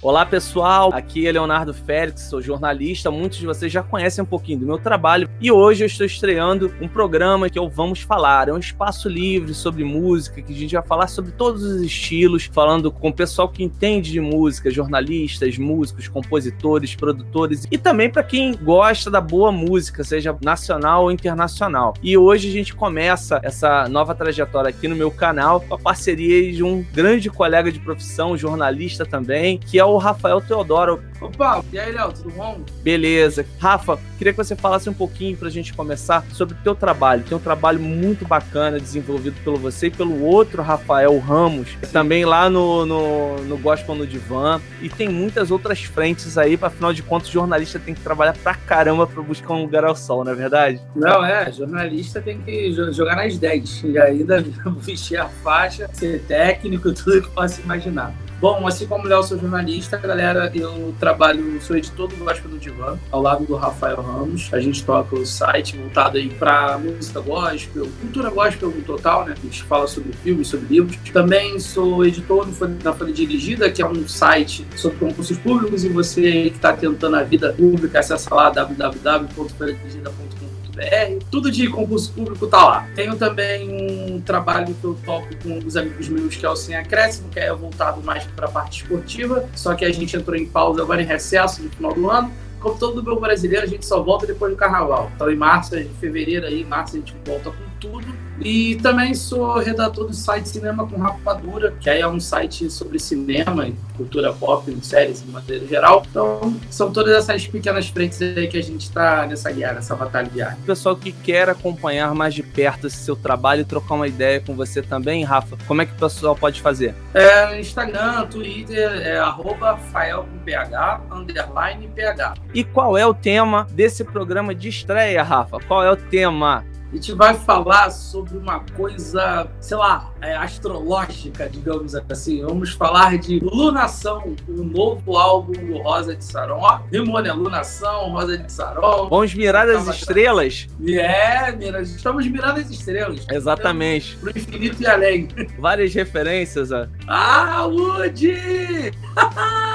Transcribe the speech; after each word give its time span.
Olá 0.00 0.24
pessoal, 0.24 0.90
aqui 0.94 1.26
é 1.26 1.32
Leonardo 1.32 1.74
Félix, 1.74 2.28
sou 2.30 2.40
jornalista. 2.40 3.10
Muitos 3.10 3.36
de 3.36 3.44
vocês 3.44 3.72
já 3.72 3.82
conhecem 3.82 4.22
um 4.22 4.26
pouquinho 4.26 4.60
do 4.60 4.64
meu 4.64 4.78
trabalho 4.78 5.28
e 5.40 5.50
hoje 5.50 5.82
eu 5.82 5.88
estou 5.88 6.06
estreando 6.06 6.72
um 6.80 6.86
programa 6.86 7.50
que 7.50 7.58
eu 7.58 7.68
Vamos 7.68 8.02
Falar. 8.02 8.48
É 8.48 8.52
um 8.52 8.58
espaço 8.58 9.08
livre 9.08 9.52
sobre 9.52 9.82
música, 9.82 10.40
que 10.40 10.52
a 10.52 10.56
gente 10.56 10.76
vai 10.76 10.86
falar 10.86 11.08
sobre 11.08 11.32
todos 11.32 11.64
os 11.64 11.82
estilos, 11.82 12.44
falando 12.44 12.92
com 12.92 13.08
o 13.08 13.12
pessoal 13.12 13.48
que 13.48 13.64
entende 13.64 14.12
de 14.12 14.20
música, 14.20 14.70
jornalistas, 14.70 15.58
músicos, 15.58 16.06
compositores, 16.06 16.94
produtores 16.94 17.66
e 17.68 17.76
também 17.76 18.08
para 18.08 18.22
quem 18.22 18.54
gosta 18.54 19.10
da 19.10 19.20
boa 19.20 19.50
música, 19.50 20.04
seja 20.04 20.38
nacional 20.40 21.02
ou 21.02 21.10
internacional. 21.10 21.94
E 22.00 22.16
hoje 22.16 22.48
a 22.48 22.52
gente 22.52 22.72
começa 22.72 23.40
essa 23.42 23.88
nova 23.88 24.14
trajetória 24.14 24.70
aqui 24.70 24.86
no 24.86 24.94
meu 24.94 25.10
canal 25.10 25.60
com 25.60 25.74
a 25.74 25.78
parceria 25.78 26.52
de 26.52 26.62
um 26.62 26.86
grande 26.94 27.28
colega 27.28 27.72
de 27.72 27.80
profissão, 27.80 28.38
jornalista 28.38 29.04
também, 29.04 29.58
que 29.58 29.76
é 29.76 29.87
o 29.94 29.98
Rafael 29.98 30.40
Teodoro. 30.40 31.02
Opa, 31.20 31.64
e 31.72 31.78
aí, 31.78 31.92
Léo, 31.92 32.12
tudo 32.12 32.30
bom? 32.30 32.60
Beleza. 32.82 33.44
Rafa, 33.58 33.98
queria 34.16 34.32
que 34.32 34.36
você 34.36 34.54
falasse 34.54 34.88
um 34.88 34.94
pouquinho 34.94 35.36
pra 35.36 35.50
gente 35.50 35.74
começar 35.74 36.24
sobre 36.32 36.54
o 36.54 36.58
teu 36.62 36.74
trabalho. 36.74 37.24
Tem 37.24 37.36
um 37.36 37.40
trabalho 37.40 37.80
muito 37.80 38.24
bacana 38.24 38.78
desenvolvido 38.78 39.36
pelo 39.42 39.56
você 39.56 39.88
e 39.88 39.90
pelo 39.90 40.22
outro 40.22 40.62
Rafael 40.62 41.18
Ramos, 41.18 41.76
também 41.92 42.24
lá 42.24 42.48
no, 42.48 42.86
no, 42.86 43.36
no 43.44 43.58
Gospel 43.58 43.94
no 43.94 44.06
Divã. 44.06 44.60
E 44.80 44.88
tem 44.88 45.08
muitas 45.08 45.50
outras 45.50 45.82
frentes 45.82 46.38
aí, 46.38 46.58
afinal 46.60 46.92
de 46.92 47.02
contas, 47.02 47.28
jornalista 47.28 47.78
tem 47.78 47.94
que 47.94 48.00
trabalhar 48.00 48.36
pra 48.36 48.54
caramba 48.54 49.06
pra 49.06 49.22
buscar 49.22 49.54
um 49.54 49.62
lugar 49.62 49.84
ao 49.84 49.96
sol, 49.96 50.24
não 50.24 50.32
é 50.32 50.34
verdade? 50.34 50.80
Não, 50.94 51.24
é, 51.24 51.50
jornalista 51.50 52.20
tem 52.20 52.38
que 52.40 52.72
jogar 52.92 53.16
nas 53.16 53.36
10 53.36 53.84
e 53.84 53.98
ainda 53.98 54.44
vestir 54.80 55.16
a 55.16 55.28
faixa, 55.28 55.88
ser 55.92 56.22
técnico, 56.22 56.92
tudo 56.92 57.22
que 57.22 57.30
possa 57.30 57.60
imaginar. 57.60 58.14
Bom, 58.40 58.68
assim 58.68 58.86
como 58.86 59.04
o 59.04 59.08
Léo, 59.08 59.20
sou 59.24 59.36
jornalista, 59.36 59.96
galera, 59.96 60.48
eu 60.54 60.94
trabalho, 61.00 61.60
sou 61.60 61.76
editor 61.76 62.06
do 62.06 62.14
Gospel 62.16 62.52
do 62.52 62.58
Divã, 62.58 62.96
ao 63.10 63.20
lado 63.20 63.44
do 63.44 63.56
Rafael 63.56 64.00
Ramos. 64.00 64.54
A 64.54 64.60
gente 64.60 64.84
toca 64.84 65.16
o 65.16 65.26
site 65.26 65.76
voltado 65.76 66.18
aí 66.18 66.28
para 66.28 66.78
música 66.78 67.20
gospel, 67.20 67.88
cultura 68.00 68.30
gospel 68.30 68.70
no 68.70 68.80
total, 68.82 69.24
né? 69.24 69.34
A 69.36 69.40
gente 69.44 69.64
fala 69.64 69.88
sobre 69.88 70.12
filmes, 70.12 70.46
sobre 70.46 70.72
livros. 70.72 70.96
Também 71.12 71.58
sou 71.58 72.06
editor 72.06 72.46
na 72.84 72.92
Folha 72.92 73.12
Dirigida, 73.12 73.68
que 73.72 73.82
é 73.82 73.86
um 73.86 74.06
site 74.06 74.64
sobre 74.76 74.98
concursos 74.98 75.36
públicos, 75.38 75.82
e 75.82 75.88
você 75.88 76.50
que 76.50 76.56
está 76.56 76.72
tentando 76.72 77.16
a 77.16 77.24
vida 77.24 77.52
pública, 77.52 77.98
acessa 77.98 78.32
lá 78.32 78.50
www.folhadirigida.com 78.50 80.67
BR, 80.78 81.24
tudo 81.30 81.50
de 81.50 81.68
concurso 81.68 82.12
público 82.12 82.46
tá 82.46 82.64
lá. 82.64 82.88
Tenho 82.94 83.16
também 83.16 84.12
um 84.12 84.20
trabalho 84.20 84.74
que 84.74 84.84
eu 84.84 84.96
toco 85.04 85.28
com 85.42 85.58
os 85.58 85.76
amigos 85.76 86.08
meus 86.08 86.36
que 86.36 86.46
é 86.46 86.48
o 86.48 86.54
Sem 86.54 86.76
Acréscimo, 86.76 87.28
que 87.28 87.40
é 87.40 87.52
voltado 87.52 88.00
mais 88.00 88.24
para 88.24 88.46
a 88.46 88.50
parte 88.50 88.82
esportiva, 88.82 89.48
só 89.54 89.74
que 89.74 89.84
a 89.84 89.92
gente 89.92 90.16
entrou 90.16 90.36
em 90.36 90.46
pausa 90.46 90.82
agora 90.82 91.02
em 91.02 91.06
recesso 91.06 91.62
no 91.62 91.70
final 91.70 91.92
do 91.92 92.08
ano. 92.08 92.32
Como 92.60 92.78
todo 92.78 93.02
bom 93.02 93.16
brasileiro, 93.16 93.64
a 93.64 93.68
gente 93.68 93.86
só 93.86 94.02
volta 94.02 94.26
depois 94.26 94.52
do 94.52 94.56
carnaval. 94.56 95.10
Então, 95.14 95.30
em 95.30 95.36
março, 95.36 95.76
em 95.76 95.88
fevereiro 96.00 96.46
aí, 96.46 96.64
março, 96.64 96.96
a 96.96 96.98
gente 96.98 97.14
volta 97.24 97.50
com 97.50 97.64
tudo. 97.80 98.27
E 98.40 98.76
também 98.76 99.14
sou 99.14 99.58
redator 99.58 100.06
do 100.06 100.14
site 100.14 100.48
Cinema 100.48 100.86
com 100.86 100.96
Rapadura, 100.96 101.74
que 101.80 101.90
aí 101.90 102.00
é 102.00 102.08
um 102.08 102.20
site 102.20 102.70
sobre 102.70 102.98
cinema 102.98 103.68
e 103.68 103.74
cultura 103.96 104.32
pop, 104.32 104.76
séries 104.82 105.22
de 105.22 105.30
maneira 105.30 105.66
geral. 105.66 106.04
Então, 106.08 106.54
são 106.70 106.92
todas 106.92 107.16
essas 107.16 107.46
pequenas 107.46 107.88
frentes 107.88 108.20
aí 108.22 108.46
que 108.46 108.56
a 108.56 108.62
gente 108.62 108.82
está 108.82 109.26
nessa 109.26 109.50
guerra, 109.50 109.74
nessa 109.74 109.94
batalha 109.96 110.28
diária. 110.28 110.58
Pessoal 110.64 110.94
que 110.96 111.10
quer 111.10 111.48
acompanhar 111.48 112.14
mais 112.14 112.34
de 112.34 112.42
perto 112.42 112.86
esse 112.86 112.98
seu 112.98 113.16
trabalho 113.16 113.62
e 113.62 113.64
trocar 113.64 113.94
uma 113.94 114.06
ideia 114.06 114.40
com 114.40 114.54
você 114.54 114.82
também, 114.82 115.24
Rafa, 115.24 115.56
como 115.66 115.82
é 115.82 115.86
que 115.86 115.92
o 115.92 115.96
pessoal 115.96 116.36
pode 116.36 116.60
fazer? 116.60 116.94
É, 117.12 117.58
Instagram, 117.60 118.26
Twitter, 118.26 118.90
é 119.02 119.18
arroba 119.18 119.76
Fael 119.92 120.24
com 120.24 120.38
PH, 120.38 121.00
underline 121.10 121.88
PH. 121.88 122.34
E 122.54 122.62
qual 122.64 122.96
é 122.96 123.06
o 123.06 123.14
tema 123.14 123.66
desse 123.70 124.04
programa 124.04 124.54
de 124.54 124.68
estreia, 124.68 125.22
Rafa? 125.22 125.58
Qual 125.66 125.82
é 125.82 125.90
o 125.90 125.96
tema? 125.96 126.64
A 126.90 126.94
gente 126.96 127.12
vai 127.12 127.34
falar 127.34 127.90
sobre 127.90 128.38
uma 128.38 128.60
coisa, 128.74 129.46
sei 129.60 129.76
lá, 129.76 130.10
é, 130.22 130.34
astrológica, 130.34 131.46
digamos 131.46 131.94
assim. 131.94 132.40
Vamos 132.42 132.70
falar 132.70 133.18
de 133.18 133.40
Lunação, 133.40 134.34
o 134.48 134.62
novo 134.64 135.18
álbum 135.18 135.52
do 135.52 135.82
Rosa 135.82 136.16
de 136.16 136.24
Saron. 136.24 136.60
Ó, 136.60 136.80
Rimone, 136.90 137.30
Lunação, 137.30 138.10
Rosa 138.12 138.38
de 138.38 138.50
Saron. 138.50 139.06
Vamos 139.10 139.34
mirar 139.34 139.68
as 139.68 139.86
estrelas? 139.86 140.66
É, 140.86 141.52
mira, 141.52 141.82
estamos 141.82 142.26
mirando 142.26 142.58
as 142.58 142.70
estrelas. 142.70 143.26
Exatamente. 143.30 144.16
Pro 144.16 144.30
infinito 144.30 144.82
e 144.82 144.86
além. 144.86 145.28
Várias 145.58 145.92
referências, 145.92 146.72
ó. 146.72 146.86
Ah, 147.06 147.66
Woody! 147.66 148.92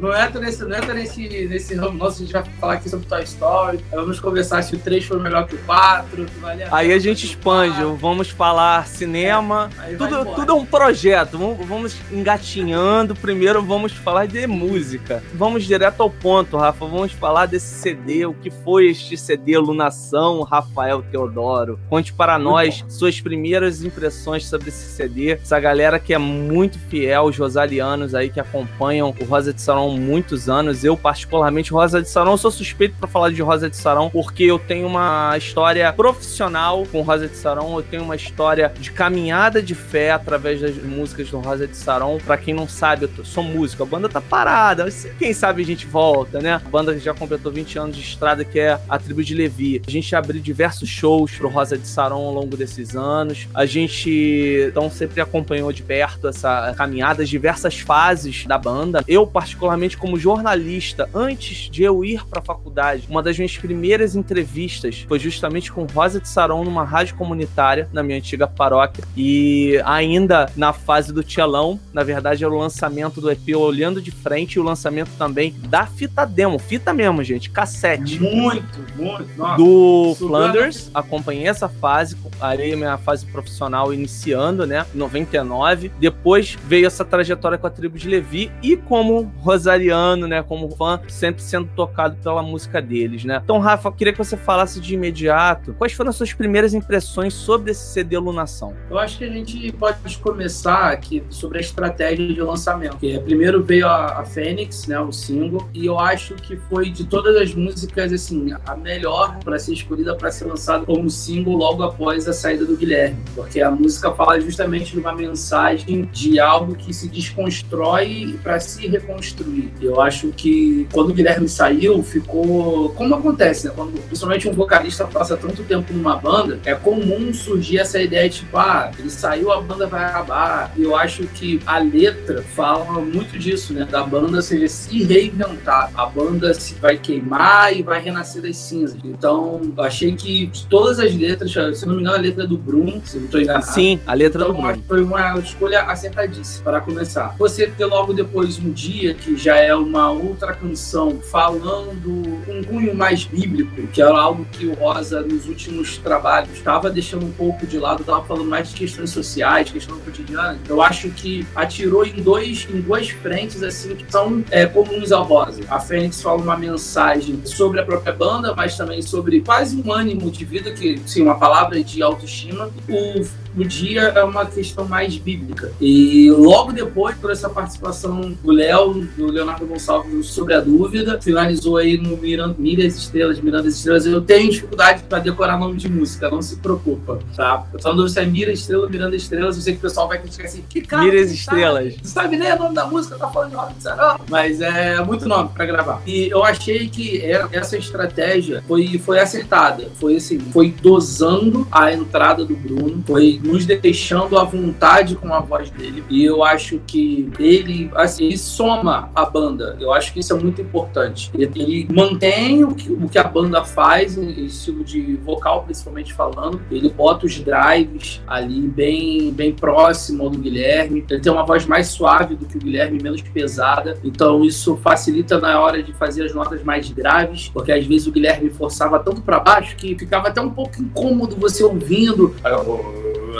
não 0.00 0.14
entra 0.14 0.40
nesse, 0.40 0.64
não 0.64 0.76
entra 0.76 0.94
nesse, 0.94 1.46
nesse 1.48 1.74
ramo 1.74 1.96
nosso, 1.96 2.22
a 2.22 2.26
gente 2.26 2.32
vai 2.32 2.44
falar 2.60 2.74
aqui 2.74 2.88
sobre 2.88 3.06
Toy 3.06 3.22
Story. 3.22 3.84
Vamos 3.90 4.20
conversar 4.20 4.62
se 4.62 4.74
o 4.74 4.78
3 4.78 5.04
foi 5.04 5.18
melhor 5.18 5.46
que 5.46 5.54
o 5.54 5.58
4. 5.64 6.09
Vale 6.40 6.64
a 6.64 6.76
Aí 6.76 6.92
a 6.92 6.98
gente 6.98 7.24
expande, 7.24 7.82
vamos 7.98 8.30
falar 8.30 8.86
cinema. 8.86 9.70
É, 9.86 9.94
tudo, 9.94 10.24
tudo 10.34 10.52
é 10.52 10.54
um 10.54 10.64
projeto. 10.64 11.38
Vamos, 11.38 11.66
vamos 11.66 11.96
engatinhando. 12.10 13.14
Primeiro 13.14 13.62
vamos 13.62 13.92
falar 13.92 14.26
de 14.26 14.46
música. 14.46 15.22
Vamos 15.34 15.64
direto 15.64 16.02
ao 16.02 16.10
ponto, 16.10 16.56
Rafa. 16.56 16.86
Vamos 16.86 17.12
falar 17.12 17.46
desse 17.46 17.80
CD. 17.80 18.26
O 18.26 18.34
que 18.34 18.50
foi 18.50 18.88
este 18.88 19.16
CD 19.16 19.58
Lunação, 19.58 20.42
Rafael 20.42 21.02
Teodoro? 21.02 21.78
Conte 21.88 22.12
para 22.12 22.38
nós 22.38 22.84
suas 22.88 23.20
primeiras 23.20 23.82
impressões 23.82 24.46
sobre 24.46 24.68
esse 24.68 24.90
CD. 24.96 25.32
Essa 25.32 25.60
galera 25.60 25.98
que 25.98 26.14
é 26.14 26.18
muito 26.18 26.78
fiel, 26.78 27.24
os 27.24 27.38
rosalianos 27.38 28.14
aí 28.14 28.30
que 28.30 28.40
acompanham 28.40 29.14
o 29.20 29.24
Rosa 29.24 29.52
de 29.52 29.60
Sarão 29.60 29.90
há 29.90 29.96
muitos 29.96 30.48
anos. 30.48 30.84
Eu, 30.84 30.96
particularmente, 30.96 31.72
Rosa 31.72 32.02
de 32.02 32.08
Sarão, 32.08 32.36
sou 32.36 32.50
suspeito 32.50 32.96
para 32.98 33.08
falar 33.08 33.30
de 33.30 33.42
Rosa 33.42 33.68
de 33.68 33.76
Sarão 33.76 34.10
porque 34.10 34.44
eu 34.44 34.58
tenho 34.58 34.86
uma 34.86 35.36
história 35.36 35.92
profissional 36.00 36.86
com 36.90 37.02
Rosa 37.02 37.28
de 37.28 37.36
Sarão. 37.36 37.76
Eu 37.76 37.82
tenho 37.82 38.02
uma 38.02 38.16
história 38.16 38.72
de 38.80 38.90
caminhada 38.90 39.62
de 39.62 39.74
fé 39.74 40.12
através 40.12 40.58
das 40.58 40.74
músicas 40.76 41.28
do 41.28 41.38
Rosa 41.40 41.66
de 41.66 41.76
Sarão. 41.76 42.16
Para 42.24 42.38
quem 42.38 42.54
não 42.54 42.66
sabe, 42.66 43.06
eu 43.18 43.22
sou 43.22 43.44
músico. 43.44 43.82
A 43.82 43.86
banda 43.86 44.08
tá 44.08 44.18
parada. 44.18 44.88
Quem 45.18 45.34
sabe 45.34 45.60
a 45.60 45.66
gente 45.66 45.86
volta, 45.86 46.40
né? 46.40 46.54
A 46.54 46.68
banda 46.70 46.98
já 46.98 47.12
completou 47.12 47.52
20 47.52 47.78
anos 47.78 47.96
de 47.96 48.02
estrada, 48.02 48.46
que 48.46 48.58
é 48.58 48.80
a 48.88 48.98
tribo 48.98 49.22
de 49.22 49.34
Levi. 49.34 49.82
A 49.86 49.90
gente 49.90 50.16
abriu 50.16 50.40
diversos 50.40 50.88
shows 50.88 51.32
pro 51.32 51.50
Rosa 51.50 51.76
de 51.76 51.86
Sarão 51.86 52.16
ao 52.16 52.32
longo 52.32 52.56
desses 52.56 52.96
anos. 52.96 53.46
A 53.52 53.66
gente 53.66 54.68
então 54.70 54.90
sempre 54.90 55.20
acompanhou 55.20 55.70
de 55.70 55.82
perto 55.82 56.28
essa 56.28 56.72
caminhada, 56.78 57.22
as 57.22 57.28
diversas 57.28 57.78
fases 57.78 58.46
da 58.46 58.56
banda. 58.56 59.04
Eu, 59.06 59.26
particularmente, 59.26 59.98
como 59.98 60.18
jornalista, 60.18 61.10
antes 61.14 61.68
de 61.68 61.82
eu 61.82 62.02
ir 62.02 62.24
para 62.26 62.40
a 62.40 62.42
faculdade, 62.42 63.06
uma 63.06 63.22
das 63.22 63.36
minhas 63.36 63.58
primeiras 63.58 64.16
entrevistas 64.16 65.04
foi 65.06 65.18
justamente 65.18 65.70
com 65.70 65.89
Rosa 65.90 66.20
de 66.20 66.28
Saron 66.28 66.64
numa 66.64 66.84
rádio 66.84 67.16
comunitária 67.16 67.88
na 67.92 68.02
minha 68.02 68.18
antiga 68.18 68.46
paróquia. 68.46 69.04
E 69.16 69.80
ainda 69.84 70.50
na 70.56 70.72
fase 70.72 71.12
do 71.12 71.22
Tchelão, 71.22 71.78
na 71.92 72.02
verdade, 72.02 72.44
era 72.44 72.52
o 72.52 72.58
lançamento 72.58 73.20
do 73.20 73.30
EP 73.30 73.56
Olhando 73.56 74.00
de 74.00 74.10
Frente 74.10 74.54
e 74.54 74.60
o 74.60 74.62
lançamento 74.62 75.10
também 75.18 75.54
da 75.68 75.86
fita 75.86 76.24
demo, 76.24 76.58
fita 76.58 76.92
mesmo, 76.92 77.22
gente, 77.22 77.50
cassete. 77.50 78.20
Muito, 78.20 78.78
muito. 78.96 79.28
Nossa, 79.36 79.56
do 79.56 80.14
Flanders. 80.18 80.90
Acompanhei 80.94 81.46
essa 81.46 81.68
fase, 81.68 82.16
aí 82.40 82.74
minha 82.76 82.98
fase 82.98 83.26
profissional 83.26 83.92
iniciando, 83.92 84.66
né? 84.66 84.86
99. 84.94 85.90
Depois 85.98 86.56
veio 86.64 86.86
essa 86.86 87.04
trajetória 87.04 87.58
com 87.58 87.66
a 87.66 87.70
tribo 87.70 87.98
de 87.98 88.08
Levi 88.08 88.50
e 88.62 88.76
como 88.76 89.32
rosariano, 89.38 90.26
né, 90.26 90.42
como 90.42 90.70
fã, 90.76 91.00
sempre 91.08 91.42
sendo 91.42 91.68
tocado 91.74 92.16
pela 92.16 92.42
música 92.42 92.80
deles, 92.80 93.24
né? 93.24 93.40
Então, 93.42 93.58
Rafa, 93.58 93.90
queria 93.92 94.12
que 94.12 94.18
você 94.18 94.36
falasse 94.36 94.80
de 94.80 94.94
imediato 94.94 95.74
quais 95.80 95.94
foram 95.94 96.10
as 96.10 96.16
suas 96.16 96.34
primeiras 96.34 96.74
impressões 96.74 97.32
sobre 97.32 97.70
esse 97.70 97.94
CD 97.94 98.18
Lunação. 98.18 98.76
Eu 98.90 98.98
acho 98.98 99.16
que 99.16 99.24
a 99.24 99.30
gente 99.30 99.72
pode 99.72 100.18
começar 100.18 100.90
aqui 100.90 101.22
sobre 101.30 101.56
a 101.56 101.60
estratégia 101.62 102.28
de 102.28 102.38
lançamento. 102.42 102.98
Que 102.98 103.12
é, 103.12 103.18
primeiro 103.18 103.64
veio 103.64 103.88
a, 103.88 104.20
a 104.20 104.24
Fênix, 104.26 104.86
né, 104.86 105.00
o 105.00 105.10
single, 105.10 105.66
e 105.72 105.86
eu 105.86 105.98
acho 105.98 106.34
que 106.34 106.54
foi 106.68 106.90
de 106.90 107.04
todas 107.04 107.34
as 107.34 107.54
músicas 107.54 108.12
assim 108.12 108.52
a 108.66 108.76
melhor 108.76 109.38
para 109.42 109.58
ser 109.58 109.72
escolhida 109.72 110.14
para 110.14 110.30
ser 110.30 110.44
lançada 110.44 110.84
como 110.84 111.08
single 111.08 111.56
logo 111.56 111.82
após 111.82 112.28
a 112.28 112.34
saída 112.34 112.66
do 112.66 112.76
Guilherme, 112.76 113.16
porque 113.34 113.62
a 113.62 113.70
música 113.70 114.12
fala 114.12 114.38
justamente 114.38 114.92
de 114.92 115.00
uma 115.00 115.14
mensagem 115.14 116.04
de 116.12 116.38
algo 116.38 116.74
que 116.74 116.92
se 116.92 117.08
desconstrói 117.08 118.38
para 118.42 118.60
se 118.60 118.86
reconstruir. 118.86 119.72
Eu 119.80 119.98
acho 119.98 120.28
que 120.28 120.86
quando 120.92 121.08
o 121.08 121.14
Guilherme 121.14 121.48
saiu, 121.48 122.02
ficou. 122.02 122.90
Como 122.90 123.14
acontece, 123.14 123.66
né? 123.66 123.72
Quando 123.74 123.98
principalmente 124.02 124.46
um 124.46 124.52
vocalista 124.52 125.06
passa 125.06 125.38
tanto 125.38 125.69
tempo 125.70 125.92
numa 125.92 126.16
banda, 126.16 126.58
é 126.64 126.74
comum 126.74 127.32
surgir 127.32 127.78
essa 127.78 128.02
ideia 128.02 128.28
de 128.28 128.40
tipo, 128.40 128.56
ah, 128.56 128.90
ele 128.98 129.08
saiu, 129.08 129.52
a 129.52 129.60
banda 129.60 129.86
vai 129.86 130.04
acabar. 130.04 130.72
E 130.76 130.82
eu 130.82 130.96
acho 130.96 131.22
que 131.28 131.60
a 131.64 131.78
letra 131.78 132.42
fala 132.42 133.00
muito 133.00 133.38
disso, 133.38 133.72
né? 133.72 133.86
Da 133.88 134.02
banda 134.02 134.42
seja, 134.42 134.66
se 134.66 135.04
reinventar. 135.04 135.92
A 135.94 136.06
banda 136.06 136.52
se 136.52 136.74
vai 136.74 136.98
queimar 136.98 137.76
e 137.76 137.82
vai 137.82 138.00
renascer 138.00 138.42
das 138.42 138.56
cinzas. 138.56 138.98
Então, 139.04 139.60
eu 139.76 139.82
achei 139.84 140.12
que 140.16 140.50
todas 140.68 140.98
as 140.98 141.14
letras, 141.14 141.52
se 141.78 141.86
não 141.86 141.94
me 141.94 142.00
engano, 142.00 142.16
a 142.16 142.20
letra 142.20 142.46
do 142.46 142.58
Bruno, 142.58 143.00
se 143.04 143.18
não 143.18 143.26
estou 143.26 143.40
enganado. 143.40 143.66
Sim, 143.66 144.00
a 144.04 144.14
letra 144.14 144.42
então, 144.42 144.54
do 144.54 144.60
Bruno. 144.60 144.84
Foi 144.88 145.02
uma 145.04 145.38
escolha 145.38 145.82
acertadíssima 145.82 146.64
para 146.64 146.80
começar. 146.80 147.36
Você 147.38 147.68
ter 147.68 147.84
logo 147.84 148.12
depois 148.12 148.58
um 148.58 148.72
dia 148.72 149.14
que 149.14 149.36
já 149.36 149.56
é 149.56 149.74
uma 149.74 150.10
outra 150.10 150.52
canção 150.52 151.20
falando 151.20 152.42
com 152.44 152.58
um 152.58 152.64
cunho 152.64 152.94
mais 152.94 153.24
bíblico, 153.24 153.86
que 153.88 154.02
era 154.02 154.18
algo 154.18 154.44
que 154.50 154.66
o 154.66 154.74
Rosa, 154.74 155.22
nos 155.22 155.46
últimos 155.46 155.59
trabalhos, 156.02 156.52
estava 156.52 156.90
deixando 156.90 157.26
um 157.26 157.32
pouco 157.32 157.66
de 157.66 157.78
lado, 157.78 158.00
estava 158.00 158.24
falando 158.24 158.48
mais 158.48 158.70
de 158.70 158.74
questões 158.74 159.10
sociais, 159.10 159.70
questão 159.70 159.98
cotidiana. 159.98 160.58
Eu 160.68 160.80
acho 160.82 161.10
que 161.10 161.46
atirou 161.54 162.04
em, 162.04 162.22
dois, 162.22 162.66
em 162.72 162.80
duas 162.80 163.10
frentes 163.10 163.62
assim 163.62 163.94
que 163.94 164.10
são 164.10 164.44
é, 164.50 164.66
comuns 164.66 165.12
ao 165.12 165.24
Rosa. 165.24 165.62
A 165.68 165.80
Fênix 165.80 166.22
fala 166.22 166.40
uma 166.40 166.56
mensagem 166.56 167.40
sobre 167.44 167.80
a 167.80 167.84
própria 167.84 168.12
banda, 168.12 168.54
mas 168.54 168.76
também 168.76 169.02
sobre 169.02 169.40
quase 169.40 169.76
um 169.76 169.92
ânimo 169.92 170.30
de 170.30 170.44
vida, 170.44 170.70
que, 170.72 171.00
sim, 171.06 171.22
uma 171.22 171.38
palavra 171.38 171.82
de 171.82 172.02
autoestima. 172.02 172.70
O 172.88 173.24
o 173.56 173.64
dia 173.64 174.02
é 174.02 174.22
uma 174.22 174.46
questão 174.46 174.86
mais 174.86 175.16
bíblica. 175.16 175.72
E 175.80 176.30
logo 176.30 176.72
depois, 176.72 177.16
por 177.16 177.30
essa 177.30 177.48
participação 177.48 178.32
do 178.42 178.52
Léo, 178.52 179.08
do 179.16 179.26
Leonardo 179.26 179.66
Gonçalves 179.66 180.26
sobre 180.26 180.54
a 180.54 180.60
dúvida, 180.60 181.20
finalizou 181.20 181.76
aí 181.76 181.98
no 181.98 182.16
Miranda, 182.16 182.54
Milhas 182.58 182.96
Estrelas, 182.96 183.40
Miranda 183.40 183.68
Estrelas. 183.68 184.06
Eu 184.06 184.20
tenho 184.20 184.50
dificuldade 184.50 185.02
para 185.08 185.18
decorar 185.18 185.49
nome 185.58 185.76
de 185.76 185.88
música, 185.88 186.30
não 186.30 186.42
se 186.42 186.56
preocupa, 186.56 187.18
tá? 187.36 187.64
Eu 187.72 187.78
tô 187.78 188.08
se 188.08 188.20
é 188.20 188.26
Mira 188.26 188.52
Estrela, 188.52 188.88
Miranda 188.88 189.16
Estrelas, 189.16 189.56
eu 189.56 189.62
sei 189.62 189.74
que 189.74 189.78
o 189.78 189.82
pessoal 189.82 190.08
vai 190.08 190.18
criticar 190.18 190.46
assim, 190.46 190.64
que 190.68 190.80
cara, 190.80 191.04
Miras 191.04 191.30
Estrelas. 191.30 191.96
Não 191.96 192.04
sabe 192.04 192.36
nem 192.36 192.52
o 192.52 192.58
nome 192.58 192.74
da 192.74 192.86
música, 192.86 193.16
tá 193.16 193.28
falando 193.28 193.50
de 193.50 193.56
roda 193.56 193.72
de 193.74 193.82
sarau. 193.82 194.20
Mas 194.28 194.60
é 194.60 195.02
muito 195.04 195.28
nome 195.28 195.50
para 195.50 195.66
gravar. 195.66 196.02
E 196.06 196.28
eu 196.28 196.44
achei 196.44 196.88
que 196.88 197.22
essa 197.52 197.76
estratégia 197.76 198.62
foi, 198.66 198.98
foi 198.98 199.18
acertada. 199.20 199.90
Foi 199.94 200.16
assim, 200.16 200.38
foi 200.38 200.74
dosando 200.82 201.66
a 201.70 201.92
entrada 201.92 202.44
do 202.44 202.56
Bruno, 202.56 203.02
foi 203.06 203.40
nos 203.42 203.66
deixando 203.66 204.38
à 204.38 204.44
vontade 204.44 205.14
com 205.16 205.32
a 205.32 205.40
voz 205.40 205.70
dele. 205.70 206.04
E 206.08 206.24
eu 206.24 206.42
acho 206.42 206.80
que 206.86 207.30
ele, 207.38 207.90
assim, 207.94 208.24
ele 208.24 208.38
soma 208.38 209.10
a 209.14 209.24
banda. 209.24 209.76
Eu 209.80 209.92
acho 209.92 210.12
que 210.12 210.20
isso 210.20 210.32
é 210.32 210.36
muito 210.38 210.60
importante. 210.60 211.30
Ele 211.34 211.86
mantém 211.92 212.64
o 212.64 212.74
que, 212.74 212.90
o 212.90 213.08
que 213.08 213.18
a 213.18 213.24
banda 213.24 213.64
faz, 213.64 214.16
em 214.16 214.44
estilo 214.44 214.84
de 214.84 215.16
vocal, 215.16 215.39
principalmente 215.64 216.12
falando. 216.12 216.60
Ele 216.70 216.88
bota 216.88 217.26
os 217.26 217.38
drives 217.40 218.20
ali 218.26 218.60
bem, 218.60 219.32
bem 219.32 219.52
próximo 219.52 220.24
ao 220.24 220.30
do 220.30 220.38
Guilherme. 220.38 221.04
Ele 221.08 221.20
tem 221.20 221.32
uma 221.32 221.44
voz 221.44 221.66
mais 221.66 221.88
suave 221.88 222.34
do 222.34 222.46
que 222.46 222.56
o 222.56 222.60
Guilherme, 222.60 223.02
menos 223.02 223.22
pesada. 223.22 223.98
Então 224.04 224.44
isso 224.44 224.76
facilita 224.76 225.38
na 225.38 225.60
hora 225.60 225.82
de 225.82 225.92
fazer 225.94 226.24
as 226.24 226.34
notas 226.34 226.62
mais 226.62 226.90
graves, 226.90 227.48
porque 227.48 227.72
às 227.72 227.86
vezes 227.86 228.06
o 228.06 228.12
Guilherme 228.12 228.50
forçava 228.50 228.98
tanto 228.98 229.22
para 229.22 229.40
baixo 229.40 229.76
que 229.76 229.98
ficava 229.98 230.28
até 230.28 230.40
um 230.40 230.50
pouco 230.50 230.80
incômodo 230.80 231.36
você 231.36 231.64
ouvindo 231.64 232.34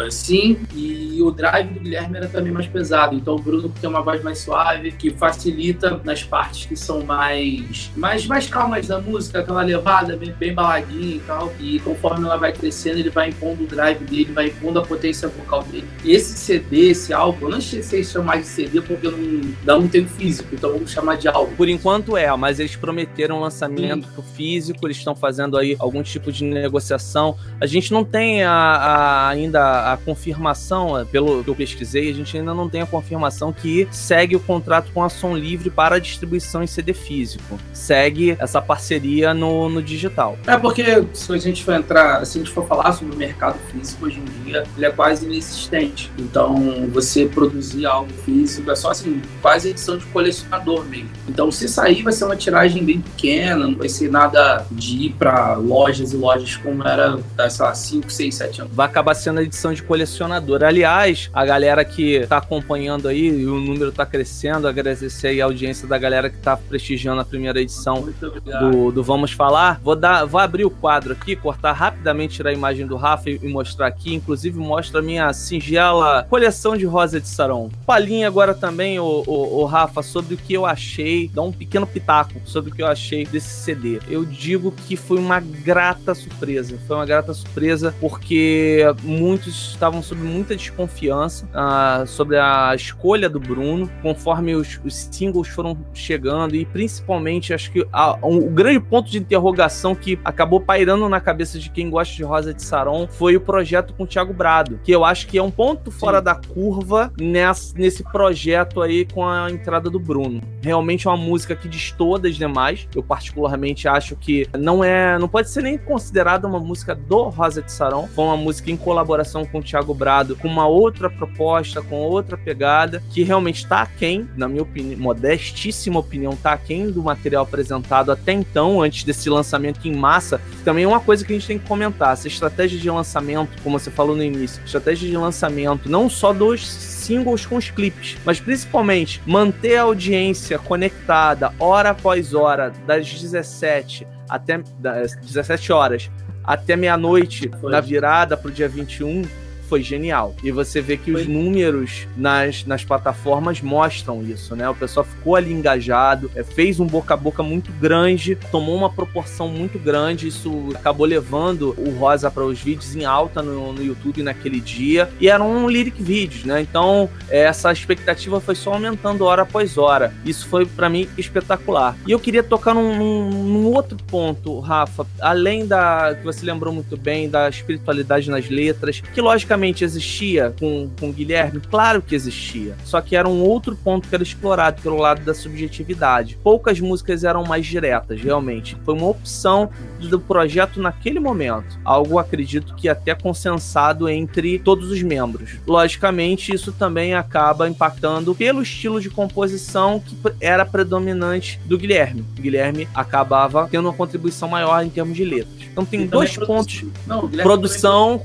assim, 0.06 0.56
e 0.75 1.09
o 1.22 1.31
drive 1.31 1.69
do 1.69 1.81
Guilherme 1.81 2.17
era 2.17 2.28
também 2.28 2.52
mais 2.52 2.67
pesado. 2.67 3.14
Então 3.14 3.34
o 3.34 3.38
Bruno 3.38 3.72
tem 3.81 3.88
uma 3.88 4.02
voz 4.02 4.22
mais 4.22 4.38
suave, 4.38 4.93
que 4.93 5.11
facilita 5.11 6.00
nas 6.05 6.22
partes 6.22 6.67
que 6.67 6.76
são 6.76 7.02
mais, 7.02 7.90
mais, 7.96 8.26
mais 8.26 8.46
calmas 8.46 8.87
da 8.87 9.00
música, 9.00 9.40
aquela 9.40 9.62
levada 9.62 10.17
bem, 10.17 10.32
bem 10.38 10.55
baladinha 10.55 11.17
e 11.17 11.20
tal. 11.20 11.52
E 11.58 11.78
conforme 11.81 12.25
ela 12.26 12.37
vai 12.37 12.52
crescendo, 12.52 12.99
ele 12.99 13.11
vai 13.11 13.31
impondo 13.31 13.64
o 13.64 13.67
drive 13.67 14.05
dele, 14.05 14.32
vai 14.32 14.46
impondo 14.46 14.78
a 14.78 14.82
potência 14.82 15.28
vocal 15.28 15.62
dele. 15.64 15.88
E 16.05 16.12
esse 16.12 16.37
CD, 16.38 16.90
esse 16.90 17.12
álbum, 17.12 17.46
eu 17.46 17.50
não 17.50 17.61
sei 17.61 17.82
se 17.82 18.05
chamar 18.05 18.38
de 18.38 18.46
CD 18.46 18.81
porque 18.81 19.06
eu 19.06 19.12
não, 19.12 19.81
não 19.81 19.88
tenho 19.88 20.08
físico, 20.08 20.55
então 20.55 20.73
vamos 20.73 20.90
chamar 20.90 21.16
de 21.16 21.28
álbum. 21.28 21.55
Por 21.55 21.69
enquanto 21.69 22.16
é, 22.16 22.34
mas 22.37 22.58
eles 22.58 22.76
prometeram 22.76 23.40
lançamento 23.40 24.06
Sim. 24.06 24.23
físico, 24.34 24.87
eles 24.87 24.96
estão 24.96 25.14
fazendo 25.14 25.56
aí 25.56 25.76
algum 25.78 26.02
tipo 26.02 26.32
de 26.32 26.44
negociação. 26.44 27.37
A 27.61 27.66
gente 27.66 27.93
não 27.93 28.05
tem 28.05 28.43
a, 28.43 28.52
a, 28.52 29.28
ainda 29.28 29.93
a, 29.93 29.96
confirmação, 29.96 31.06
pelo 31.10 31.42
que 31.42 31.50
eu 31.50 31.54
pesquisei, 31.54 32.10
a 32.10 32.14
gente 32.14 32.36
ainda 32.36 32.54
não 32.54 32.68
tem 32.68 32.82
a 32.82 32.86
confirmação 32.86 33.52
que 33.52 33.88
segue 33.90 34.36
o 34.36 34.40
contrato 34.40 34.90
com 34.92 35.02
a 35.02 35.08
Som 35.08 35.36
Livre 35.36 35.70
para 35.70 35.96
a 35.96 35.98
distribuição 35.98 36.62
em 36.62 36.66
CD 36.66 36.92
físico. 36.92 37.58
Segue 37.72 38.36
essa 38.38 38.60
parceria 38.60 39.34
no, 39.34 39.68
no 39.68 39.82
digital. 39.82 40.38
É 40.46 40.56
porque 40.56 41.04
se 41.12 41.32
a 41.32 41.38
gente 41.38 41.64
for 41.64 41.74
entrar, 41.74 42.24
se 42.24 42.38
a 42.38 42.42
gente 42.42 42.52
for 42.52 42.66
falar 42.66 42.92
sobre 42.92 43.14
o 43.14 43.18
mercado 43.18 43.58
físico 43.70 44.06
hoje 44.06 44.20
em 44.20 44.44
dia, 44.44 44.64
ele 44.76 44.86
é 44.86 44.90
quase 44.90 45.26
inexistente. 45.26 46.10
Então, 46.18 46.88
você 46.92 47.26
produzir 47.26 47.86
algo 47.86 48.12
físico 48.24 48.70
é 48.70 48.76
só 48.76 48.90
assim, 48.90 49.20
quase 49.40 49.70
edição 49.70 49.98
de 49.98 50.06
colecionador 50.06 50.84
mesmo. 50.84 51.10
Então, 51.28 51.50
se 51.50 51.68
sair, 51.68 52.02
vai 52.02 52.12
ser 52.12 52.24
uma 52.24 52.36
tiragem 52.36 52.84
bem 52.84 53.00
pequena, 53.00 53.66
não 53.66 53.76
vai 53.76 53.88
ser 53.88 54.10
nada 54.10 54.66
de 54.70 55.06
ir 55.06 55.10
para 55.10 55.54
lojas 55.54 56.12
e 56.12 56.16
lojas 56.16 56.56
como 56.56 56.86
era, 56.86 57.18
sei 57.48 57.64
lá, 57.64 57.74
5, 57.74 58.10
6, 58.10 58.34
7 58.34 58.60
anos. 58.62 58.74
Vai 58.74 58.86
acabar 58.86 59.14
sendo 59.14 59.40
a 59.40 59.42
edição 59.42 59.72
de 59.72 59.82
colecionador. 59.82 60.62
Aliás, 60.62 61.00
a 61.32 61.47
galera 61.47 61.82
que 61.82 62.26
tá 62.26 62.37
acompanhando 62.37 63.08
aí, 63.08 63.26
e 63.26 63.47
o 63.47 63.58
número 63.58 63.91
tá 63.91 64.05
crescendo, 64.05 64.69
agradecer 64.69 65.29
aí 65.29 65.41
a 65.41 65.47
audiência 65.47 65.88
da 65.88 65.97
galera 65.97 66.29
que 66.29 66.37
tá 66.37 66.58
prestigiando 66.58 67.23
a 67.23 67.25
primeira 67.25 67.58
edição 67.58 68.06
do, 68.20 68.93
do, 68.93 69.02
Vamos 69.02 69.32
Falar. 69.32 69.81
Vou 69.82 69.97
dar, 69.97 70.26
vou 70.26 70.38
abrir 70.38 70.67
o 70.67 70.70
quadro 70.70 71.14
aqui, 71.14 71.35
cortar 71.35 71.73
rapidamente, 71.73 72.35
tirar 72.35 72.50
a 72.50 72.52
imagem 72.52 72.87
do 72.87 72.97
Rafa 72.97 73.31
e, 73.31 73.41
e 73.43 73.49
mostrar 73.49 73.87
aqui. 73.87 74.14
Inclusive, 74.14 74.58
mostra 74.58 75.00
a 75.00 75.02
minha 75.02 75.32
singela 75.32 76.26
coleção 76.29 76.76
de 76.76 76.85
rosa 76.85 77.19
de 77.19 77.29
Saron. 77.29 77.70
Palinha 77.87 78.26
agora 78.26 78.52
também, 78.52 79.00
o, 79.00 79.25
o, 79.26 79.61
o 79.61 79.64
Rafa, 79.64 80.02
sobre 80.02 80.35
o 80.35 80.37
que 80.37 80.52
eu 80.52 80.67
achei, 80.67 81.31
dá 81.32 81.41
um 81.41 81.52
pequeno 81.52 81.87
pitaco 81.87 82.35
sobre 82.44 82.70
o 82.70 82.75
que 82.75 82.82
eu 82.82 82.87
achei 82.87 83.25
desse 83.25 83.64
CD. 83.64 84.00
Eu 84.06 84.23
digo 84.26 84.70
que 84.87 84.97
foi 84.97 85.19
uma 85.19 85.41
grata 85.41 86.14
surpresa. 86.14 86.79
Foi 86.87 86.97
uma 86.97 87.06
grata 87.06 87.32
surpresa 87.32 87.94
porque 87.99 88.82
muitos 89.02 89.70
estavam 89.70 90.02
sob 90.02 90.20
muita 90.20 90.55
desconfiança 90.55 90.89
uh, 90.90 92.06
sobre 92.06 92.38
a 92.38 92.75
escolha 92.75 93.28
do 93.28 93.40
Bruno, 93.40 93.90
conforme 94.02 94.54
os, 94.54 94.81
os, 94.84 95.08
singles 95.10 95.48
foram 95.48 95.76
chegando, 95.92 96.54
e 96.54 96.64
principalmente 96.64 97.54
acho 97.54 97.70
que 97.70 97.87
a, 97.92 98.19
um, 98.26 98.38
o 98.38 98.50
grande 98.50 98.81
ponto 98.81 99.10
de 99.10 99.19
interrogação 99.19 99.94
que 99.94 100.19
acabou 100.25 100.60
pairando 100.60 101.08
na 101.08 101.20
cabeça 101.20 101.58
de 101.58 101.70
quem 101.70 101.88
gosta 101.90 102.14
de 102.14 102.22
Rosa 102.22 102.52
de 102.52 102.62
Saron 102.62 103.06
foi 103.08 103.37
o 103.37 103.40
projeto 103.40 103.94
com 103.94 104.04
o 104.04 104.06
Thiago 104.06 104.32
Brado, 104.32 104.81
que 104.82 104.92
eu 104.92 105.04
acho 105.04 105.26
que 105.26 105.38
é 105.38 105.42
um 105.42 105.50
ponto 105.50 105.90
fora 105.90 106.19
Sim. 106.19 106.25
da 106.25 106.34
curva 106.34 107.12
nessa, 107.20 107.75
nesse 107.76 108.02
projeto 108.02 108.82
aí 108.82 109.04
com 109.04 109.26
a 109.26 109.50
entrada 109.50 109.88
do 109.88 109.98
Bruno. 109.98 110.40
Realmente 110.62 111.06
é 111.06 111.10
uma 111.10 111.16
música 111.16 111.56
que 111.56 111.69
destoa 111.69 112.19
das 112.19 112.37
demais. 112.37 112.88
Eu 112.94 113.02
particularmente 113.02 113.88
acho 113.88 114.16
que 114.16 114.46
não 114.58 114.84
é, 114.84 115.19
não 115.19 115.28
pode 115.28 115.50
ser 115.50 115.62
nem 115.62 115.78
considerada 115.78 116.46
uma 116.46 116.58
música 116.58 116.94
do 116.94 117.25
Rosa 117.28 117.62
de 117.62 117.72
Saron. 117.72 118.08
Foi 118.08 118.25
uma 118.25 118.37
música 118.37 118.70
em 118.70 118.76
colaboração 118.76 119.44
com 119.44 119.58
o 119.58 119.62
Thiago 119.62 119.94
Brado 119.94 120.37
com 120.37 120.48
uma 120.48 120.66
outra 120.70 121.11
proposta, 121.11 121.82
com 121.82 121.96
outra 121.96 122.37
pegada, 122.37 123.02
que 123.11 123.22
realmente 123.22 123.62
está 123.64 123.82
aquém, 123.82 124.28
na 124.37 124.49
minha 124.49 124.62
opinião, 124.62 124.99
modestíssima 124.99 125.99
opinião, 125.99 126.33
está 126.33 126.52
aquém 126.52 126.90
do 126.90 127.02
material 127.02 127.44
apresentado 127.44 128.11
até 128.11 128.33
então, 128.33 128.80
antes 128.80 129.04
desse 129.04 129.28
lançamento 129.28 129.87
em 129.87 129.94
massa. 129.94 130.40
Também 130.64 130.85
é 130.85 130.88
uma 130.88 131.00
coisa 131.00 131.25
que 131.25 131.33
a 131.33 131.37
gente 131.37 131.47
tem 131.47 131.59
que 131.59 131.66
comentar: 131.66 132.12
essa 132.12 132.28
estratégia 132.28 132.78
de 132.78 132.90
lançamento, 132.90 133.62
como 133.62 133.78
você 133.78 133.90
falou 133.90 134.16
no 134.16 134.23
início, 134.23 134.62
estratégia 134.64 135.09
de 135.09 135.16
lançamento 135.16 135.88
não 135.88 136.09
só 136.09 136.33
dos 136.33 136.66
singles 136.66 137.47
com 137.47 137.56
os 137.56 137.71
clipes, 137.71 138.16
mas 138.25 138.40
principalmente 138.40 139.21
manter 139.26 139.76
a 139.76 139.83
audiência 139.83 140.59
conectada 140.59 141.52
hora 141.59 141.90
após 141.90 142.35
hora, 142.35 142.73
das 142.87 143.12
17 143.12 144.06
até 144.28 144.62
das 144.78 145.16
17 145.16 145.73
horas 145.73 146.11
até 146.44 146.76
meia-noite 146.76 147.50
na 147.62 147.80
virada 147.80 148.37
pro 148.37 148.50
dia 148.50 148.68
21 148.68 149.23
foi 149.70 149.82
genial. 149.82 150.34
E 150.42 150.50
você 150.50 150.80
vê 150.80 150.96
que 150.96 151.12
foi. 151.12 151.22
os 151.22 151.28
números 151.28 152.08
nas, 152.16 152.64
nas 152.64 152.84
plataformas 152.84 153.60
mostram 153.60 154.20
isso, 154.22 154.56
né? 154.56 154.68
O 154.68 154.74
pessoal 154.74 155.06
ficou 155.06 155.36
ali 155.36 155.52
engajado, 155.52 156.28
é, 156.34 156.42
fez 156.42 156.80
um 156.80 156.86
boca 156.86 157.14
a 157.14 157.16
boca 157.16 157.40
muito 157.42 157.70
grande, 157.80 158.36
tomou 158.50 158.76
uma 158.76 158.90
proporção 158.90 159.48
muito 159.48 159.78
grande, 159.78 160.26
isso 160.26 160.70
acabou 160.74 161.06
levando 161.06 161.74
o 161.78 161.90
Rosa 161.90 162.30
para 162.30 162.44
os 162.44 162.60
vídeos 162.60 162.96
em 162.96 163.04
alta 163.04 163.40
no, 163.40 163.72
no 163.72 163.82
YouTube 163.82 164.24
naquele 164.24 164.60
dia. 164.60 165.08
E 165.20 165.28
eram 165.28 165.48
um 165.48 165.68
lyric 165.68 166.02
vídeos, 166.02 166.44
né? 166.44 166.60
Então, 166.60 167.08
essa 167.28 167.70
expectativa 167.72 168.40
foi 168.40 168.56
só 168.56 168.74
aumentando 168.74 169.24
hora 169.24 169.42
após 169.42 169.78
hora. 169.78 170.12
Isso 170.24 170.48
foi 170.48 170.66
para 170.66 170.88
mim 170.88 171.08
espetacular. 171.16 171.96
E 172.06 172.10
eu 172.10 172.18
queria 172.18 172.42
tocar 172.42 172.74
num, 172.74 172.96
num, 172.96 173.30
num 173.30 173.66
outro 173.66 173.96
ponto, 174.08 174.58
Rafa, 174.58 175.06
além 175.20 175.64
da 175.66 176.16
que 176.18 176.24
você 176.24 176.44
lembrou 176.44 176.72
muito 176.72 176.96
bem 176.96 177.28
da 177.28 177.48
espiritualidade 177.48 178.28
nas 178.28 178.48
letras, 178.48 179.00
que 179.00 179.20
logicamente 179.20 179.60
existia 179.69 180.55
com, 180.59 180.90
com 180.99 181.11
o 181.11 181.12
Guilherme? 181.12 181.61
Claro 181.61 182.02
que 182.02 182.14
existia. 182.14 182.75
Só 182.85 183.00
que 183.00 183.14
era 183.14 183.29
um 183.29 183.43
outro 183.43 183.76
ponto 183.76 184.09
que 184.09 184.14
era 184.14 184.23
explorado 184.23 184.81
pelo 184.83 184.97
lado 184.97 185.23
da 185.25 185.35
subjetividade. 185.35 186.38
Poucas 186.43 186.81
músicas 186.81 187.25
eram 187.25 187.45
mais 187.45 187.67
diretas, 187.67 188.21
realmente. 188.21 188.76
Foi 188.85 188.95
uma 188.95 189.09
opção 189.09 189.71
do 190.09 190.21
projeto 190.21 190.80
naquele 190.80 191.21
momento. 191.21 191.78
Algo, 191.85 192.19
acredito 192.19 192.75
que 192.75 192.88
até 192.88 193.14
consensado 193.14 194.09
entre 194.09 194.59
todos 194.59 194.90
os 194.90 195.02
membros. 195.02 195.59
Logicamente, 195.66 196.54
isso 196.54 196.73
também 196.73 197.14
acaba 197.14 197.69
impactando 197.69 198.35
pelo 198.35 198.62
estilo 198.62 199.00
de 199.00 199.11
composição 199.11 200.00
que 200.00 200.16
era 200.40 200.64
predominante 200.64 201.61
do 201.64 201.78
Guilherme. 201.78 202.25
O 202.38 202.42
Guilherme 202.42 202.88
acabava 202.95 203.69
tendo 203.71 203.87
uma 203.87 203.95
contribuição 203.95 204.49
maior 204.49 204.85
em 204.85 204.90
termos 204.90 205.16
de 205.16 205.25
letras. 205.25 205.61
Então 205.71 205.85
tem 205.85 206.07
dois 206.07 206.37
pontos. 206.37 206.85
Não, 207.07 207.28
produção, 207.28 208.21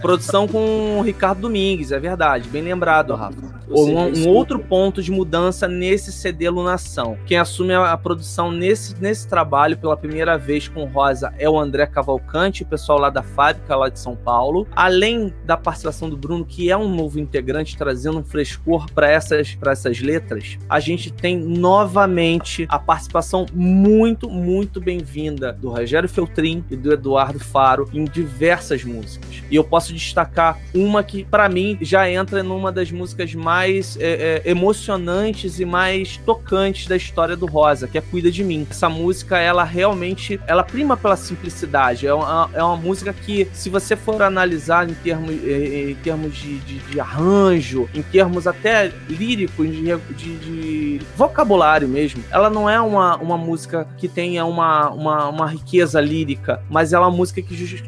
produção 0.00 0.46
com 0.46 1.02
Ricardo 1.02 1.40
Domingues, 1.40 1.92
é 1.92 1.98
verdade. 1.98 2.48
Bem 2.48 2.62
lembrado, 2.62 3.14
Rafa. 3.14 3.63
Um, 3.68 4.24
um 4.24 4.28
outro 4.28 4.58
ponto 4.58 5.02
de 5.02 5.10
mudança 5.10 5.66
nesse 5.66 6.12
CD 6.12 6.48
Lunação. 6.48 7.16
Quem 7.26 7.38
assume 7.38 7.74
a, 7.74 7.92
a, 7.92 7.98
produção 7.98 8.50
nesse, 8.50 8.94
nesse 9.00 9.26
trabalho 9.28 9.76
pela 9.76 9.96
primeira 9.96 10.36
vez 10.36 10.68
com 10.68 10.84
Rosa 10.84 11.32
é 11.38 11.48
o 11.48 11.58
André 11.58 11.86
Cavalcante, 11.86 12.62
o 12.62 12.66
pessoal 12.66 12.98
lá 12.98 13.10
da 13.10 13.22
fábrica 13.22 13.76
lá 13.76 13.88
de 13.88 13.98
São 13.98 14.16
Paulo. 14.16 14.66
Além 14.74 15.32
da 15.44 15.56
participação 15.56 16.08
do 16.10 16.16
Bruno, 16.16 16.44
que 16.44 16.70
é 16.70 16.76
um 16.76 16.88
novo 16.88 17.18
integrante, 17.18 17.76
trazendo 17.76 18.18
um 18.18 18.24
frescor 18.24 18.90
para 18.92 19.10
essas, 19.10 19.56
essas 19.66 20.00
letras, 20.00 20.58
a 20.68 20.80
gente 20.80 21.12
tem 21.12 21.38
novamente 21.38 22.66
a 22.68 22.78
participação 22.78 23.46
muito, 23.52 24.28
muito 24.28 24.80
bem-vinda 24.80 25.52
do 25.52 25.70
Rogério 25.70 26.08
Feltrin 26.08 26.64
e 26.70 26.76
do 26.76 26.92
Eduardo 26.92 27.40
Faro 27.40 27.88
em 27.92 28.04
diversas 28.04 28.84
músicas. 28.84 29.42
E 29.50 29.56
eu 29.56 29.64
posso 29.64 29.92
destacar 29.92 30.58
uma 30.74 31.02
que, 31.02 31.24
para 31.24 31.48
mim, 31.48 31.78
já 31.80 32.10
entra 32.10 32.42
numa 32.42 32.70
das 32.70 32.90
músicas 32.90 33.34
mais 33.34 33.53
é, 34.00 34.42
é, 34.44 34.50
emocionantes 34.50 35.60
e 35.60 35.64
mais 35.64 36.16
tocantes 36.18 36.86
da 36.86 36.96
história 36.96 37.36
do 37.36 37.46
Rosa, 37.46 37.86
que 37.86 37.98
é 37.98 38.00
Cuida 38.00 38.30
de 38.30 38.42
Mim. 38.42 38.66
Essa 38.70 38.88
música, 38.88 39.38
ela 39.38 39.64
realmente, 39.64 40.40
ela 40.46 40.62
prima 40.62 40.96
pela 40.96 41.16
simplicidade. 41.16 42.06
É 42.06 42.14
uma, 42.14 42.50
é 42.52 42.62
uma 42.62 42.76
música 42.76 43.12
que, 43.12 43.48
se 43.52 43.70
você 43.70 43.96
for 43.96 44.22
analisar 44.22 44.88
em 44.88 44.94
termos, 44.94 45.30
em 45.30 45.96
termos 46.02 46.36
de, 46.36 46.58
de, 46.60 46.78
de 46.78 47.00
arranjo, 47.00 47.88
em 47.94 48.02
termos 48.02 48.46
até 48.46 48.92
líricos, 49.08 49.68
de, 49.68 50.36
de, 50.36 51.00
vocabulário 51.16 51.88
mesmo, 51.88 52.22
ela 52.30 52.50
não 52.50 52.68
é 52.68 52.80
uma, 52.80 53.16
uma 53.16 53.36
música 53.36 53.86
que 53.98 54.08
tenha 54.08 54.44
uma, 54.44 54.90
uma, 54.90 55.28
uma 55.28 55.46
riqueza 55.46 56.00
lírica, 56.00 56.62
mas 56.68 56.92
é 56.92 56.98
uma 56.98 57.10
música 57.10 57.40
que 57.40 57.54
just, 57.54 57.84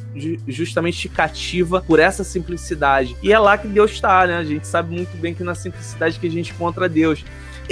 justamente 0.46 0.98
te 0.98 1.08
cativa 1.08 1.82
por 1.86 1.98
essa 1.98 2.22
simplicidade. 2.22 3.16
E 3.22 3.32
é 3.32 3.38
lá 3.38 3.58
que 3.58 3.66
Deus 3.66 3.92
está, 3.92 4.26
né? 4.26 4.36
A 4.36 4.44
gente 4.44 4.66
sabe 4.66 4.94
muito 4.94 5.16
bem 5.16 5.34
que 5.34 5.42
na 5.42 5.54
simplicidade 5.56 6.18
que 6.18 6.26
a 6.26 6.30
gente 6.30 6.52
encontra 6.52 6.88
Deus 6.88 7.24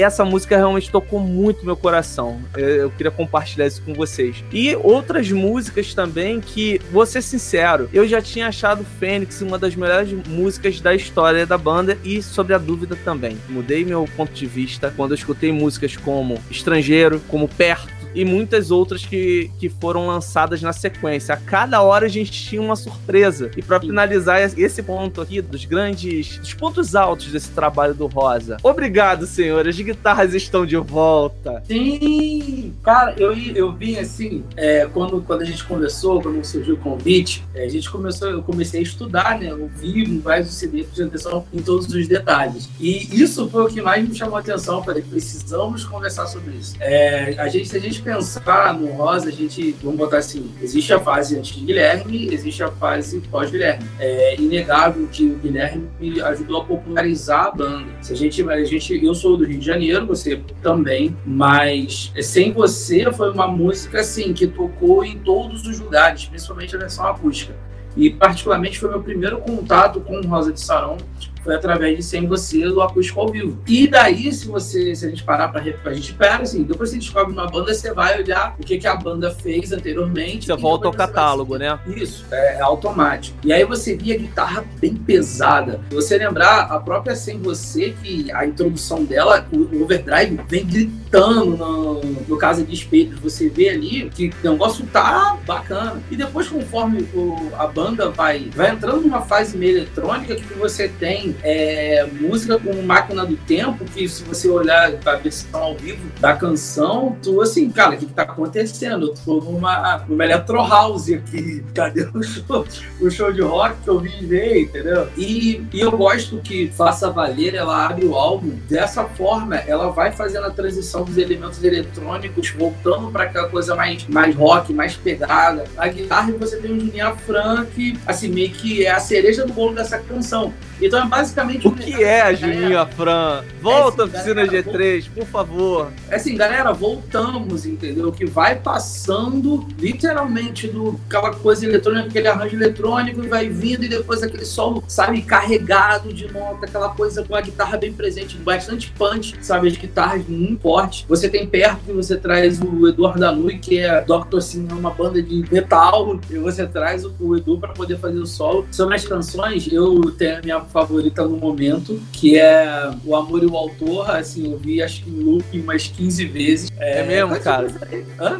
essa 0.02 0.24
música 0.24 0.56
realmente 0.56 0.90
tocou 0.90 1.20
muito 1.20 1.64
meu 1.64 1.76
coração. 1.76 2.40
Eu, 2.56 2.90
queria 2.90 3.10
compartilhar 3.10 3.66
isso 3.66 3.82
com 3.82 3.94
vocês. 3.94 4.42
E 4.52 4.74
outras 4.76 5.30
músicas 5.30 5.94
também 5.94 6.40
que, 6.40 6.80
vou 6.90 7.06
ser 7.06 7.22
sincero, 7.22 7.88
eu 7.92 8.06
já 8.06 8.20
tinha 8.20 8.48
achado 8.48 8.84
Fênix 8.98 9.40
uma 9.40 9.58
das 9.58 9.76
melhores 9.76 10.10
músicas 10.26 10.80
da 10.80 10.94
história 10.94 11.46
da 11.46 11.56
banda 11.56 11.98
e 12.02 12.22
sobre 12.22 12.54
a 12.54 12.58
dúvida 12.58 12.96
também. 13.04 13.38
Mudei 13.48 13.84
meu 13.84 14.08
ponto 14.16 14.32
de 14.32 14.46
vista 14.46 14.92
quando 14.96 15.12
eu 15.12 15.16
escutei 15.16 15.52
músicas 15.52 15.96
como 15.96 16.40
Estrangeiro, 16.50 17.20
como 17.28 17.48
Perto, 17.48 17.93
e 18.14 18.25
muitas 18.25 18.71
outras 18.71 19.04
que, 19.04 19.50
que 19.59 19.68
foram 19.68 20.06
lançadas 20.06 20.62
na 20.62 20.73
sequência. 20.73 21.35
A 21.35 21.37
cada 21.37 21.83
hora 21.83 22.06
a 22.06 22.09
gente 22.09 22.30
tinha 22.30 22.61
uma 22.61 22.76
surpresa. 22.76 23.50
E 23.56 23.62
para 23.62 23.80
finalizar 23.80 24.40
esse 24.59 24.83
ponto 24.83 25.21
aqui 25.21 25.40
dos 25.40 25.64
grandes, 25.64 26.38
dos 26.38 26.54
pontos 26.54 26.94
altos 26.94 27.33
desse 27.33 27.50
trabalho 27.50 27.94
do 27.94 28.06
Rosa. 28.06 28.56
Obrigado, 28.62 29.26
senhor. 29.26 29.66
As 29.66 29.76
guitarras 29.76 30.35
estão 30.35 30.64
de 30.64 30.76
volta. 30.76 31.62
Sim, 31.66 32.73
cara, 32.83 33.14
eu, 33.18 33.35
eu 33.35 33.73
vim 33.73 33.97
assim, 33.97 34.44
é, 34.56 34.87
quando, 34.92 35.21
quando 35.23 35.42
a 35.42 35.44
gente 35.44 35.64
conversou, 35.64 36.23
quando 36.23 36.44
surgiu 36.44 36.75
o 36.75 36.78
convite, 36.78 37.44
é, 37.54 37.64
a 37.64 37.68
gente 37.68 37.90
começou, 37.90 38.28
eu 38.28 38.42
comecei 38.42 38.80
a 38.80 38.83
estudar, 38.83 39.38
né? 39.38 39.52
Ouvir 39.54 40.18
vários 40.18 40.54
CD, 40.54 40.85
de 40.85 41.02
atenção 41.02 41.44
em 41.52 41.61
todos 41.61 41.88
os 41.88 42.09
detalhes. 42.09 42.68
E 42.78 43.21
isso 43.21 43.49
foi 43.49 43.64
o 43.64 43.68
que 43.68 43.80
mais 43.80 44.06
me 44.06 44.14
chamou 44.14 44.37
a 44.37 44.40
atenção. 44.40 44.78
Eu 44.78 44.85
falei, 44.85 45.02
precisamos 45.02 45.85
conversar 45.85 46.26
sobre 46.26 46.54
isso. 46.54 46.75
É, 46.80 47.35
a 47.38 47.49
gente, 47.49 47.68
se 47.68 47.76
a 47.76 47.80
gente 47.80 48.02
pensar 48.04 48.75
no 48.75 48.92
Rosa, 48.92 49.30
a 49.30 49.32
gente, 49.32 49.75
vamos 49.82 49.99
botar 49.99 50.18
assim, 50.18 50.52
existe 50.62 50.92
a 50.92 51.00
fase 51.00 51.38
antes 51.38 51.56
de 51.56 51.64
Guilherme, 51.64 52.32
existe 52.32 52.62
a 52.62 52.70
fase 52.70 53.20
pós-Guilherme. 53.30 53.84
É 53.99 54.38
inegável 54.38 55.08
que 55.11 55.25
o 55.25 55.37
Guilherme 55.37 55.88
ajudou 56.23 56.61
a 56.61 56.64
popularizar 56.64 57.46
a 57.46 57.50
banda. 57.50 57.90
Se 58.02 58.12
a 58.12 58.16
gente, 58.16 58.49
a 58.49 58.64
gente, 58.64 59.02
eu 59.02 59.14
sou 59.14 59.37
do 59.37 59.44
Rio 59.44 59.58
de 59.58 59.66
Janeiro, 59.66 60.06
você 60.06 60.40
também, 60.62 61.16
mas 61.25 62.12
sem 62.20 62.52
você 62.52 63.11
foi 63.11 63.30
uma 63.32 63.49
música 63.49 64.00
assim 64.00 64.34
que 64.34 64.46
tocou 64.46 65.02
em 65.02 65.18
todos 65.18 65.66
os 65.66 65.80
lugares, 65.80 66.26
principalmente 66.26 66.76
a 66.76 66.78
versão 66.78 67.06
acústica. 67.06 67.54
E 67.96 68.11
particularmente 68.11 68.78
foi 68.78 68.90
meu 68.90 69.02
primeiro 69.02 69.38
contato 69.38 70.00
com 70.00 70.20
Rosa 70.20 70.52
de 70.52 70.61
Sarão 70.61 70.99
foi 71.44 71.54
através 71.54 71.96
de 71.96 72.02
Sem 72.02 72.26
Você 72.26 72.64
do 72.64 72.80
acústico 72.80 73.20
ao 73.20 73.28
vivo. 73.28 73.58
E 73.68 73.86
daí, 73.86 74.32
se 74.32 74.48
você, 74.48 74.94
se 74.94 75.06
a 75.06 75.10
gente 75.10 75.22
parar 75.22 75.48
para 75.48 75.60
a 75.60 75.92
gente 75.92 76.14
pera, 76.14 76.42
assim, 76.42 76.62
depois 76.62 76.90
você 76.90 76.96
descobre 76.96 77.32
uma 77.32 77.46
banda, 77.46 77.72
você 77.72 77.92
vai 77.92 78.18
olhar 78.18 78.56
o 78.58 78.64
que, 78.64 78.78
que 78.78 78.86
a 78.86 78.96
banda 78.96 79.30
fez 79.30 79.70
anteriormente. 79.70 80.46
Você 80.46 80.56
volta 80.56 80.86
ao 80.86 80.92
catálogo, 80.92 81.56
né? 81.56 81.78
Isso, 81.86 82.24
é, 82.30 82.56
é, 82.56 82.60
automático. 82.60 83.36
E 83.44 83.52
aí 83.52 83.64
você 83.64 83.94
via 83.94 84.14
a 84.14 84.18
guitarra 84.18 84.64
bem 84.80 84.94
pesada. 84.94 85.80
Se 85.90 85.94
você 85.94 86.16
lembrar, 86.16 86.62
a 86.62 86.80
própria 86.80 87.14
Sem 87.14 87.38
Você, 87.40 87.94
que 88.02 88.32
a 88.32 88.46
introdução 88.46 89.04
dela, 89.04 89.46
o 89.52 89.82
overdrive 89.82 90.40
vem 90.48 90.64
gritando 90.64 91.56
no, 91.56 92.00
no 92.00 92.38
Casa 92.38 92.64
de 92.64 92.72
Espelhos. 92.72 93.20
Você 93.20 93.48
vê 93.48 93.68
ali 93.68 94.08
que 94.10 94.32
o 94.42 94.50
negócio 94.50 94.86
tá 94.86 95.36
bacana. 95.46 96.02
E 96.10 96.16
depois, 96.16 96.48
conforme 96.48 97.02
o, 97.14 97.50
a 97.58 97.66
banda 97.66 98.10
vai, 98.10 98.48
vai 98.54 98.70
entrando 98.70 99.02
numa 99.02 99.20
fase 99.20 99.56
meio 99.58 99.78
eletrônica, 99.78 100.36
que 100.36 100.54
você 100.54 100.88
tem 100.88 101.33
é, 101.42 102.06
música 102.20 102.58
com 102.58 102.74
máquina 102.82 103.24
do 103.24 103.36
tempo, 103.36 103.84
que 103.84 104.08
se 104.08 104.22
você 104.24 104.48
olhar 104.48 104.92
a 105.04 105.14
versão 105.16 105.62
ao 105.62 105.76
vivo 105.76 106.02
da 106.20 106.34
canção, 106.34 107.16
tu 107.22 107.40
assim, 107.40 107.70
cara, 107.70 107.94
o 107.94 107.98
que, 107.98 108.06
que 108.06 108.12
tá 108.12 108.22
acontecendo? 108.22 109.06
Eu 109.06 109.14
tô 109.14 109.40
numa, 109.40 110.04
numa 110.08 110.24
Electro 110.24 110.56
House 110.56 111.10
aqui. 111.10 111.64
Cadê 111.74 112.08
o 112.14 112.22
show, 112.22 112.64
o 113.00 113.10
show 113.10 113.32
de 113.32 113.42
rock 113.42 113.76
que 113.82 113.88
eu 113.88 114.00
vim 114.00 114.26
ver, 114.26 114.62
entendeu? 114.62 115.08
E, 115.16 115.64
e 115.72 115.80
eu 115.80 115.90
gosto 115.92 116.38
que 116.38 116.68
Faça 116.68 117.10
Valer, 117.10 117.54
ela 117.54 117.86
abre 117.86 118.04
o 118.04 118.14
álbum 118.14 118.58
dessa 118.68 119.04
forma, 119.04 119.56
ela 119.56 119.90
vai 119.90 120.12
fazendo 120.12 120.46
a 120.46 120.50
transição 120.50 121.04
dos 121.04 121.16
elementos 121.16 121.62
eletrônicos, 121.62 122.50
voltando 122.50 123.10
para 123.10 123.24
aquela 123.24 123.48
coisa 123.48 123.74
mais, 123.74 124.06
mais 124.06 124.34
rock, 124.34 124.72
mais 124.72 124.96
pegada. 124.96 125.64
A 125.76 125.88
guitarra 125.88 126.32
você 126.32 126.56
tem 126.56 126.72
o 126.72 126.80
Juninho 126.80 127.16
Fran, 127.26 127.66
que 127.66 127.98
assim, 128.06 128.28
meio 128.28 128.50
que 128.50 128.84
é 128.84 128.90
a 128.90 129.00
cereja 129.00 129.46
do 129.46 129.52
bolo 129.52 129.74
dessa 129.74 129.98
canção. 129.98 130.52
Então 130.81 131.02
é 131.02 131.07
basicamente. 131.07 131.66
O 131.66 131.73
que 131.73 132.02
é 132.02 132.23
a 132.23 132.35
Juninho 132.35 132.78
Afran? 132.78 133.45
Volta, 133.61 134.02
é 134.02 134.04
assim, 134.04 134.14
oficina 134.16 134.47
galera, 134.47 134.62
G3, 134.62 135.11
por 135.14 135.26
favor. 135.26 135.93
É 136.11 136.16
assim, 136.16 136.37
galera, 136.37 136.73
voltamos, 136.73 137.66
entendeu? 137.66 138.12
Que 138.12 138.26
vai 138.26 138.57
passando 138.57 139.66
literalmente 139.78 140.66
do 140.66 140.99
aquela 141.09 141.35
coisa 141.35 141.64
eletrônica, 141.64 142.09
aquele 142.09 142.28
arranjo 142.28 142.57
eletrônico, 142.57 143.25
e 143.25 143.28
vai 143.28 143.49
vindo, 143.49 143.85
e 143.85 143.88
depois 143.88 144.23
aquele 144.23 144.45
solo, 144.45 144.83
sabe, 144.87 145.23
carregado 145.23 146.12
de 146.12 146.31
nota, 146.33 146.66
aquela 146.66 146.90
coisa 146.90 147.25
com 147.25 147.35
a 147.35 147.40
guitarra 147.40 147.78
bem 147.78 147.93
presente, 147.93 148.37
bastante 148.37 148.90
punch, 148.93 149.37
sabe? 149.40 149.69
As 149.69 149.76
guitarras 149.76 150.26
muito 150.28 150.61
fortes. 150.61 151.04
Você 151.09 151.28
tem 151.28 151.47
perto 151.47 151.81
que 151.87 151.93
você 151.93 152.16
traz 152.16 152.61
o 152.61 152.88
Eduardo 152.88 153.21
Danui, 153.21 153.59
que 153.59 153.78
é 153.78 154.00
Dr. 154.00 154.40
Sim, 154.40 154.66
é 154.71 154.75
uma 154.75 154.90
banda 154.90 155.23
de 155.23 155.45
metal, 155.50 156.19
e 156.31 156.38
você 156.38 156.66
traz 156.66 157.04
o 157.04 157.37
Edu 157.37 157.59
para 157.59 157.73
poder 157.73 157.99
fazer 157.99 158.19
o 158.19 158.26
solo. 158.26 158.66
Sobre 158.71 158.95
as 158.95 159.07
canções, 159.07 159.71
eu 159.73 160.00
tenho 160.12 160.38
a 160.38 160.43
minha 160.43 160.63
favorita 160.64 161.25
no 161.26 161.37
momento, 161.37 162.00
que 162.12 162.38
é 162.38 162.90
O 163.04 163.14
Amor 163.14 163.42
e 163.42 163.47
o 163.47 163.56
Autor. 163.56 164.11
Assim, 164.11 164.50
eu 164.50 164.59
vi 164.59 164.83
acho 164.83 165.02
que 165.02 165.11
em 165.11 165.23
loop 165.23 165.61
umas 165.61 165.87
15 165.88 166.25
vezes. 166.26 166.73
É, 166.78 167.00
é 167.00 167.06
mesmo, 167.06 167.38
cara? 167.40 167.68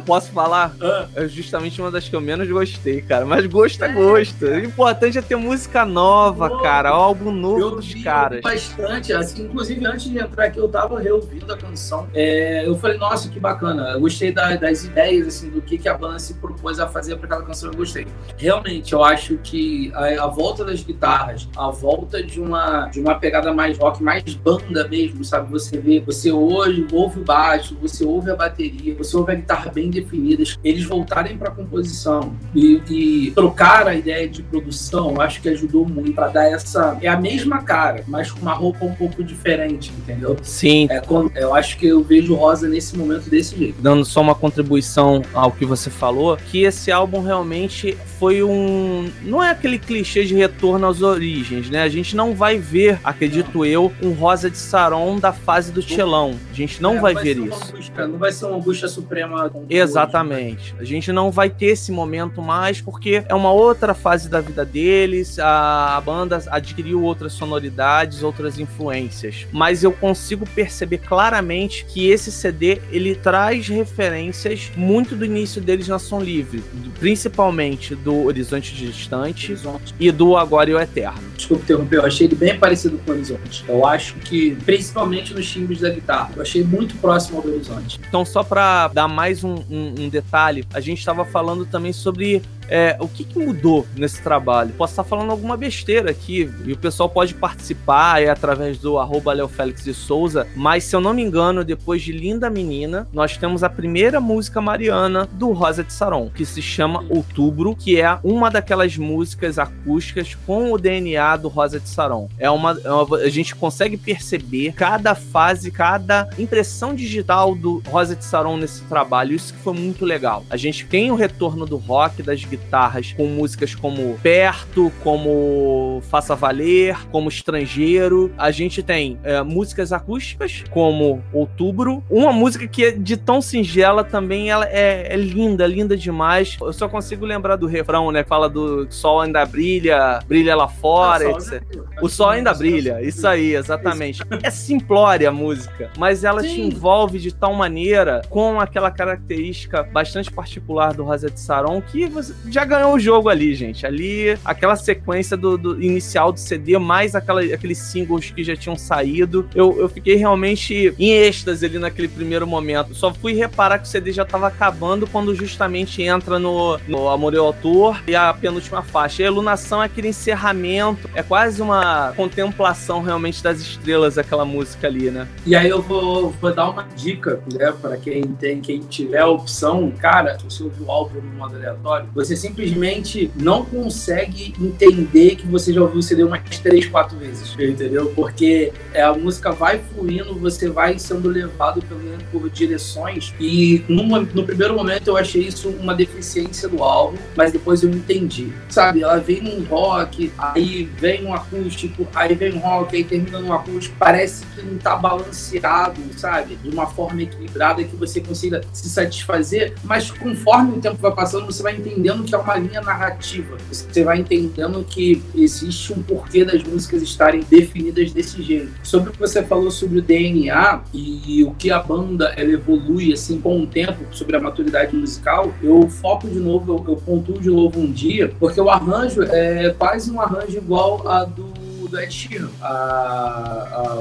Posso 0.05 0.31
falar? 0.31 0.75
Hã? 0.81 1.07
É 1.15 1.27
justamente 1.27 1.79
uma 1.81 1.91
das 1.91 2.07
que 2.07 2.15
eu 2.15 2.21
menos 2.21 2.47
gostei, 2.49 3.01
cara. 3.01 3.25
Mas 3.25 3.45
gosto 3.45 3.83
é, 3.83 3.89
é 3.89 3.93
gosto. 3.93 4.45
O 4.45 4.59
importante 4.59 5.17
é 5.17 5.21
ter 5.21 5.35
música 5.35 5.85
nova, 5.85 6.49
Pô, 6.49 6.59
cara. 6.59 6.89
Álbum 6.89 7.31
novo 7.31 7.59
eu 7.59 7.71
dos 7.75 7.93
caras. 8.03 8.41
bastante. 8.41 9.13
Assim, 9.13 9.43
inclusive, 9.43 9.85
antes 9.85 10.09
de 10.09 10.19
entrar 10.19 10.45
aqui, 10.45 10.57
eu 10.57 10.67
tava 10.67 10.99
reouvindo 10.99 11.51
a 11.51 11.57
canção. 11.57 12.07
É, 12.13 12.67
eu 12.67 12.75
falei, 12.77 12.97
nossa, 12.97 13.29
que 13.29 13.39
bacana. 13.39 13.91
Eu 13.91 14.01
gostei 14.01 14.31
da, 14.31 14.55
das 14.55 14.83
ideias, 14.83 15.27
assim, 15.27 15.49
do 15.49 15.61
que, 15.61 15.77
que 15.77 15.87
a 15.87 15.97
banda 15.97 16.19
se 16.19 16.35
propôs 16.35 16.79
a 16.79 16.87
fazer 16.87 17.15
para 17.17 17.25
aquela 17.25 17.43
canção. 17.43 17.69
Eu 17.71 17.77
gostei. 17.77 18.07
Realmente, 18.37 18.93
eu 18.93 19.03
acho 19.03 19.37
que 19.37 19.91
a, 19.93 20.23
a 20.23 20.27
volta 20.27 20.63
das 20.63 20.81
guitarras, 20.83 21.47
a 21.55 21.69
volta 21.69 22.14
de 22.23 22.39
uma, 22.39 22.87
de 22.87 22.99
uma 22.99 23.15
pegada 23.15 23.53
mais 23.53 23.77
rock, 23.77 24.01
mais 24.01 24.23
banda 24.35 24.87
mesmo, 24.87 25.23
sabe? 25.23 25.51
Você 25.51 25.77
vê, 25.77 25.99
você 25.99 26.31
hoje 26.31 26.85
ouve 26.91 27.19
o 27.19 27.23
baixo, 27.23 27.77
você 27.81 28.03
ouve 28.03 28.31
a 28.31 28.35
bateria, 28.35 28.95
você 28.95 29.15
ouve 29.15 29.31
a 29.31 29.35
guitarra 29.35 29.71
bem 29.71 29.89
definida. 29.89 30.43
Eles 30.63 30.83
voltarem 30.83 31.37
para 31.37 31.49
a 31.49 31.51
composição 31.51 32.33
e, 32.53 32.81
e, 32.89 33.31
trocar 33.31 33.87
a 33.87 33.95
ideia 33.95 34.27
de 34.27 34.43
produção, 34.43 35.19
acho 35.19 35.41
que 35.41 35.49
ajudou 35.49 35.87
muito 35.87 36.13
para 36.13 36.27
dar 36.27 36.45
essa. 36.45 36.97
É 37.01 37.07
a 37.07 37.19
mesma 37.19 37.63
cara, 37.63 38.03
mas 38.07 38.31
com 38.31 38.39
uma 38.41 38.53
roupa 38.53 38.85
um 38.85 38.93
pouco 38.93 39.23
diferente, 39.23 39.91
entendeu? 39.97 40.37
Sim. 40.43 40.87
É, 40.89 41.01
eu 41.35 41.53
acho 41.53 41.77
que 41.77 41.87
eu 41.87 42.03
vejo 42.03 42.35
Rosa 42.35 42.67
nesse 42.67 42.97
momento 42.97 43.29
desse 43.29 43.57
jeito. 43.57 43.81
Dando 43.81 44.05
só 44.05 44.21
uma 44.21 44.35
contribuição 44.35 45.21
ao 45.33 45.51
que 45.51 45.65
você 45.65 45.89
falou, 45.89 46.37
que 46.37 46.63
esse 46.63 46.91
álbum 46.91 47.21
realmente 47.21 47.97
foi 48.19 48.43
um. 48.43 49.09
Não 49.23 49.43
é 49.43 49.51
aquele 49.51 49.79
clichê 49.79 50.23
de 50.25 50.35
retorno 50.35 50.87
às 50.87 51.01
origens, 51.01 51.69
né? 51.69 51.83
A 51.83 51.89
gente 51.89 52.04
gente 52.05 52.15
não 52.15 52.35
vai 52.35 52.59
ver, 52.59 52.99
acredito 53.03 53.65
eu, 53.65 53.91
um 53.99 54.11
Rosa 54.11 54.47
de 54.47 54.57
Saron 54.57 55.17
da 55.17 55.33
fase 55.33 55.71
do 55.71 55.81
Tchelão. 55.81 56.35
A 56.51 56.53
gente 56.53 56.79
não 56.79 56.97
é, 56.97 57.01
vai, 57.01 57.13
vai 57.15 57.23
ver 57.23 57.37
isso. 57.37 57.71
Busca, 57.75 58.07
não 58.07 58.19
vai 58.19 58.31
ser 58.31 58.45
uma 58.45 58.59
bucha 58.59 58.87
suprema. 58.87 59.51
Exatamente. 59.67 60.65
Hoje, 60.65 60.73
né? 60.73 60.79
A 60.81 60.83
gente 60.83 61.11
não 61.11 61.31
vai 61.31 61.49
ter 61.49 61.67
esse 61.67 61.91
momento 61.91 62.43
mais, 62.43 62.79
porque 62.79 63.23
é 63.27 63.33
uma 63.33 63.51
outra 63.51 63.95
fase 63.95 64.29
da 64.29 64.39
vida 64.39 64.63
deles, 64.63 65.39
a, 65.39 65.97
a 65.97 66.01
banda 66.01 66.43
adquiriu 66.51 67.01
outras 67.01 67.33
sonoridades, 67.33 68.21
outras 68.21 68.59
influências. 68.59 69.47
Mas 69.51 69.83
eu 69.83 69.91
consigo 69.91 70.45
perceber 70.47 70.99
claramente 70.99 71.85
que 71.85 72.07
esse 72.07 72.31
CD 72.31 72.81
ele 72.91 73.15
traz 73.15 73.67
referências 73.67 74.71
muito 74.77 75.15
do 75.15 75.25
início 75.25 75.59
deles 75.59 75.87
na 75.87 75.97
Som 75.97 76.19
Livre, 76.19 76.63
principalmente 76.99 77.95
do 77.95 78.25
Horizonte 78.25 78.75
Distante 78.75 79.53
Horizonte. 79.53 79.95
e 79.99 80.11
do 80.11 80.37
Agora 80.37 80.69
e 80.69 80.73
o 80.73 80.79
Eterno. 80.79 81.19
Desculpa 81.35 81.63
interromper, 81.63 81.94
eu 81.95 82.05
achei 82.05 82.27
ele 82.27 82.35
bem 82.35 82.57
parecido 82.57 82.97
com 82.99 83.11
o 83.11 83.13
Horizonte. 83.13 83.65
Eu 83.67 83.85
acho 83.85 84.15
que, 84.15 84.55
principalmente 84.65 85.33
nos 85.33 85.49
timbres 85.49 85.81
da 85.81 85.89
guitarra, 85.89 86.31
eu 86.35 86.41
achei 86.41 86.63
muito 86.63 86.95
próximo 86.95 87.37
ao 87.37 87.43
do 87.43 87.53
Horizonte. 87.53 87.99
Então, 88.07 88.25
só 88.25 88.43
para 88.43 88.87
dar 88.89 89.07
mais 89.07 89.43
um, 89.43 89.55
um, 89.69 89.95
um 89.99 90.09
detalhe, 90.09 90.65
a 90.73 90.79
gente 90.79 90.99
estava 90.99 91.25
falando 91.25 91.65
também 91.65 91.93
sobre 91.93 92.41
é, 92.69 92.97
o 92.99 93.07
que, 93.07 93.23
que, 93.23 93.39
mudou 93.39 93.85
nesse 93.95 94.21
trabalho? 94.21 94.73
Posso 94.77 94.93
estar 94.93 95.03
falando 95.03 95.31
alguma 95.31 95.57
besteira 95.57 96.11
aqui 96.11 96.49
e 96.65 96.73
o 96.73 96.77
pessoal 96.77 97.09
pode 97.09 97.33
participar 97.33 98.21
é, 98.21 98.29
através 98.29 98.77
do 98.77 98.97
arroba 98.97 99.33
Leo 99.33 99.47
Félix 99.47 99.83
de 99.83 99.93
Souza, 99.93 100.47
mas 100.55 100.83
se 100.83 100.95
eu 100.95 101.01
não 101.01 101.13
me 101.13 101.21
engano, 101.21 101.63
depois 101.63 102.01
de 102.01 102.11
Linda 102.11 102.49
Menina, 102.49 103.07
nós 103.13 103.37
temos 103.37 103.63
a 103.63 103.69
primeira 103.69 104.19
música 104.19 104.61
mariana 104.61 105.27
do 105.33 105.51
Rosa 105.51 105.83
de 105.83 105.93
Saron, 105.93 106.29
que 106.33 106.45
se 106.45 106.61
chama 106.61 107.05
Outubro, 107.09 107.75
que 107.75 107.99
é 107.99 108.17
uma 108.23 108.49
daquelas 108.49 108.97
músicas 108.97 109.59
acústicas 109.59 110.35
com 110.45 110.71
o 110.71 110.77
DNA 110.77 111.37
do 111.37 111.47
Rosa 111.47 111.79
de 111.79 111.89
Saron. 111.89 112.29
É 112.39 112.49
uma, 112.49 112.79
é 112.83 112.91
uma 112.91 113.17
a 113.17 113.29
gente 113.29 113.55
consegue 113.55 113.97
perceber 113.97 114.73
cada 114.73 115.15
fase, 115.15 115.71
cada 115.71 116.29
impressão 116.37 116.95
digital 116.95 117.55
do 117.55 117.81
Rosa 117.87 118.15
de 118.15 118.23
Saron 118.23 118.57
nesse 118.57 118.81
trabalho, 118.83 119.35
isso 119.35 119.53
que 119.53 119.59
foi 119.59 119.73
muito 119.73 120.05
legal. 120.05 120.43
A 120.49 120.57
gente 120.57 120.85
tem 120.85 121.11
o 121.11 121.15
retorno 121.15 121.65
do 121.65 121.77
rock, 121.77 122.23
das 122.23 122.43
guitarras 122.57 123.13
com 123.13 123.27
músicas 123.27 123.75
como 123.75 124.17
Perto, 124.21 124.91
como 125.03 126.01
Faça 126.09 126.35
Valer, 126.35 126.97
como 127.11 127.29
Estrangeiro. 127.29 128.31
A 128.37 128.51
gente 128.51 128.81
tem 128.81 129.19
é, 129.23 129.41
músicas 129.41 129.91
acústicas, 129.91 130.63
como 130.69 131.23
Outubro. 131.33 132.03
Uma 132.09 132.33
música 132.33 132.67
que 132.67 132.85
é 132.85 132.91
de 132.91 133.17
tão 133.17 133.41
singela 133.41 134.03
também, 134.03 134.49
ela 134.49 134.65
é, 134.67 135.13
é 135.13 135.17
linda, 135.17 135.65
linda 135.67 135.95
demais. 135.95 136.57
Eu 136.59 136.73
só 136.73 136.87
consigo 136.87 137.25
lembrar 137.25 137.55
do 137.55 137.67
refrão, 137.67 138.11
né? 138.11 138.23
Que 138.23 138.29
fala 138.29 138.49
do 138.49 138.91
sol 138.91 139.21
ainda 139.21 139.45
brilha, 139.45 140.19
brilha 140.27 140.55
lá 140.55 140.67
fora, 140.67 141.27
ah, 141.27 141.31
etc. 141.31 141.63
O 142.01 142.09
sol 142.09 142.29
ainda 142.29 142.53
brilha, 142.53 143.01
isso 143.01 143.27
aí, 143.27 143.55
exatamente. 143.55 144.21
É 144.43 144.49
simplória 144.49 145.29
a 145.29 145.31
música, 145.31 145.89
mas 145.97 146.23
ela 146.23 146.41
Sim. 146.41 146.47
te 146.47 146.61
envolve 146.61 147.19
de 147.19 147.33
tal 147.33 147.53
maneira 147.53 148.21
com 148.29 148.59
aquela 148.59 148.91
característica 148.91 149.83
bastante 149.83 150.31
particular 150.31 150.93
do 150.93 151.03
Rosa 151.03 151.29
de 151.29 151.39
Saron 151.39 151.81
que 151.81 152.05
você, 152.07 152.33
já 152.49 152.65
ganhou 152.65 152.93
o 152.95 152.99
jogo 152.99 153.29
ali, 153.29 153.53
gente. 153.55 153.85
Ali, 153.85 154.37
aquela 154.43 154.75
sequência 154.75 155.35
do, 155.37 155.57
do 155.57 155.81
inicial 155.81 156.31
do 156.31 156.39
CD, 156.39 156.77
mais 156.77 157.15
aquela, 157.15 157.41
aqueles 157.41 157.77
singles 157.77 158.31
que 158.31 158.43
já 158.43 158.55
tinham 158.55 158.75
saído. 158.75 159.47
Eu, 159.53 159.79
eu 159.79 159.89
fiquei 159.89 160.15
realmente 160.15 160.93
em 160.97 161.11
êxtase 161.11 161.65
ali 161.65 161.79
naquele 161.79 162.07
primeiro 162.07 162.45
momento. 162.47 162.93
Só 162.93 163.13
fui 163.13 163.33
reparar 163.33 163.79
que 163.79 163.85
o 163.85 163.87
CD 163.87 164.11
já 164.11 164.25
tava 164.25 164.47
acabando 164.47 165.07
quando 165.07 165.35
justamente 165.35 166.01
entra 166.01 166.39
no, 166.39 166.77
no 166.87 167.09
Amor 167.09 167.33
e 167.33 167.37
Autor 167.37 168.01
e 168.07 168.15
a 168.15 168.33
penúltima 168.33 168.81
faixa. 168.81 169.21
E 169.21 169.25
a 169.25 169.27
Iluminação 169.27 169.81
é 169.81 169.85
aquele 169.85 170.09
encerramento, 170.09 171.09
é 171.13 171.23
quase 171.23 171.61
uma 171.61 172.13
contemplação 172.15 173.01
realmente 173.01 173.43
das 173.43 173.59
estrelas, 173.59 174.17
aquela 174.17 174.45
música 174.45 174.87
ali, 174.87 175.09
né? 175.09 175.27
E 175.45 175.55
aí 175.55 175.69
eu 175.69 175.81
vou, 175.81 176.31
vou 176.31 176.53
dar 176.53 176.69
uma 176.69 176.83
dica, 176.83 177.41
né, 177.53 177.73
para 177.81 177.97
quem 177.97 178.23
tem, 178.23 178.61
quem 178.61 178.79
tiver 178.79 179.19
a 179.19 179.27
opção, 179.27 179.91
cara, 179.91 180.37
se 180.39 180.45
você 180.45 180.63
ouvir 180.63 180.83
o 180.83 180.91
álbum 180.91 181.21
no 181.21 181.33
modo 181.35 181.55
aleatório, 181.55 182.07
você 182.13 182.34
você 182.35 182.47
simplesmente 182.47 183.31
não 183.35 183.63
consegue 183.65 184.53
entender 184.59 185.37
que 185.37 185.47
você 185.47 185.73
já 185.73 185.81
ouviu 185.81 185.99
o 185.99 186.03
CD 186.03 186.23
umas 186.23 186.41
três, 186.59 186.85
quatro 186.85 187.17
vezes, 187.17 187.55
entendeu? 187.57 188.11
Porque 188.15 188.71
é, 188.93 189.01
a 189.01 189.13
música 189.13 189.51
vai 189.51 189.79
fluindo, 189.79 190.35
você 190.35 190.69
vai 190.69 190.99
sendo 190.99 191.29
levado 191.29 191.81
por, 191.81 191.97
por 192.31 192.49
direções 192.49 193.33
e 193.39 193.83
numa, 193.87 194.19
no 194.19 194.43
primeiro 194.43 194.75
momento 194.75 195.07
eu 195.07 195.17
achei 195.17 195.43
isso 195.43 195.69
uma 195.69 195.95
deficiência 195.95 196.67
do 196.67 196.83
álbum, 196.83 197.17
mas 197.35 197.51
depois 197.51 197.81
eu 197.83 197.89
entendi, 197.89 198.51
sabe? 198.69 199.01
Ela 199.01 199.17
vem 199.17 199.41
num 199.41 199.63
rock, 199.63 200.31
aí 200.37 200.89
vem 200.99 201.25
um 201.25 201.33
acústico, 201.33 202.07
aí 202.13 202.35
vem 202.35 202.53
um 202.53 202.59
rock, 202.59 202.95
aí 202.95 203.03
termina 203.03 203.39
num 203.39 203.53
acústico, 203.53 203.95
parece 203.97 204.45
que 204.47 204.61
não 204.61 204.77
tá 204.77 204.95
balanceado, 204.95 206.01
sabe? 206.17 206.55
De 206.55 206.69
uma 206.69 206.87
forma 206.87 207.21
equilibrada 207.21 207.83
que 207.83 207.95
você 207.95 208.19
consiga 208.19 208.61
se 208.73 208.89
satisfazer, 208.89 209.73
mas 209.83 210.11
conforme 210.11 210.77
o 210.77 210.81
tempo 210.81 210.97
vai 210.97 211.13
passando, 211.13 211.45
você 211.45 211.63
vai 211.63 211.75
entendendo 211.75 212.24
que 212.25 212.35
é 212.35 212.37
uma 212.37 212.55
linha 212.57 212.81
narrativa. 212.81 213.57
Você 213.71 214.03
vai 214.03 214.19
entendendo 214.19 214.83
que 214.83 215.21
existe 215.35 215.93
um 215.93 216.01
porquê 216.01 216.43
das 216.43 216.63
músicas 216.63 217.01
estarem 217.01 217.41
definidas 217.41 218.11
desse 218.11 218.41
jeito. 218.41 218.71
Sobre 218.83 219.09
o 219.09 219.13
que 219.13 219.19
você 219.19 219.43
falou 219.43 219.71
sobre 219.71 219.99
o 219.99 220.01
DNA 220.01 220.81
e 220.93 221.43
o 221.43 221.51
que 221.51 221.71
a 221.71 221.79
banda 221.79 222.33
ela 222.35 222.51
evolui 222.51 223.13
assim 223.13 223.39
com 223.39 223.61
o 223.61 223.67
tempo 223.67 224.05
sobre 224.11 224.35
a 224.35 224.39
maturidade 224.39 224.95
musical, 224.95 225.53
eu 225.61 225.87
foco 225.89 226.27
de 226.27 226.39
novo, 226.39 226.73
eu, 226.73 226.93
eu 226.93 226.95
pontuo 226.97 227.39
de 227.39 227.49
novo 227.49 227.79
um 227.79 227.91
dia, 227.91 228.33
porque 228.39 228.59
o 228.59 228.69
arranjo 228.69 229.23
é 229.23 229.73
quase 229.77 230.11
um 230.11 230.19
arranjo 230.19 230.57
igual 230.57 231.07
a 231.07 231.25
do 231.25 231.64
do 231.87 231.99
Ed 231.99 232.13
Sheeran. 232.13 232.49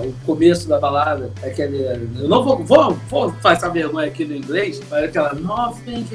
O 0.05 0.12
começo 0.27 0.68
da 0.68 0.79
balada, 0.79 1.31
aquele. 1.42 1.83
Eu 2.18 2.29
não 2.29 2.44
vou, 2.44 2.64
vou, 2.64 2.99
vou 3.09 3.33
fazer 3.35 3.70
vergonha 3.70 4.09
aqui 4.09 4.25
no 4.25 4.35
inglês, 4.35 4.81
mas 4.90 5.05
aquela. 5.05 5.35
Nothing 5.35 6.07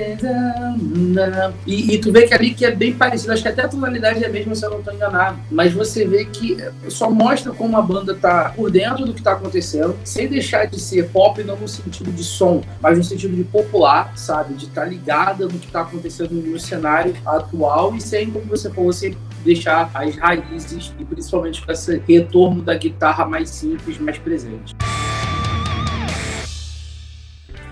e, 1.66 1.94
e 1.94 1.98
tu 2.00 2.12
vê 2.12 2.28
que 2.28 2.34
ali 2.34 2.54
que 2.54 2.66
é 2.66 2.72
bem 2.72 2.94
parecido, 2.94 3.34
acho 3.34 3.42
que 3.42 3.50
até 3.50 3.64
a 3.64 3.68
tonalidade 3.68 4.24
é 4.24 4.28
a 4.28 4.30
mesma 4.30 4.56
se 4.56 4.66
eu 4.66 4.72
não 4.72 4.80
estou 4.80 4.94
enganado. 4.94 5.40
Mas 5.52 5.74
você 5.74 6.06
vê 6.06 6.26
que 6.26 6.58
só 6.88 7.10
mostra 7.10 7.52
como 7.52 7.78
a 7.78 7.82
banda 7.82 8.16
tá 8.16 8.54
por 8.56 8.72
dentro 8.72 9.06
do 9.06 9.14
que 9.14 9.22
tá 9.22 9.34
acontecendo, 9.34 9.96
sem 10.04 10.28
deixar 10.28 10.66
de 10.66 10.80
ser 10.80 11.10
pop, 11.10 11.44
não 11.44 11.58
no 11.58 11.68
sentido 11.68 12.12
de 12.12 12.24
som, 12.24 12.62
mas 12.82 12.98
no 12.98 13.04
sentido 13.04 13.36
de 13.36 13.44
popular, 13.44 14.18
sabe? 14.18 14.54
De 14.54 14.66
estar 14.66 14.82
tá 14.82 14.88
ligada 14.88 15.46
no 15.46 15.60
que 15.60 15.68
tá 15.68 15.82
acontecendo 15.82 16.34
no 16.34 16.60
cenário 16.60 17.16
atual 17.26 17.96
e 17.96 18.02
sem, 18.02 18.30
como 18.30 18.46
você 18.46 18.70
falou, 18.70 18.94
sem 18.94 19.16
deixar 19.44 19.90
as 19.94 20.16
raízes 20.16 20.94
e 21.00 21.06
principalmente 21.06 21.66
com 21.66 21.72
esse 21.72 22.02
retorno 22.08 22.62
da 22.62 22.76
guitarra 22.76 23.26
mais 23.26 23.50
simples, 23.50 23.98
mais 23.98 24.18
presente. 24.18 24.76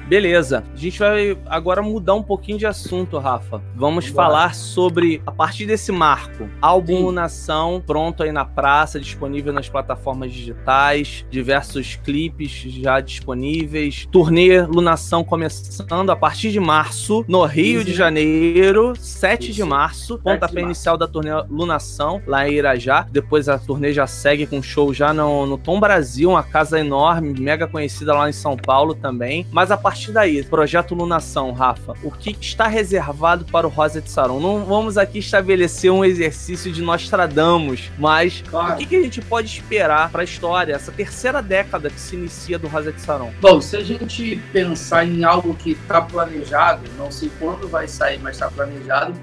Beleza. 0.07 0.63
A 0.73 0.77
gente 0.77 0.99
vai 0.99 1.37
agora 1.47 1.81
mudar 1.81 2.13
um 2.15 2.23
pouquinho 2.23 2.57
de 2.57 2.65
assunto, 2.65 3.17
Rafa. 3.17 3.61
Vamos 3.75 4.07
falar 4.07 4.55
sobre, 4.55 5.21
a 5.25 5.31
partir 5.33 5.65
desse 5.65 5.91
marco, 5.91 6.49
álbum 6.61 7.11
Nação, 7.11 7.83
pronto 7.85 8.23
aí 8.23 8.31
na 8.31 8.45
praça, 8.45 8.99
disponível 8.99 9.51
nas 9.51 9.67
plataformas 9.67 10.31
digitais, 10.31 11.25
diversos 11.29 11.95
clipes 11.95 12.51
já 12.51 13.01
disponíveis, 13.01 14.07
turnê 14.09 14.61
Lunação 14.61 15.23
começando 15.23 16.09
a 16.09 16.15
partir 16.15 16.51
de 16.51 16.59
março, 16.59 17.25
no 17.27 17.43
Rio 17.43 17.83
de 17.83 17.93
Janeiro, 17.93 18.93
7 18.97 19.45
Isso. 19.45 19.53
de 19.53 19.63
março, 19.63 20.19
pontapé 20.19 20.61
inicial 20.61 20.97
da 20.97 21.07
turnê 21.07 21.31
Lunação, 21.49 22.21
lá 22.25 22.47
em 22.47 22.53
Irajá. 22.53 23.05
Depois 23.11 23.49
a 23.49 23.59
turnê 23.59 23.91
já 23.91 24.07
segue 24.07 24.45
com 24.45 24.61
show 24.61 24.93
já 24.93 25.13
no, 25.13 25.45
no 25.45 25.57
Tom 25.57 25.79
Brasil, 25.81 26.29
uma 26.29 26.43
casa 26.43 26.79
enorme, 26.79 27.37
mega 27.37 27.67
conhecida 27.67 28.13
lá 28.13 28.29
em 28.29 28.33
São 28.33 28.55
Paulo 28.55 28.95
também. 28.95 29.45
Mas 29.51 29.69
a 29.69 29.77
partir 29.77 29.96
partir 29.97 30.11
daí, 30.11 30.43
projeto 30.43 30.93
Lunação, 30.93 31.51
Rafa, 31.53 31.93
o 32.03 32.11
que 32.11 32.29
está 32.39 32.67
reservado 32.67 33.45
para 33.45 33.65
o 33.65 33.69
Rosa 33.69 33.99
de 33.99 34.11
Saron? 34.11 34.39
Não 34.39 34.63
vamos 34.63 34.95
aqui 34.95 35.17
estabelecer 35.17 35.89
um 35.89 36.05
exercício 36.05 36.71
de 36.71 36.83
Nostradamus, 36.83 37.89
mas 37.97 38.43
claro. 38.47 38.75
o 38.75 38.77
que, 38.77 38.85
que 38.85 38.95
a 38.95 39.01
gente 39.01 39.21
pode 39.21 39.47
esperar 39.47 40.11
para 40.11 40.21
a 40.21 40.23
história, 40.23 40.75
essa 40.75 40.91
terceira 40.91 41.41
década 41.41 41.89
que 41.89 41.99
se 41.99 42.15
inicia 42.15 42.59
do 42.59 42.67
Rosa 42.67 42.91
de 42.91 43.01
Saron? 43.01 43.31
Bom, 43.41 43.59
se 43.59 43.75
a 43.75 43.83
gente 43.83 44.35
pensar 44.53 45.03
em 45.03 45.23
algo 45.23 45.55
que 45.55 45.71
está 45.71 45.99
planejado, 45.99 46.83
não 46.95 47.09
sei 47.09 47.31
quando 47.39 47.67
vai 47.67 47.87
sair, 47.87 48.19
mas 48.19 48.35
está 48.35 48.51
planejado, 48.51 49.15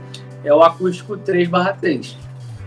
é 0.42 0.52
o 0.52 0.60
acústico 0.60 1.16
3/3 1.16 2.16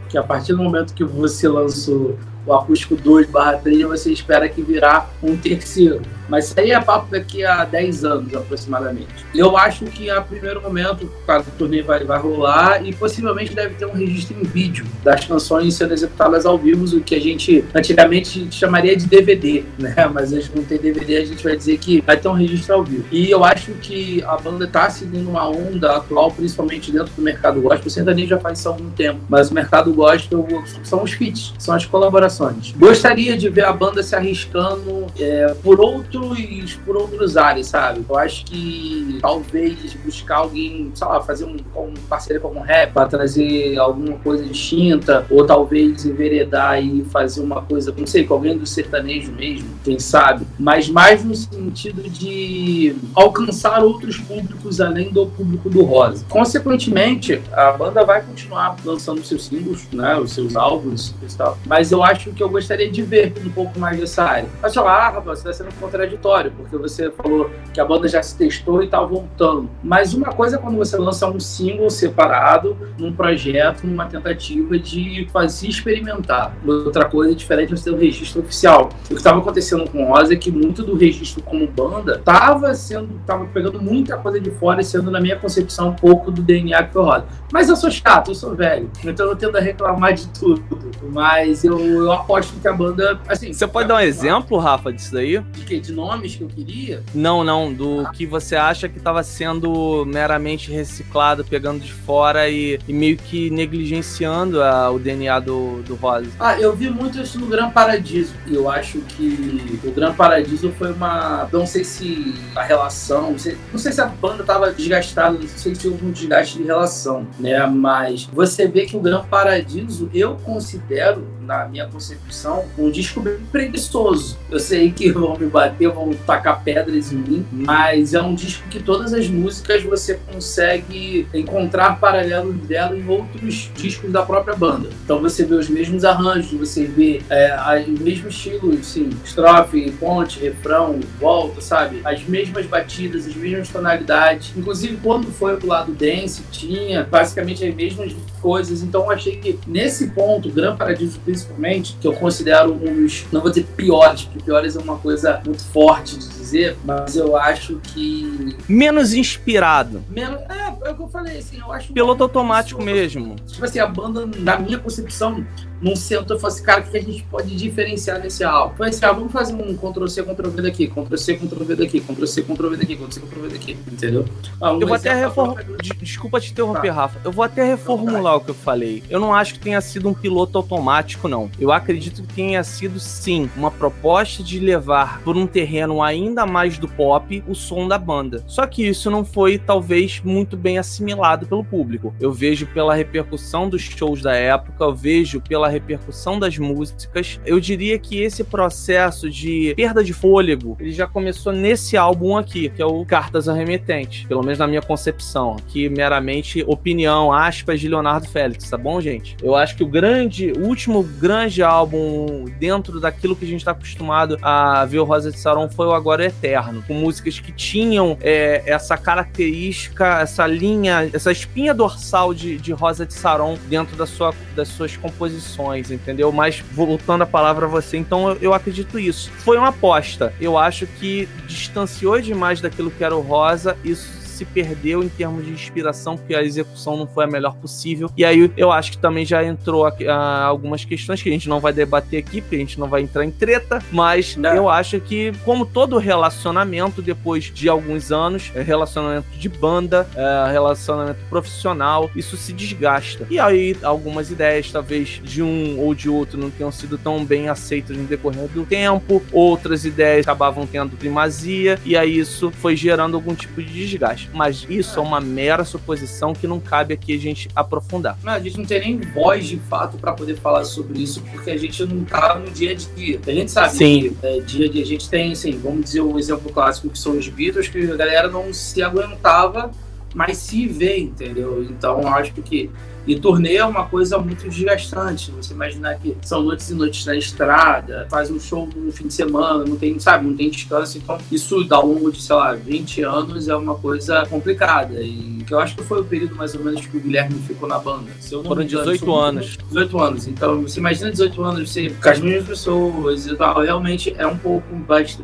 que 0.08 0.18
a 0.18 0.24
partir 0.24 0.54
do 0.54 0.64
momento 0.64 0.94
que 0.94 1.04
você 1.04 1.50
lançou 1.50 2.18
o 2.48 2.54
acústico 2.54 2.96
2 2.96 3.30
barra 3.30 3.58
3, 3.58 3.82
você 3.84 4.12
espera 4.12 4.48
que 4.48 4.62
virá 4.62 5.08
um 5.22 5.36
terceiro. 5.36 6.02
Mas 6.30 6.48
isso 6.48 6.60
aí 6.60 6.72
é 6.72 6.80
papo 6.80 7.10
daqui 7.10 7.44
a 7.46 7.64
10 7.64 8.04
anos 8.04 8.36
aproximadamente. 8.36 9.08
Eu 9.34 9.58
acho 9.58 9.86
que 9.86 10.10
a 10.10 10.22
primeiro 10.22 10.62
momento, 10.62 11.10
claro, 11.26 11.44
o 11.48 11.58
torneio 11.58 11.86
vai, 11.86 12.04
vai 12.04 12.20
rolar 12.20 12.86
e 12.86 12.94
possivelmente 12.94 13.54
deve 13.54 13.76
ter 13.76 13.86
um 13.86 13.94
registro 13.94 14.36
em 14.40 14.44
vídeo 14.44 14.86
das 15.04 15.26
canções 15.26 15.76
sendo 15.76 15.94
executadas 15.94 16.46
ao 16.46 16.58
vivo, 16.58 16.86
o 16.98 17.02
que 17.02 17.16
a 17.16 17.20
gente 17.20 17.64
antigamente 17.74 18.48
chamaria 18.52 18.96
de 18.96 19.06
DVD, 19.06 19.64
né? 19.78 19.96
Mas 20.14 20.34
a 20.34 20.40
gente 20.40 20.56
não 20.56 20.64
tem 20.64 20.78
DVD, 20.78 21.18
a 21.18 21.26
gente 21.26 21.44
vai 21.44 21.56
dizer 21.56 21.78
que 21.78 22.02
vai 22.02 22.18
ter 22.18 22.28
um 22.28 22.34
registro 22.34 22.76
ao 22.76 22.84
vivo. 22.84 23.06
E 23.12 23.30
eu 23.30 23.44
acho 23.44 23.72
que 23.74 24.22
a 24.24 24.36
banda 24.38 24.66
está 24.66 24.90
seguindo 24.90 25.30
uma 25.30 25.48
onda 25.48 25.96
atual, 25.96 26.32
principalmente 26.32 26.92
dentro 26.92 27.14
do 27.14 27.22
mercado 27.22 27.62
gospel. 27.62 27.88
O 27.88 27.90
sertanejo 27.90 28.28
já 28.28 28.38
faz 28.38 28.60
isso 28.60 28.68
há 28.68 28.72
algum 28.72 28.90
tempo, 28.90 29.22
mas 29.30 29.50
o 29.50 29.54
mercado 29.54 29.94
gospel 29.94 30.46
são 30.84 31.04
os 31.04 31.14
feats, 31.14 31.54
são 31.58 31.74
as 31.74 31.86
colaborações. 31.86 32.37
Gostaria 32.78 33.38
de 33.38 33.50
ver 33.50 33.66
a 33.66 33.74
banda 33.74 34.02
se 34.04 34.16
arriscando 34.16 35.08
é, 35.20 35.56
por 35.64 35.80
outro 35.80 35.98
outros, 36.18 36.76
por 36.86 36.98
outros 36.98 37.38
áreas, 37.38 37.68
sabe? 37.68 38.06
Eu 38.08 38.18
acho 38.18 38.46
que 38.46 39.18
talvez 39.22 39.94
buscar 40.06 40.38
alguém, 40.38 40.92
sei 40.94 41.08
lá, 41.08 41.22
fazer 41.22 41.46
um, 41.46 41.58
um 41.76 41.94
parceria 42.10 42.40
com 42.40 42.50
um 42.50 42.62
rap 42.62 42.94
para 42.94 43.08
trazer 43.08 43.78
alguma 43.78 44.18
coisa 44.20 44.44
distinta, 44.46 45.26
ou 45.30 45.46
talvez 45.46 46.06
enveredar 46.06 46.84
e 46.84 47.04
fazer 47.06 47.42
uma 47.42 47.62
coisa, 47.62 47.94
não 47.98 48.08
sei, 48.08 48.26
com 48.26 48.36
alguém 48.36 48.58
do 48.58 48.66
sertanejo 48.66 49.32
mesmo, 49.32 49.68
quem 49.84 50.00
sabe, 50.00 50.46
mas 50.60 50.90
mais 50.90 51.24
no 51.24 51.36
sentido 51.36 52.10
de 52.10 52.96
alcançar 53.14 53.84
outros 53.84 54.18
públicos 54.18 54.80
além 54.82 55.12
do 55.12 55.26
público 55.28 55.70
do 55.70 55.84
Rosa. 55.84 56.26
Consequentemente, 56.30 57.42
a 57.52 57.72
banda 57.72 58.04
vai 58.04 58.22
continuar 58.22 58.76
lançando 58.84 59.24
seus 59.24 59.46
singles, 59.46 59.88
né, 59.92 60.18
os 60.18 60.32
seus 60.32 60.56
álbuns 60.56 61.14
e 61.22 61.36
tal, 61.36 61.58
mas 61.66 61.92
eu 61.92 62.04
acho 62.04 62.27
que 62.34 62.44
eu 62.44 62.50
gostaria 62.50 62.90
de 62.90 63.02
ver 63.02 63.34
um 63.46 63.50
pouco 63.50 63.80
mais 63.80 64.00
dessa 64.00 64.24
área. 64.24 64.50
Mas 64.62 64.74
sei 64.74 64.82
lá, 64.82 65.08
ah, 65.08 65.10
rapaz, 65.10 65.40
você 65.40 65.50
está 65.50 65.64
sendo 65.64 65.74
contraditório 65.80 66.52
porque 66.52 66.78
você 66.78 67.12
falou 67.12 67.50
que 67.74 67.80
a 67.80 67.86
banda 67.86 68.08
já 68.08 68.22
se 68.22 68.38
testou 68.38 68.82
e 68.82 68.86
está 68.86 69.02
voltando. 69.02 69.70
Mas 69.84 70.14
uma 70.14 70.28
coisa 70.34 70.58
é 70.58 70.60
quando 70.60 70.78
você 70.78 70.98
lança 70.98 71.28
um 71.28 71.40
single 71.40 71.90
separado, 71.90 72.78
num 72.98 73.12
projeto, 73.14 73.86
numa 73.86 74.06
tentativa 74.06 74.78
de 74.78 75.28
fazer 75.32 75.68
experimentar. 75.68 76.56
Outra 76.66 77.06
coisa 77.06 77.32
é 77.32 77.36
diferente 77.36 77.72
você 77.72 77.90
ter 77.90 77.96
um 77.96 78.00
registro 78.00 78.42
oficial. 78.42 78.90
O 79.06 79.08
que 79.10 79.14
estava 79.16 79.40
acontecendo 79.40 79.90
com 79.90 80.04
o 80.04 80.08
Rosa 80.08 80.34
é 80.34 80.36
que 80.36 80.52
muito 80.52 80.84
do 80.84 80.96
registro 80.96 81.42
como 81.44 81.68
banda 81.68 82.16
estava 82.16 82.74
sendo, 82.74 83.18
estava 83.20 83.46
pegando 83.46 83.82
muita 83.82 84.18
coisa 84.18 84.40
de 84.40 84.52
fora 84.52 84.82
e 84.82 84.84
sendo, 84.84 85.10
na 85.12 85.20
minha 85.20 85.38
concepção, 85.38 85.90
um 85.90 85.96
pouco 85.96 86.32
do 86.32 86.42
DNA 86.42 86.84
que 86.84 86.98
o 86.98 87.04
Rosa. 87.04 87.26
Mas 87.52 87.70
eu 87.70 87.76
sou 87.76 87.90
chato, 87.90 88.32
eu 88.32 88.36
sou 88.36 88.56
velho, 88.56 88.90
então 89.04 89.28
eu 89.28 89.36
tendo 89.36 89.58
a 89.58 89.62
reclamar 89.62 90.14
de 90.14 90.28
tudo. 90.30 90.64
Mas 91.12 91.64
eu, 91.64 91.80
eu 91.80 92.12
aposto 92.18 92.60
que 92.60 92.68
a 92.68 92.74
banda, 92.74 93.20
assim... 93.28 93.54
Você 93.54 93.68
pode 93.68 93.88
dar 93.88 93.96
um 93.96 94.00
exemplo, 94.00 94.58
Rafa, 94.58 94.92
disso 94.92 95.14
daí? 95.14 95.40
De 95.40 95.66
que? 95.66 95.80
De 95.80 95.92
nomes 95.92 96.36
que 96.36 96.44
eu 96.44 96.48
queria? 96.48 97.04
Não, 97.14 97.44
não. 97.44 97.74
Do 97.74 98.02
ah. 98.02 98.12
que 98.12 98.26
você 98.26 98.56
acha 98.56 98.90
que 98.90 98.98
estava 98.98 99.24
sendo 99.24 100.06
meramente 100.06 100.72
reciclado, 100.72 101.44
pegando 101.44 101.80
de 101.80 101.94
fora 101.94 102.50
e, 102.50 102.80
e 102.88 102.94
meio 102.94 103.18
que 103.18 103.50
negligenciando 103.50 104.62
a, 104.62 104.90
o 104.92 105.00
DNA 105.00 105.40
do, 105.40 105.82
do 105.84 105.96
Rosa. 105.96 106.30
Ah, 106.40 106.60
eu 106.60 106.76
vi 106.76 106.90
muito 106.90 107.20
isso 107.20 107.40
no 107.40 107.48
Gran 107.48 107.70
Paradiso. 107.70 108.34
E 108.46 108.56
eu 108.56 108.70
acho 108.70 109.00
que 109.02 109.80
o 109.84 109.92
Gran 109.92 110.14
Paradiso 110.14 110.72
foi 110.78 110.92
uma. 110.92 111.48
Não 111.52 111.66
sei 111.66 111.84
se 111.84 112.34
a 112.56 112.64
relação. 112.64 113.32
Não 113.32 113.40
sei, 113.40 113.58
não 113.72 113.80
sei 113.80 113.92
se 113.92 114.02
a 114.02 114.06
banda 114.06 114.42
estava 114.42 114.72
desgastada, 114.72 115.38
não 115.38 115.48
sei 115.48 115.76
se 115.76 115.88
houve 115.88 116.06
um 116.06 116.12
desgaste 116.12 116.58
de 116.58 116.64
relação, 116.64 117.28
né? 117.40 117.66
Mas 117.68 118.26
você 118.26 118.68
vê 118.68 118.86
que 118.86 118.96
o 118.96 119.00
Gran 119.00 119.24
Paradiso 119.26 120.10
eu 120.14 120.36
considero 120.44 121.26
na 121.48 121.66
minha 121.66 121.88
concepção, 121.88 122.66
um 122.78 122.92
disco 122.92 123.22
bem 123.22 123.38
preguiçoso. 123.52 124.38
Eu 124.52 124.60
sei 124.60 124.92
que 124.92 125.12
vão 125.12 125.38
me 125.38 125.48
bater, 125.48 125.90
vão 125.90 126.14
tacar 126.26 126.62
pedras 126.62 127.12
em 127.12 127.16
mim, 127.16 127.46
mas 127.52 128.14
é 128.14 128.22
um 128.22 128.36
disco 128.36 128.68
que 128.68 128.84
todas 128.84 129.14
as 129.14 129.30
músicas 129.30 129.82
você 129.84 130.20
consegue 130.32 131.26
encontrar 131.34 132.00
paralelos 132.00 132.56
dela 132.68 132.98
em 132.98 133.08
outros 133.08 133.72
discos 133.74 134.12
da 134.12 134.24
própria 134.24 134.56
banda. 134.56 134.90
Então 135.06 135.22
você 135.22 135.46
vê 135.46 135.56
os 135.56 135.70
mesmos 135.70 136.04
arranjos, 136.04 136.52
você 136.52 136.86
vê 136.86 137.22
é, 137.30 137.56
os 137.88 138.00
mesmos 138.00 138.34
estilos, 138.36 138.86
sim, 138.86 139.10
estrofe, 139.24 139.90
ponte, 139.92 140.40
refrão, 140.40 141.00
volta, 141.20 141.62
sabe? 141.62 142.02
As 142.04 142.22
mesmas 142.24 142.66
batidas, 142.66 143.26
as 143.26 143.36
mesmas 143.36 143.70
tonalidades. 143.70 144.54
Inclusive, 144.56 144.98
quando 145.02 145.28
foi 145.32 145.56
pro 145.56 145.68
lado 145.68 145.94
dance, 145.94 146.42
tinha 146.52 147.04
basicamente 147.04 147.66
as 147.66 147.74
mesmas 147.74 148.14
coisas. 148.42 148.82
Então 148.82 149.04
eu 149.04 149.12
achei 149.12 149.38
que 149.38 149.58
nesse 149.66 150.08
ponto, 150.08 150.50
Gran 150.50 150.76
Paradiso 150.76 151.20
principalmente, 151.38 151.98
que 152.02 152.08
eu 152.08 152.14
considero 152.14 152.74
um 152.74 153.04
dos, 153.04 153.26
não 153.32 153.42
vou 153.42 153.50
dizer 153.50 153.66
piores, 153.76 154.24
porque 154.24 154.40
piores 154.40 154.76
é 154.76 154.80
uma 154.80 154.98
coisa 154.98 155.40
muito 155.46 155.64
forte 155.66 156.18
de 156.18 156.28
dizer, 156.28 156.47
mas 156.84 157.16
eu 157.16 157.36
acho 157.36 157.80
que. 157.84 158.56
Menos 158.68 159.14
inspirado. 159.14 160.04
Menos, 160.10 160.40
é, 160.50 160.88
é 160.88 160.92
o 160.92 160.96
que 160.96 161.02
eu 161.02 161.08
falei, 161.08 161.38
assim, 161.38 161.60
eu 161.60 161.72
acho. 161.72 161.94
Piloto 161.94 162.24
automático 162.24 162.82
mesmo. 162.84 163.36
Tipo 163.48 163.66
assim, 163.66 163.80
a 163.80 163.88
banda, 163.88 164.26
na 164.40 164.58
minha 164.58 164.80
concepção, 164.80 165.46
não 165.82 165.96
sentou 165.96 166.38
e 166.38 166.40
falou 166.40 166.54
assim, 166.54 166.64
cara, 166.64 166.82
o 166.82 166.84
que 166.84 166.98
a 166.98 167.02
gente 167.02 167.24
pode 167.24 167.56
diferenciar 167.56 168.20
nesse 168.20 168.44
álbum? 168.44 168.76
Foi 168.76 168.90
assim, 168.90 169.06
ah, 169.06 169.12
vamos 169.12 169.32
fazer 169.32 169.54
um 169.54 169.76
Ctrl-C, 169.76 170.24
Ctrl-V 170.24 170.62
daqui, 170.62 170.88
Ctrl-C, 170.88 171.36
Ctrl-V 171.36 171.76
daqui, 171.76 172.02
Ctrl-C, 172.02 172.44
Ctrl-V 172.44 172.78
daqui, 172.78 172.96
Ctrl-C, 172.96 173.20
Ctrl-V 173.20 173.50
daqui, 173.50 173.78
entendeu? 173.92 174.26
Ah, 174.60 174.74
um 174.74 174.82
eu 174.82 174.88
vou 174.88 174.96
até 174.96 175.14
reformular, 175.14 175.66
desculpa 176.02 176.40
te 176.40 176.52
interromper, 176.52 176.88
tá. 176.88 176.94
Rafa, 176.94 177.22
eu 177.24 177.32
vou 177.32 177.44
até 177.44 177.64
reformular 177.64 178.38
o 178.38 178.42
que 178.42 178.50
eu 178.50 178.56
falei. 178.56 179.04
Eu 179.10 179.20
não 179.20 179.34
acho 179.34 179.54
que 179.54 179.60
tenha 179.60 179.80
sido 179.82 180.10
um 180.10 180.14
piloto 180.14 180.58
automático, 180.58 181.28
não. 181.28 181.50
Eu 181.60 181.72
acredito 181.72 182.24
que 182.24 182.34
tenha 182.34 182.64
sido, 182.64 183.00
sim, 183.00 183.50
uma 183.56 183.70
proposta 183.70 184.42
de 184.42 184.60
levar 184.60 185.22
por 185.22 185.38
um 185.38 185.46
terreno 185.46 186.02
ainda 186.02 186.37
mais 186.46 186.78
do 186.78 186.88
pop 186.88 187.44
o 187.48 187.56
som 187.56 187.88
da 187.88 187.98
banda. 187.98 188.44
Só 188.48 188.66
que 188.66 188.88
isso 188.88 189.10
não 189.10 189.24
foi, 189.24 189.58
talvez, 189.58 190.22
muito 190.24 190.56
bem 190.56 190.78
assimilado 190.78 191.46
pelo 191.46 191.64
público. 191.64 192.14
Eu 192.20 192.32
vejo 192.32 192.68
pela 192.68 192.96
repercussão 192.96 193.70
dos 193.70 193.82
shows 193.82 194.22
da 194.22 194.34
época, 194.34 194.84
eu 194.84 194.96
vejo 194.96 195.42
pela 195.42 195.70
repercussão 195.70 196.40
das 196.40 196.58
músicas. 196.58 197.40
Eu 197.46 197.60
diria 197.60 197.98
que 197.98 198.22
esse 198.22 198.44
processo 198.44 199.30
de 199.30 199.74
perda 199.76 200.04
de 200.04 200.14
fôlego, 200.14 200.78
ele 200.80 200.92
já 200.92 201.08
começou 201.08 201.52
nesse 201.54 201.98
álbum 201.98 202.38
aqui, 202.38 202.70
que 202.70 202.82
é 202.82 202.86
o 202.86 203.06
Cartas 203.06 203.48
Arremetentes, 203.48 204.26
pelo 204.26 204.44
menos 204.44 204.60
na 204.60 204.68
minha 204.68 204.82
concepção, 204.82 205.58
que 205.68 205.90
meramente 205.90 206.64
opinião, 206.68 207.32
aspas, 207.32 207.80
de 207.80 207.88
Leonardo 207.88 208.28
Félix, 208.28 208.70
tá 208.70 208.78
bom, 208.78 209.00
gente? 209.00 209.36
Eu 209.42 209.56
acho 209.56 209.76
que 209.76 209.84
o 209.84 209.88
grande, 209.88 210.52
o 210.52 210.66
último 210.66 211.04
grande 211.04 211.64
álbum 211.64 212.46
dentro 212.60 213.00
daquilo 213.00 213.36
que 213.36 213.46
a 213.46 213.48
gente 213.48 213.64
tá 213.64 213.72
acostumado 213.72 214.38
a 214.42 214.86
ver 214.86 215.00
o 215.00 215.04
Rosa 215.04 215.32
de 215.32 215.40
Saron 215.40 215.70
foi 215.70 215.88
o 215.88 215.92
Agora 215.92 216.27
Eterno, 216.28 216.84
com 216.88 216.94
músicas 216.94 217.40
que 217.40 217.52
tinham 217.52 218.18
é, 218.22 218.64
essa 218.66 218.98
característica, 218.98 220.20
essa 220.20 220.46
linha, 220.46 221.10
essa 221.14 221.32
espinha 221.32 221.74
dorsal 221.74 222.34
de, 222.34 222.58
de 222.58 222.72
Rosa 222.72 223.06
de 223.06 223.14
Saron 223.14 223.58
dentro 223.68 223.96
da 223.96 224.06
sua, 224.06 224.34
das 224.56 224.68
suas 224.68 224.96
composições 224.96 225.92
entendeu? 225.92 226.32
Mas 226.32 226.64
voltando 226.72 227.24
a 227.24 227.26
palavra 227.26 227.66
a 227.66 227.70
você, 227.70 227.98
então 227.98 228.30
eu, 228.30 228.38
eu 228.42 228.54
acredito 228.54 229.00
isso. 229.00 229.30
Foi 229.38 229.58
uma 229.58 229.70
aposta. 229.70 230.34
Eu 230.40 230.58
acho 230.58 230.88
que 230.88 231.28
distanciou 231.46 232.20
demais 232.20 232.62
daquilo 232.62 232.92
que 232.92 233.04
era 233.04 233.16
o 233.16 233.22
Rosa. 233.22 233.78
Isso 233.84 234.27
se 234.38 234.46
perdeu 234.46 235.04
em 235.04 235.10
termos 235.10 235.46
de 235.46 235.52
inspiração, 235.52 236.16
porque 236.16 236.36
a 236.36 236.44
execução 236.44 236.96
não 236.96 237.08
foi 237.08 237.26
a 237.26 237.28
melhor 237.28 237.56
possível. 237.56 238.10
E 238.16 238.24
aí 238.24 238.52
eu 238.56 238.72
acho 238.72 238.92
que 238.92 238.98
também 238.98 239.26
já 239.26 239.44
entrou 239.44 239.86
a, 239.86 239.94
a, 240.08 240.44
algumas 240.46 240.86
questões 240.86 241.22
que 241.22 241.30
a 241.30 241.32
gente 241.32 241.50
não 241.50 241.60
vai 241.60 241.74
debater 241.74 242.20
aqui, 242.20 242.42
porque 242.42 242.56
a 242.56 242.60
gente 242.60 242.80
não 242.80 242.88
vai 242.88 243.02
entrar 243.02 243.26
em 243.26 243.32
treta, 243.32 243.84
mas 243.92 244.36
não. 244.36 244.54
eu 244.54 244.70
acho 244.70 245.00
que, 245.00 245.32
como 245.44 245.66
todo 245.66 245.98
relacionamento, 245.98 247.02
depois 247.02 247.46
de 247.46 247.68
alguns 247.68 248.12
anos, 248.12 248.52
é 248.54 248.62
relacionamento 248.62 249.28
de 249.38 249.50
banda, 249.50 250.08
é 250.16 250.52
relacionamento 250.52 251.20
profissional, 251.30 252.10
isso 252.16 252.38
se 252.38 252.54
desgasta. 252.54 253.26
E 253.30 253.40
aí 253.40 253.76
algumas 253.82 254.30
ideias, 254.30 254.72
talvez 254.72 255.20
de 255.24 255.42
um 255.42 255.80
ou 255.80 255.96
de 255.96 256.10
outro, 256.10 256.40
não 256.40 256.52
tenham 256.52 256.72
sido 256.72 256.98
tão 256.98 257.26
bem 257.26 257.50
aceitas 257.50 257.98
no 257.98 258.04
decorrer 258.04 258.48
do 258.50 258.66
tempo, 258.66 259.24
outras 259.32 259.86
ideias 259.86 260.26
acabavam 260.28 260.68
tendo 260.68 260.96
primazia, 260.96 261.80
e 261.84 261.98
aí 261.98 262.20
isso 262.20 262.52
foi 262.52 262.76
gerando 262.76 263.16
algum 263.16 263.34
tipo 263.34 263.62
de 263.62 263.88
desgaste 263.88 264.27
mas 264.34 264.66
isso 264.70 265.00
é 265.00 265.02
uma 265.02 265.20
mera 265.20 265.64
suposição 265.64 266.34
que 266.34 266.48
não 266.48 266.60
cabe 266.60 266.94
aqui 266.94 267.16
a 267.16 267.20
gente 267.20 267.50
aprofundar. 267.56 268.18
Não, 268.24 268.34
a 268.34 268.40
gente 268.40 268.58
não 268.58 268.66
tem 268.66 268.80
nem 268.80 269.00
voz 269.00 269.48
de 269.48 269.58
fato 269.58 269.98
para 269.98 270.14
poder 270.14 270.38
falar 270.38 270.64
sobre 270.66 271.02
isso, 271.02 271.22
porque 271.32 271.52
a 271.52 271.58
gente 271.58 271.86
não 271.86 272.04
tá 272.04 272.36
no 272.36 272.52
dia 272.52 272.72
a 272.72 272.76
dia. 272.76 273.20
A 273.26 273.32
gente 273.32 273.52
sabe 273.52 273.76
Sim. 273.76 274.16
que 274.22 274.26
é, 274.26 274.40
dia 274.40 274.68
a 274.68 274.70
dia 274.70 274.84
a 274.84 274.86
gente 274.86 275.10
tem, 275.10 275.32
assim, 275.32 275.58
vamos 275.58 275.86
dizer 275.86 276.02
o 276.02 276.14
um 276.14 276.20
exemplo 276.20 276.52
clássico 276.52 276.90
que 276.90 277.00
são 277.00 277.18
os 277.18 277.28
Beatles, 277.28 277.68
que 277.68 277.92
a 277.92 277.96
galera 277.96 278.28
não 278.28 278.54
se 278.54 278.82
aguentava, 278.82 279.72
mas 280.14 280.38
se 280.38 280.68
vê, 280.68 280.98
entendeu? 280.98 281.64
Então 281.64 282.08
acho 282.08 282.34
que 282.34 282.70
E 283.08 283.18
turnê 283.18 283.56
é 283.56 283.66
uma 283.66 283.86
coisa 283.86 284.18
muito 284.18 284.48
desgastante. 284.50 285.32
Você 285.32 285.54
imaginar 285.54 285.96
que 285.96 286.16
são 286.22 286.44
noites 286.44 286.70
e 286.70 286.74
noites 286.74 287.06
na 287.06 287.16
estrada, 287.16 288.06
faz 288.10 288.30
um 288.30 288.40
show 288.40 288.68
no 288.76 288.92
fim 288.92 289.08
de 289.08 289.14
semana, 289.14 289.64
não 289.64 289.78
tem, 289.78 289.98
sabe, 289.98 290.28
não 290.28 290.36
tem 290.36 290.50
descanso. 290.50 290.98
Então, 290.98 291.18
isso 291.32 291.66
ao 291.70 291.88
longo 291.88 292.12
de, 292.12 292.22
sei 292.22 292.36
lá, 292.36 292.54
20 292.54 293.04
anos 293.04 293.48
é 293.48 293.56
uma 293.56 293.76
coisa 293.76 294.26
complicada. 294.26 295.02
E 295.02 295.38
que 295.48 295.54
eu 295.54 295.60
acho 295.60 295.78
que 295.78 295.84
foi 295.84 296.02
o 296.02 296.04
período 296.04 296.36
mais 296.36 296.54
ou 296.54 296.64
menos 296.64 296.86
que 296.86 296.98
o 296.98 297.00
Guilherme 297.00 297.40
ficou 297.40 297.70
na 297.70 297.80
banda. 297.80 298.12
Foram 298.44 298.66
18 298.66 299.16
anos. 299.16 299.58
18 299.70 300.00
anos. 300.00 300.28
Então, 300.28 300.62
você 300.62 300.80
imagina 300.80 301.10
18 301.10 301.44
anos 301.44 301.72
você, 301.72 301.90
com 301.90 302.10
as 302.10 302.20
mesmas 302.20 302.48
pessoas 302.48 303.26
e 303.26 303.36
tal. 303.36 303.62
Realmente 303.62 304.14
é 304.18 304.28
um 304.28 304.38
pouco, 304.38 304.68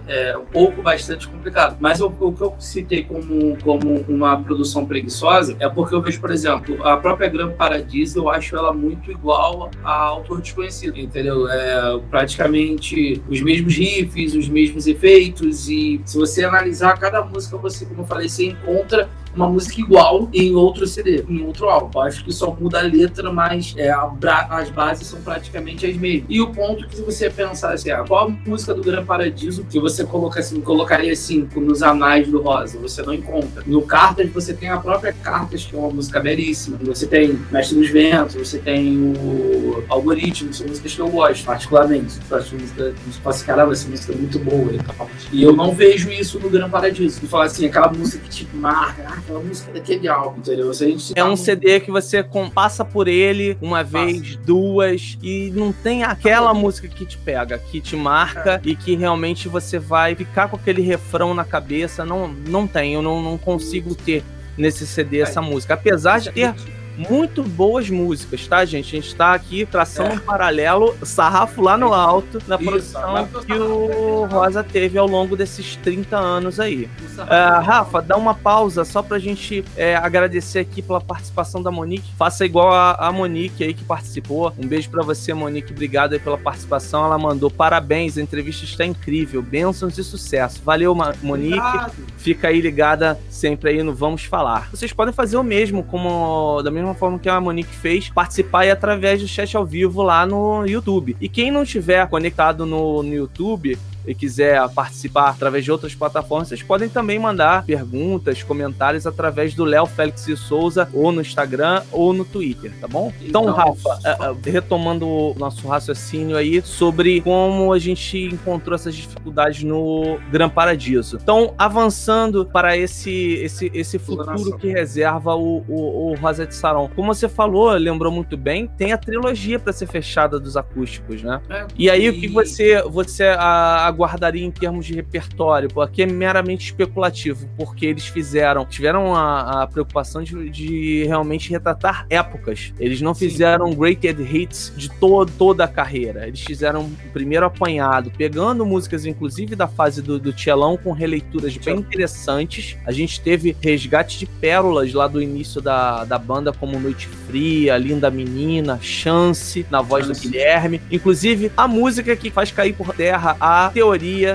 é, 0.08 0.38
um 0.38 0.46
pouco 0.46 0.82
bastante 0.82 1.28
complicado. 1.28 1.78
Mas 1.80 2.00
o, 2.00 2.08
o 2.08 2.32
que 2.32 2.41
eu 2.41 2.56
citei 2.58 3.04
como, 3.04 3.58
como 3.62 4.06
uma 4.08 4.41
produção 4.41 4.86
preguiçosa 4.86 5.56
é 5.60 5.67
porque 5.67 5.93
eu 5.93 6.02
vejo, 6.02 6.22
por 6.22 6.32
exemplo, 6.32 6.82
a 6.88 6.96
própria 6.96 7.30
Gran 7.73 7.83
Paradiso, 7.83 8.19
eu 8.19 8.29
acho 8.29 8.55
ela 8.55 8.71
muito 8.71 9.12
igual 9.12 9.71
a 9.83 9.93
Autor 9.93 10.41
Desconhecido, 10.41 10.99
entendeu? 10.99 11.47
É 11.49 11.99
praticamente 12.09 13.21
os 13.27 13.41
mesmos 13.41 13.75
riffs, 13.75 14.36
os 14.36 14.47
mesmos 14.47 14.86
efeitos 14.86 15.67
e 15.69 15.99
se 16.05 16.17
você 16.17 16.43
analisar 16.43 16.97
cada 16.99 17.23
música, 17.23 17.57
você, 17.57 17.86
como 17.86 18.01
eu 18.01 18.05
falei, 18.05 18.29
você 18.29 18.47
encontra 18.47 19.09
uma 19.36 19.50
música 19.50 19.82
igual 19.82 20.30
em 20.34 20.54
outro 20.56 20.86
CD, 20.86 21.24
em 21.28 21.43
outro 21.43 21.69
álbum. 21.69 22.00
Acho 22.02 22.24
que 22.24 22.32
só 22.32 22.56
muda 22.60 22.80
a 22.80 22.84
letra, 22.84 23.32
mas 23.32 23.74
é, 23.78 23.89
a, 23.89 24.12
as 24.50 24.69
bases 24.69 25.08
são 25.08 25.22
praticamente 25.22 25.86
as 25.86 25.96
mesmas. 25.96 26.26
E 26.30 26.41
o 26.41 26.52
ponto 26.52 26.88
que 26.88 27.02
você 27.02 27.30
pensar 27.30 27.74
assim, 27.74 27.91
ah, 27.91 28.04
qual 28.08 28.28
a 28.28 28.30
música 28.30 28.74
do 28.74 28.82
Gran 28.82 29.06
Paradiso 29.06 29.65
que 29.65 29.80
você 29.80 30.04
coloca 30.04 30.39
assim, 30.39 30.62
colocaria 30.62 31.12
assim 31.12 31.48
nos 31.56 31.82
anais 31.82 32.28
do 32.28 32.41
Rosa? 32.41 32.78
Você 32.80 33.02
não 33.02 33.13
encontra. 33.13 33.63
No 33.65 33.82
Cartas 33.82 34.30
você 34.30 34.54
tem 34.54 34.69
a 34.69 34.78
própria 34.78 35.13
Cartas, 35.13 35.65
que 35.65 35.76
é 35.76 35.80
uma 35.80 35.89
música 35.89 36.19
belíssima. 36.19 36.78
Você 36.84 37.08
tem 37.08 37.39
Mestre 37.52 37.78
dos 37.78 37.89
Ventos, 37.89 38.36
você 38.36 38.60
tem 38.60 39.13
o 39.17 39.84
Algoritmo, 39.89 40.54
são 40.54 40.67
músicas 40.67 40.93
que 40.93 41.00
eu 41.00 41.10
gosto, 41.10 41.46
particularmente. 41.46 42.19
Eu 42.30 42.38
acho 42.38 42.56
música, 42.56 42.93
assim, 43.26 43.46
caramba, 43.46 43.74
essa 43.74 43.88
música 43.88 44.13
é 44.13 44.15
muito 44.15 44.39
boa 44.39 44.72
e 44.72 44.78
tal. 44.78 45.10
E 45.32 45.43
eu 45.43 45.56
não 45.56 45.74
vejo 45.74 46.10
isso 46.12 46.39
no 46.39 46.50
Gran 46.50 46.69
Paradiso. 46.69 47.19
De 47.19 47.28
falar 47.28 47.46
assim, 47.46 47.65
aquela 47.65 47.91
música 47.91 48.24
que 48.24 48.30
tipo 48.30 48.58
marca, 48.58 49.04
ah, 49.23 49.33
aquela 49.33 49.39
música 49.39 49.71
daquele 49.71 50.07
álbum, 50.07 50.39
entendeu? 50.39 50.71
É 51.15 51.23
um 51.23 51.36
CD 51.36 51.79
que 51.79 51.91
você 51.91 52.25
passa 52.53 52.83
por 52.83 53.07
ele 53.07 53.57
uma 53.62 53.83
vez, 53.83 54.36
duas, 54.38 55.17
e 55.21 55.51
não 55.55 55.71
tem 55.71 56.03
aquela 56.03 56.53
música 56.53 56.88
que 56.88 57.05
te 57.05 57.17
pega, 57.17 57.57
que 57.57 57.79
te 57.79 57.95
marca 57.95 58.55
é. 58.55 58.62
e 58.63 58.75
que 58.75 58.95
realmente 58.95 59.47
você 59.47 59.79
vai 59.79 60.15
ficar 60.15 60.49
com 60.49 60.55
aquele 60.55 60.81
refrão 60.81 61.33
na 61.33 61.45
cabeça. 61.45 62.05
Não, 62.05 62.27
não 62.27 62.67
tem, 62.67 62.93
eu 62.93 63.01
não, 63.01 63.21
não 63.21 63.38
consigo 63.38 63.95
ter 63.95 64.23
nesse 64.57 64.86
CD 64.86 65.19
essa 65.19 65.39
é. 65.39 65.43
música. 65.43 65.73
Apesar 65.73 66.19
de 66.19 66.31
ter 66.31 66.53
muito 66.97 67.43
boas 67.43 67.89
músicas, 67.89 68.47
tá, 68.47 68.63
gente? 68.65 68.95
A 68.95 69.01
gente 69.01 69.15
tá 69.15 69.34
aqui 69.34 69.65
traçando 69.65 70.12
é. 70.12 70.13
um 70.13 70.19
paralelo, 70.19 70.95
sarrafo 71.03 71.62
lá 71.62 71.77
no 71.77 71.93
alto, 71.93 72.39
na 72.47 72.56
Isso, 72.56 72.65
produção 72.65 73.27
que 73.45 73.53
o 73.53 74.25
Rosa 74.25 74.63
teve 74.63 74.97
ao 74.97 75.08
longo 75.08 75.36
desses 75.36 75.75
30 75.77 76.17
anos 76.17 76.60
aí. 76.60 76.89
Uh, 77.13 77.62
Rafa, 77.62 78.01
dá 78.01 78.17
uma 78.17 78.34
pausa 78.34 78.86
só 78.86 79.01
pra 79.01 79.19
gente 79.19 79.63
é, 79.75 79.95
agradecer 79.95 80.60
aqui 80.60 80.82
pela 80.82 81.01
participação 81.01 81.62
da 81.62 81.71
Monique. 81.71 82.12
Faça 82.17 82.45
igual 82.45 82.71
a, 82.71 82.93
a 82.93 83.12
Monique 83.12 83.63
aí 83.63 83.73
que 83.73 83.84
participou. 83.84 84.53
Um 84.58 84.67
beijo 84.67 84.89
para 84.89 85.03
você, 85.03 85.34
Monique. 85.34 85.71
Obrigado 85.71 86.13
aí 86.13 86.19
pela 86.19 86.38
participação. 86.38 87.06
Ela 87.06 87.17
mandou 87.17 87.49
parabéns, 87.49 88.17
a 88.17 88.21
entrevista 88.21 88.65
está 88.65 88.86
incrível. 88.86 89.41
Bênçãos 89.41 89.97
e 89.97 90.03
sucesso. 90.03 90.62
Valeu, 90.63 90.95
Monique. 91.21 91.58
Obrigado. 91.58 91.93
Fica 92.17 92.47
aí 92.47 92.62
ligada 92.62 93.19
sempre 93.29 93.71
aí 93.71 93.84
no 93.84 93.93
Vamos 93.93 94.23
Falar. 94.23 94.69
Vocês 94.71 94.91
podem 94.93 95.13
fazer 95.13 95.38
o 95.38 95.43
mesmo, 95.43 95.84
como 95.84 96.62
da 96.62 96.71
mesma 96.71 96.83
mesma 96.84 96.96
forma 96.96 97.17
que 97.17 97.30
a 97.30 97.39
Monique 97.39 97.74
fez, 97.74 98.10
participar 98.10 98.69
através 98.69 99.22
do 99.22 99.28
chat 99.28 99.56
ao 99.56 99.65
vivo 99.65 100.02
lá 100.04 100.26
no 100.26 100.65
YouTube. 100.65 101.15
E 101.19 101.28
quem 101.28 101.52
não 101.52 101.63
estiver 101.63 102.08
conectado 102.08 102.65
no, 102.65 103.02
no 103.02 103.13
YouTube, 103.13 103.78
e 104.06 104.13
quiser 104.13 104.68
participar 104.70 105.30
através 105.30 105.63
de 105.63 105.72
outras 105.72 105.96
plataformas, 105.96 106.48
vocês 106.48 106.63
podem 106.63 106.89
também 106.89 107.20
mandar 107.20 107.66
perguntas, 107.66 108.44
comentários 108.44 109.08
através 109.08 109.54
do 109.54 109.63
Léo 109.63 109.86
Félix 109.86 110.24
Souza, 110.38 110.89
ou 110.94 111.12
no 111.12 111.22
Instagram, 111.22 111.82
ou 111.92 112.13
no 112.13 112.26
Twitter, 112.26 112.72
tá 112.80 112.88
bom? 112.88 113.12
Então, 113.22 113.44
então 113.44 113.54
Rafa, 113.54 114.00
é, 114.04 114.12
é, 114.12 114.52
retomando 114.52 115.08
o 115.08 115.36
nosso 115.38 115.68
raciocínio 115.68 116.38
aí 116.38 116.62
sobre 116.62 117.22
como 117.22 117.74
a 117.74 117.80
gente 117.80 118.18
encontrou 118.18 118.76
essas 118.76 118.96
dificuldades 118.96 119.63
no 119.63 120.20
Gran 120.32 120.50
Paradiso. 120.50 121.20
Então, 121.22 121.54
avançando 121.58 122.46
para 122.46 122.78
esse, 122.78 123.36
esse, 123.36 123.72
esse 123.74 124.00
futuro 124.00 124.58
que 124.58 124.68
reserva 124.68 125.36
o, 125.36 125.63
o, 125.68 126.12
o 126.12 126.16
Rosette 126.16 126.56
Saron. 126.56 126.89
Como 126.96 127.13
você 127.13 127.30
falou, 127.30 127.72
lembrou 127.72 128.12
muito 128.12 128.38
bem, 128.38 128.68
tem 128.78 128.94
a 128.94 128.98
trilogia 128.98 129.60
para 129.60 129.74
ser 129.74 129.88
fechada 129.88 130.39
dos 130.39 130.58
acústicos, 130.58 131.22
né? 131.22 131.42
É, 131.50 131.68
e 131.78 131.89
aí, 131.89 132.06
e... 132.06 132.10
o 132.10 132.13
que 132.13 132.28
você, 132.28 132.82
você 132.84 133.24
a, 133.24 133.88
aguardaria 133.93 134.43
em 134.43 134.51
termos 134.51 134.86
de 134.86 134.93
repertório, 134.93 135.69
porque 135.69 136.03
é 136.03 136.06
meramente 136.06 136.65
especulativo, 136.65 137.47
porque 137.56 137.86
eles 137.86 138.08
fizeram, 138.08 138.65
tiveram 138.65 139.15
a, 139.15 139.63
a 139.63 139.67
preocupação 139.67 140.23
de, 140.23 140.49
de, 140.49 141.06
realmente 141.06 141.49
retratar 141.49 142.06
épocas. 142.10 142.73
Eles 142.79 143.01
não 143.01 143.13
fizeram 143.13 143.69
Sim. 143.69 143.75
greatest 143.75 144.19
hits 144.19 144.73
de 144.75 144.89
to 144.89 145.25
toda 145.38 145.63
a 145.63 145.67
carreira. 145.67 146.27
Eles 146.27 146.41
fizeram 146.41 146.86
o 146.86 147.10
primeiro 147.12 147.45
apanhado, 147.45 148.12
pegando 148.17 148.65
músicas, 148.65 149.06
inclusive 149.06 149.56
da 149.56 149.67
fase 149.67 150.01
do, 150.01 150.19
do 150.19 150.34
Tchelão, 150.34 150.75
com 150.75 150.91
releituras 150.91 151.56
bem 151.58 151.77
interessantes. 151.77 152.77
A 152.86 152.91
gente 152.91 153.21
teve 153.21 153.56
resgate 153.62 154.17
de 154.17 154.25
pérolas 154.25 154.93
lá 154.93 155.08
do 155.08 155.21
início 155.21 155.62
da, 155.62 156.03
da 156.03 156.17
banda, 156.17 156.51
como 156.51 156.79
Noite 156.79 157.08
Fria, 157.08 157.77
Linda 157.77 158.10
Menina, 158.10 158.79
Chance, 158.82 159.65
na 159.69 159.82
voz 159.82 160.08
Chance. 160.08 160.27
do 160.27 160.32
Guilherme. 160.32 160.82
Inclusive, 160.91 161.51
a 161.56 161.67
música 161.67 162.15
que 162.15 162.32
faz 162.32 162.51
cair 162.51 162.73
por 162.73 162.93
terra 162.95 163.38
a 163.39 163.69
teoria 163.69 163.83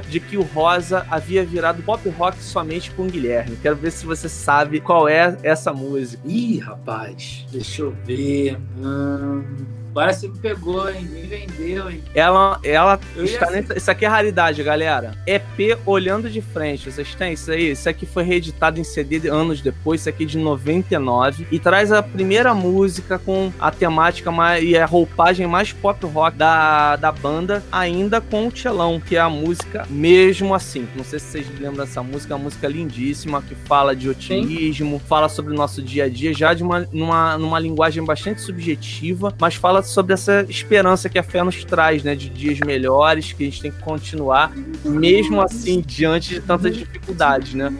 de 0.02 0.20
que 0.20 0.36
o 0.36 0.42
Rosa 0.42 1.06
havia 1.10 1.44
virado 1.44 1.82
pop 1.82 2.06
rock 2.10 2.42
somente 2.42 2.90
com 2.90 3.04
o 3.04 3.10
Guilherme. 3.10 3.56
Quero 3.56 3.76
ver 3.76 3.90
se 3.90 4.04
você 4.04 4.28
sabe 4.28 4.80
qual 4.80 5.08
é 5.08 5.36
essa 5.42 5.72
música. 5.72 6.22
Ih, 6.26 6.58
rapaz, 6.58 7.46
deixa 7.50 7.82
eu 7.82 7.94
ver. 8.04 8.58
Hum... 8.78 9.42
Agora 9.90 10.12
você 10.12 10.28
me 10.28 10.38
pegou, 10.38 10.88
hein? 10.88 11.02
Me 11.02 11.22
vendeu, 11.22 11.90
hein? 11.90 12.02
Ela, 12.14 12.60
ela 12.62 13.00
está 13.16 13.50
nessa... 13.50 13.76
Isso 13.76 13.90
aqui 13.90 14.04
é 14.04 14.08
raridade, 14.08 14.62
galera. 14.62 15.16
EP 15.26 15.78
Olhando 15.84 16.30
de 16.30 16.40
Frente. 16.40 16.90
Vocês 16.90 17.14
têm 17.14 17.32
isso 17.32 17.50
aí? 17.50 17.72
Isso 17.72 17.88
aqui 17.88 18.06
foi 18.06 18.22
reeditado 18.22 18.78
em 18.78 18.84
CD 18.84 19.28
anos 19.28 19.60
depois. 19.60 20.00
Isso 20.00 20.08
aqui 20.08 20.24
é 20.24 20.26
de 20.26 20.38
99. 20.38 21.46
E 21.50 21.58
traz 21.58 21.90
a 21.90 22.02
primeira 22.02 22.54
música 22.54 23.18
com 23.18 23.52
a 23.58 23.70
temática 23.70 24.30
mais, 24.30 24.62
e 24.62 24.76
a 24.76 24.86
roupagem 24.86 25.46
mais 25.46 25.72
pop 25.72 26.04
rock 26.06 26.36
da, 26.36 26.96
da 26.96 27.10
banda, 27.10 27.62
ainda 27.72 28.20
com 28.20 28.46
o 28.46 28.50
Tchelão, 28.50 29.00
que 29.00 29.16
é 29.16 29.20
a 29.20 29.30
música 29.30 29.86
Mesmo 29.90 30.54
Assim. 30.54 30.86
Não 30.94 31.04
sei 31.04 31.18
se 31.18 31.26
vocês 31.26 31.46
lembram 31.58 31.84
dessa 31.84 32.02
música. 32.02 32.34
É 32.34 32.36
uma 32.36 32.44
música 32.44 32.68
lindíssima 32.68 33.42
que 33.42 33.54
fala 33.54 33.96
de 33.96 34.08
otimismo, 34.08 34.98
Sim. 34.98 35.04
fala 35.06 35.28
sobre 35.28 35.52
o 35.52 35.56
nosso 35.56 35.82
dia 35.82 36.04
a 36.04 36.08
dia, 36.08 36.32
já 36.32 36.54
de 36.54 36.62
uma, 36.62 36.86
numa, 36.92 37.38
numa 37.38 37.58
linguagem 37.58 38.04
bastante 38.04 38.40
subjetiva, 38.40 39.34
mas 39.40 39.54
fala 39.54 39.77
sobre 39.82 40.14
essa 40.14 40.44
esperança 40.48 41.08
que 41.08 41.18
a 41.18 41.22
fé 41.22 41.42
nos 41.42 41.64
traz, 41.64 42.02
né? 42.02 42.14
De 42.14 42.28
dias 42.28 42.58
melhores, 42.60 43.32
que 43.32 43.42
a 43.42 43.46
gente 43.46 43.62
tem 43.62 43.70
que 43.70 43.80
continuar, 43.80 44.52
mesmo 44.84 45.40
assim, 45.40 45.82
diante 45.84 46.34
de 46.34 46.40
tantas 46.40 46.76
dificuldades, 46.76 47.54
né? 47.54 47.72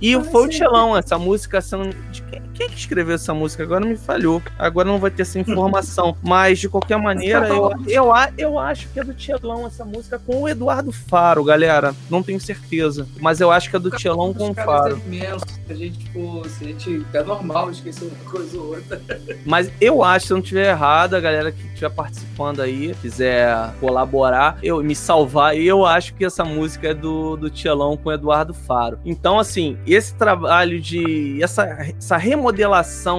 E 0.00 0.18
foi 0.24 0.46
o 0.46 0.48
Tchelão, 0.48 0.96
essa 0.96 1.18
música 1.18 1.60
sendo. 1.60 1.94
Quem 2.32 2.42
que 2.68 2.78
escreveu 2.78 3.14
essa 3.14 3.34
música? 3.34 3.62
Agora 3.62 3.84
me 3.84 3.96
falhou. 3.96 4.42
Agora 4.58 4.88
não 4.88 4.98
vai 4.98 5.10
ter 5.10 5.22
essa 5.22 5.38
informação. 5.38 6.16
Mas, 6.22 6.58
de 6.58 6.68
qualquer 6.68 6.98
maneira, 6.98 7.48
eu, 7.48 7.72
eu, 7.86 8.12
eu 8.36 8.58
acho 8.58 8.88
que 8.88 9.00
é 9.00 9.04
do 9.04 9.14
Tchelão 9.14 9.66
essa 9.66 9.84
música 9.84 10.18
com 10.18 10.42
o 10.42 10.48
Eduardo 10.48 10.92
Faro, 10.92 11.44
galera. 11.44 11.94
Não 12.10 12.22
tenho 12.22 12.40
certeza. 12.40 13.06
Mas 13.20 13.40
eu 13.40 13.50
acho 13.50 13.70
que 13.70 13.76
é 13.76 13.78
do 13.78 13.90
Tchelão 13.90 14.32
com 14.32 14.50
o 14.50 14.54
Faro. 14.54 15.00
É 15.12 15.72
a 15.72 15.74
gente, 15.74 15.98
tipo, 15.98 16.48
se 16.48 16.64
a 16.64 16.68
gente. 16.68 17.06
É 17.12 17.22
normal 17.22 17.70
esquecer 17.70 18.04
uma 18.04 18.30
coisa 18.30 18.58
ou 18.58 18.74
outra. 18.74 19.00
Mas 19.44 19.70
eu 19.80 20.02
acho, 20.02 20.26
se 20.26 20.32
eu 20.32 20.36
não 20.36 20.42
estiver 20.42 20.70
errado, 20.70 21.14
a 21.14 21.20
galera 21.20 21.50
que 21.50 21.66
estiver 21.66 21.90
participando 21.90 22.60
aí, 22.60 22.94
quiser 23.00 23.72
colaborar, 23.80 24.58
eu 24.62 24.82
me 24.82 24.94
salvar, 24.94 25.56
eu 25.56 25.84
acho 25.84 26.14
que 26.14 26.24
essa 26.24 26.44
música 26.44 26.88
é 26.88 26.94
do, 26.94 27.36
do 27.36 27.50
Tchelão 27.50 27.96
com 27.96 28.10
o 28.10 28.12
Eduardo 28.12 28.52
Faro. 28.52 28.98
Então, 29.04 29.38
assim, 29.38 29.78
esse 29.86 30.14
trabalho 30.14 30.80
de. 30.80 31.42
Essa, 31.42 31.64
essa 31.64 32.16
remodelação 32.16 32.51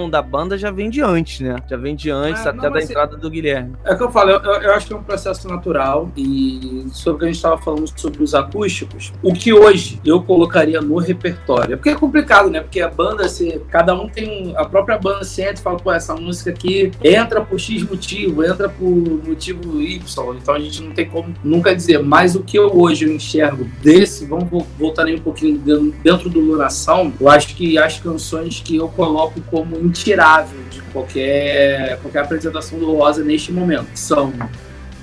da 0.10 0.22
banda 0.22 0.58
já 0.58 0.72
vem 0.72 0.90
de 0.90 1.02
antes, 1.02 1.40
né? 1.40 1.58
Já 1.70 1.78
vem 1.78 1.96
de 1.96 2.10
antes, 2.10 2.46
é, 2.46 2.50
até 2.50 2.68
não, 2.68 2.72
da 2.72 2.82
entrada 2.82 3.18
do 3.18 3.30
Guilherme. 3.30 3.76
É 3.84 3.96
que 3.96 4.04
eu 4.04 4.12
falo, 4.12 4.32
eu, 4.32 4.40
eu, 4.40 4.74
acho 4.74 4.88
que 4.88 4.94
é 4.94 4.96
um 4.96 5.04
processo 5.04 5.48
natural. 5.48 6.12
E 6.16 6.86
sobre 6.92 7.16
o 7.16 7.20
que 7.20 7.26
a 7.26 7.28
gente 7.28 7.36
estava 7.36 7.58
falando 7.58 7.88
sobre 8.00 8.24
os 8.24 8.36
acústicos, 8.36 9.14
o 9.22 9.34
que 9.34 9.54
hoje 9.54 10.00
eu 10.06 10.22
colocaria 10.22 10.82
no 10.82 10.98
repertório. 10.98 11.78
Porque 11.78 11.90
é 11.90 11.96
complicado, 11.96 12.50
né? 12.50 12.62
Porque 12.62 12.82
a 12.82 12.90
banda, 12.90 13.28
se, 13.28 13.62
cada 13.70 13.94
um 13.94 14.08
tem. 14.08 14.54
A 14.56 14.66
própria 14.66 14.98
banda 14.98 15.24
sente 15.24 15.60
e 15.60 15.64
fala, 15.64 15.78
pô, 15.78 15.92
essa 15.92 16.16
música 16.16 16.50
aqui 16.50 16.92
entra 17.04 17.42
por 17.42 17.60
X 17.60 17.84
motivo, 17.84 18.44
entra 18.44 18.70
por 18.70 18.88
motivo 18.88 19.82
Y. 19.82 20.36
Então 20.36 20.54
a 20.54 20.60
gente 20.60 20.82
não 20.82 20.92
tem 20.92 21.08
como 21.08 21.34
nunca 21.44 21.76
dizer. 21.76 22.02
Mas 22.04 22.36
o 22.36 22.44
que 22.44 22.58
eu 22.58 22.74
hoje 22.76 23.06
eu 23.06 23.12
enxergo 23.12 23.66
desse, 23.82 24.26
vamos 24.26 24.50
voltar 24.78 25.06
aí 25.06 25.16
um 25.16 25.22
pouquinho 25.22 25.58
dentro 26.04 26.30
do 26.30 26.40
Luração, 26.40 27.14
eu 27.20 27.30
acho 27.30 27.56
que 27.56 27.78
as 27.78 28.00
canções 28.00 28.62
que 28.64 28.76
eu 28.76 28.88
coloco 28.90 29.13
coloco 29.14 29.40
como 29.52 29.80
intirável 29.80 30.60
de 30.72 30.82
qualquer, 30.92 32.00
qualquer 32.02 32.24
apresentação 32.24 32.80
do 32.80 32.92
Rosa 32.96 33.24
neste 33.24 33.52
momento. 33.52 33.88
São 33.94 34.34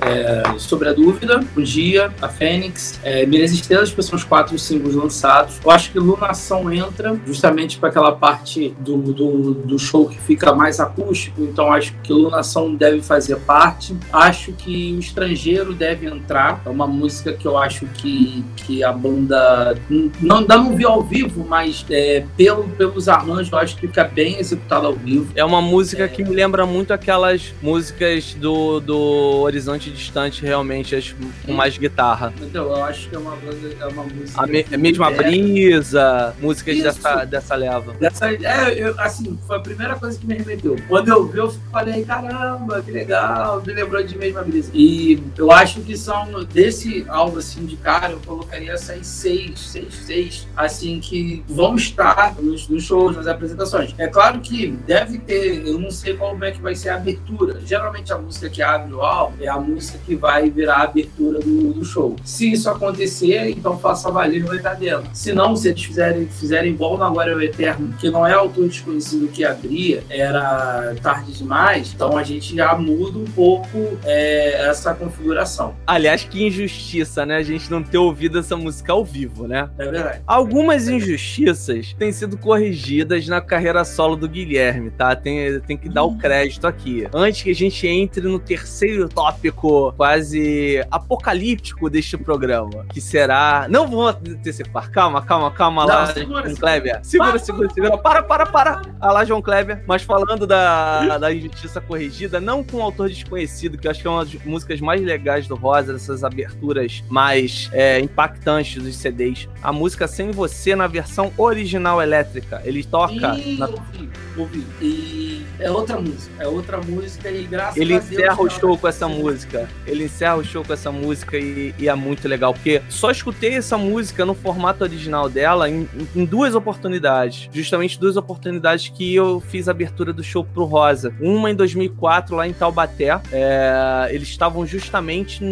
é, 0.00 0.58
sobre 0.58 0.88
a 0.88 0.92
Dúvida, 0.92 1.40
O 1.56 1.62
Dia, 1.62 2.12
A 2.20 2.28
Fênix, 2.28 2.98
é, 3.02 3.26
Milhas 3.26 3.52
Estrelas, 3.52 3.92
que 3.92 4.02
são 4.02 4.16
os 4.16 4.24
quatro 4.24 4.58
símbolos 4.58 4.94
lançados. 4.94 5.60
Eu 5.64 5.70
acho 5.70 5.92
que 5.92 5.98
Lunação 5.98 6.72
entra 6.72 7.18
justamente 7.26 7.78
para 7.78 7.88
aquela 7.88 8.12
parte 8.12 8.74
do, 8.80 8.96
do, 8.96 9.54
do, 9.54 9.78
show 9.78 10.08
que 10.08 10.18
fica 10.18 10.54
mais 10.54 10.80
acústico, 10.80 11.42
então 11.42 11.72
acho 11.72 11.94
que 12.02 12.12
Lunação 12.12 12.74
deve 12.74 13.02
fazer 13.02 13.36
parte. 13.36 13.96
Acho 14.12 14.52
que 14.52 14.94
O 14.94 14.98
Estrangeiro 14.98 15.72
deve 15.72 16.06
entrar, 16.06 16.62
é 16.64 16.68
uma 16.68 16.86
música 16.86 17.32
que 17.32 17.46
eu 17.46 17.56
acho 17.56 17.86
que, 17.86 18.44
que 18.56 18.82
a 18.82 18.92
banda 18.92 19.76
não, 20.20 20.40
não 20.42 20.76
viu 20.76 20.88
ao 20.88 21.02
vivo, 21.02 21.44
mas 21.48 21.84
é, 21.90 22.24
pelo, 22.36 22.64
pelos 22.70 23.08
arranjos 23.08 23.52
eu 23.52 23.58
acho 23.58 23.74
que 23.76 23.86
fica 23.86 24.04
bem 24.04 24.38
executada 24.38 24.86
ao 24.86 24.94
vivo. 24.94 25.32
É 25.34 25.44
uma 25.44 25.60
música 25.60 26.06
que 26.08 26.22
me 26.22 26.34
lembra 26.34 26.66
muito 26.66 26.92
aquelas 26.92 27.52
músicas 27.62 28.34
do, 28.34 28.80
do 28.80 28.98
Horizonte 29.42 29.89
distante, 29.90 30.42
realmente, 30.42 30.94
acho, 30.94 31.16
com 31.44 31.52
mais 31.52 31.76
guitarra. 31.76 32.32
Então, 32.40 32.64
eu 32.64 32.84
acho 32.84 33.08
que 33.08 33.16
é 33.16 33.18
uma, 33.18 33.36
é 33.80 33.86
uma 33.86 34.04
música. 34.04 34.42
A, 34.42 34.46
me, 34.46 34.66
a 34.72 34.78
mesma 34.78 35.10
brisa, 35.10 36.34
músicas 36.40 36.82
dessa, 36.82 37.24
dessa 37.24 37.54
leva. 37.54 37.92
Dessa, 37.94 38.32
é, 38.32 38.74
eu, 38.76 38.94
assim, 39.00 39.38
foi 39.46 39.56
a 39.56 39.60
primeira 39.60 39.94
coisa 39.96 40.18
que 40.18 40.26
me 40.26 40.34
remeteu. 40.36 40.76
Quando 40.88 41.08
eu 41.08 41.26
vi, 41.26 41.38
eu 41.38 41.50
falei, 41.70 42.04
caramba, 42.04 42.82
que 42.82 42.90
legal, 42.90 43.62
me 43.64 43.72
lembrou 43.72 44.02
de 44.02 44.16
mesma 44.16 44.42
brisa. 44.42 44.70
E 44.74 45.22
eu 45.36 45.50
acho 45.50 45.80
que 45.80 45.96
são, 45.96 46.44
desse 46.44 47.04
álbum, 47.08 47.38
assim, 47.38 47.64
de 47.66 47.76
cara, 47.76 48.12
eu 48.12 48.20
colocaria 48.24 48.72
essas 48.72 49.06
seis, 49.06 49.58
seis, 49.58 49.94
seis, 50.06 50.48
assim, 50.56 51.00
que 51.00 51.42
vão 51.48 51.76
estar 51.76 52.34
nos, 52.40 52.68
nos 52.68 52.84
shows, 52.84 53.16
nas 53.16 53.26
apresentações. 53.26 53.94
É 53.98 54.06
claro 54.06 54.40
que 54.40 54.68
deve 54.86 55.18
ter, 55.18 55.66
eu 55.66 55.78
não 55.78 55.90
sei 55.90 56.14
como 56.16 56.44
é 56.44 56.50
que 56.50 56.60
vai 56.60 56.74
ser 56.74 56.90
a 56.90 56.96
abertura. 56.96 57.60
Geralmente 57.64 58.12
a 58.12 58.18
música 58.18 58.48
que 58.48 58.62
abre 58.62 58.92
o 58.92 59.02
álbum 59.02 59.36
é 59.40 59.48
a 59.48 59.58
música 59.58 59.79
música 59.80 59.98
que 60.04 60.14
vai 60.14 60.50
virar 60.50 60.76
a 60.76 60.82
abertura 60.82 61.40
do, 61.40 61.72
do 61.72 61.84
show. 61.84 62.14
Se 62.22 62.52
isso 62.52 62.68
acontecer, 62.68 63.48
então 63.48 63.78
faça 63.78 64.10
valer 64.10 64.44
vai 64.44 64.58
estar 64.58 64.74
dentro. 64.74 65.08
Se 65.14 65.32
não, 65.32 65.56
se 65.56 65.68
eles 65.68 65.82
fizerem, 65.82 66.26
fizerem 66.26 66.72
igual 66.72 66.98
no 66.98 67.04
Agora 67.04 67.32
é 67.32 67.34
o 67.34 67.40
Eterno, 67.40 67.94
que 67.98 68.10
não 68.10 68.26
é 68.26 68.32
autor 68.32 68.68
desconhecido 68.68 69.28
que 69.28 69.44
abria, 69.44 70.04
era 70.10 70.94
tarde 71.02 71.32
demais, 71.32 71.92
então 71.94 72.16
a 72.16 72.22
gente 72.22 72.54
já 72.54 72.76
muda 72.76 73.18
um 73.18 73.24
pouco 73.24 73.98
é, 74.04 74.68
essa 74.68 74.94
configuração. 74.94 75.74
Aliás, 75.86 76.22
que 76.24 76.46
injustiça, 76.46 77.24
né? 77.24 77.36
A 77.36 77.42
gente 77.42 77.70
não 77.70 77.82
ter 77.82 77.98
ouvido 77.98 78.38
essa 78.38 78.56
música 78.56 78.92
ao 78.92 79.04
vivo, 79.04 79.48
né? 79.48 79.70
É 79.78 79.84
verdade. 79.90 80.22
Algumas 80.26 80.88
injustiças 80.88 81.94
têm 81.98 82.12
sido 82.12 82.36
corrigidas 82.36 83.26
na 83.26 83.40
carreira 83.40 83.84
solo 83.84 84.14
do 84.14 84.28
Guilherme, 84.28 84.90
tá? 84.90 85.16
Tem, 85.16 85.58
tem 85.60 85.76
que 85.76 85.88
dar 85.88 86.04
o 86.04 86.16
crédito 86.16 86.66
aqui. 86.66 87.08
Antes 87.12 87.42
que 87.42 87.50
a 87.50 87.54
gente 87.54 87.86
entre 87.86 88.20
no 88.20 88.38
terceiro 88.38 89.08
tópico 89.08 89.69
quase 89.96 90.84
apocalíptico 90.90 91.88
deste 91.88 92.16
programa, 92.16 92.84
que 92.92 93.00
será. 93.00 93.66
Não 93.68 93.88
vou 93.88 94.08
antecipar, 94.08 94.90
calma, 94.90 95.22
calma, 95.22 95.50
calma 95.50 95.82
Não, 95.82 95.94
lá, 95.94 96.06
segura, 96.06 96.42
João 96.44 96.56
Kleber. 96.56 97.00
Segura, 97.02 97.38
segura, 97.38 97.70
segura. 97.70 97.98
Para, 97.98 98.22
para, 98.22 98.46
para. 98.46 98.82
Ah 99.00 99.12
lá, 99.12 99.24
João 99.24 99.42
Kleber. 99.42 99.82
Mas 99.86 100.02
falando 100.02 100.46
da, 100.46 101.18
da 101.18 101.32
injustiça 101.32 101.80
corrigida, 101.80 102.40
não 102.40 102.62
com 102.62 102.78
um 102.78 102.82
autor 102.82 103.08
desconhecido, 103.08 103.78
que 103.78 103.86
eu 103.86 103.90
acho 103.90 104.00
que 104.00 104.06
é 104.06 104.10
uma 104.10 104.24
das 104.24 104.34
músicas 104.44 104.80
mais 104.80 105.00
legais 105.00 105.46
do 105.46 105.54
Rosa, 105.54 105.92
dessas 105.92 106.24
aberturas 106.24 107.02
mais 107.08 107.68
é, 107.72 108.00
impactantes 108.00 108.82
dos 108.82 108.96
CDs. 108.96 109.48
A 109.62 109.72
música 109.72 110.06
Sem 110.06 110.30
Você 110.30 110.74
na 110.74 110.86
versão 110.86 111.32
original 111.36 112.02
elétrica. 112.02 112.60
Ele 112.64 112.82
toca. 112.84 113.34
Sim, 113.34 113.58
na... 113.58 113.66
ouvi, 113.66 114.10
ouvi. 114.36 114.66
E 114.80 115.46
é 115.58 115.70
outra 115.70 116.00
música. 116.00 116.42
É 116.42 116.46
outra 116.46 116.78
música 116.78 117.30
e 117.30 117.44
graças 117.44 117.76
Ele 117.76 117.94
a 117.94 117.98
Deus. 117.98 118.10
Ele 118.10 118.22
encerra 118.22 118.42
o 118.42 118.50
show 118.50 118.76
com 118.76 118.88
essa 118.88 119.08
música 119.08 119.59
Ele 119.86 120.04
encerra 120.04 120.36
o 120.36 120.44
show 120.44 120.64
com 120.64 120.72
essa 120.72 120.90
música 120.90 121.38
e, 121.38 121.74
e, 121.78 121.88
é 121.88 121.94
muito 121.94 122.26
legal, 122.28 122.52
porque 122.54 122.82
só 122.88 123.10
escutei 123.10 123.54
essa 123.54 123.76
música 123.76 124.24
no 124.24 124.34
formato 124.34 124.84
original 124.84 125.28
dela 125.28 125.68
em, 125.68 125.88
em, 126.14 126.24
duas 126.24 126.54
oportunidades. 126.54 127.48
Justamente 127.52 127.98
duas 127.98 128.16
oportunidades 128.16 128.88
que 128.88 129.14
eu 129.14 129.40
fiz 129.40 129.68
a 129.68 129.70
abertura 129.72 130.12
do 130.12 130.22
show 130.22 130.44
pro 130.44 130.64
Rosa. 130.64 131.12
Uma 131.20 131.50
em 131.50 131.54
2004, 131.54 132.36
lá 132.36 132.46
em 132.46 132.52
Taubaté. 132.52 133.20
É, 133.32 134.08
eles 134.10 134.28
estavam 134.28 134.66
justamente 134.66 135.42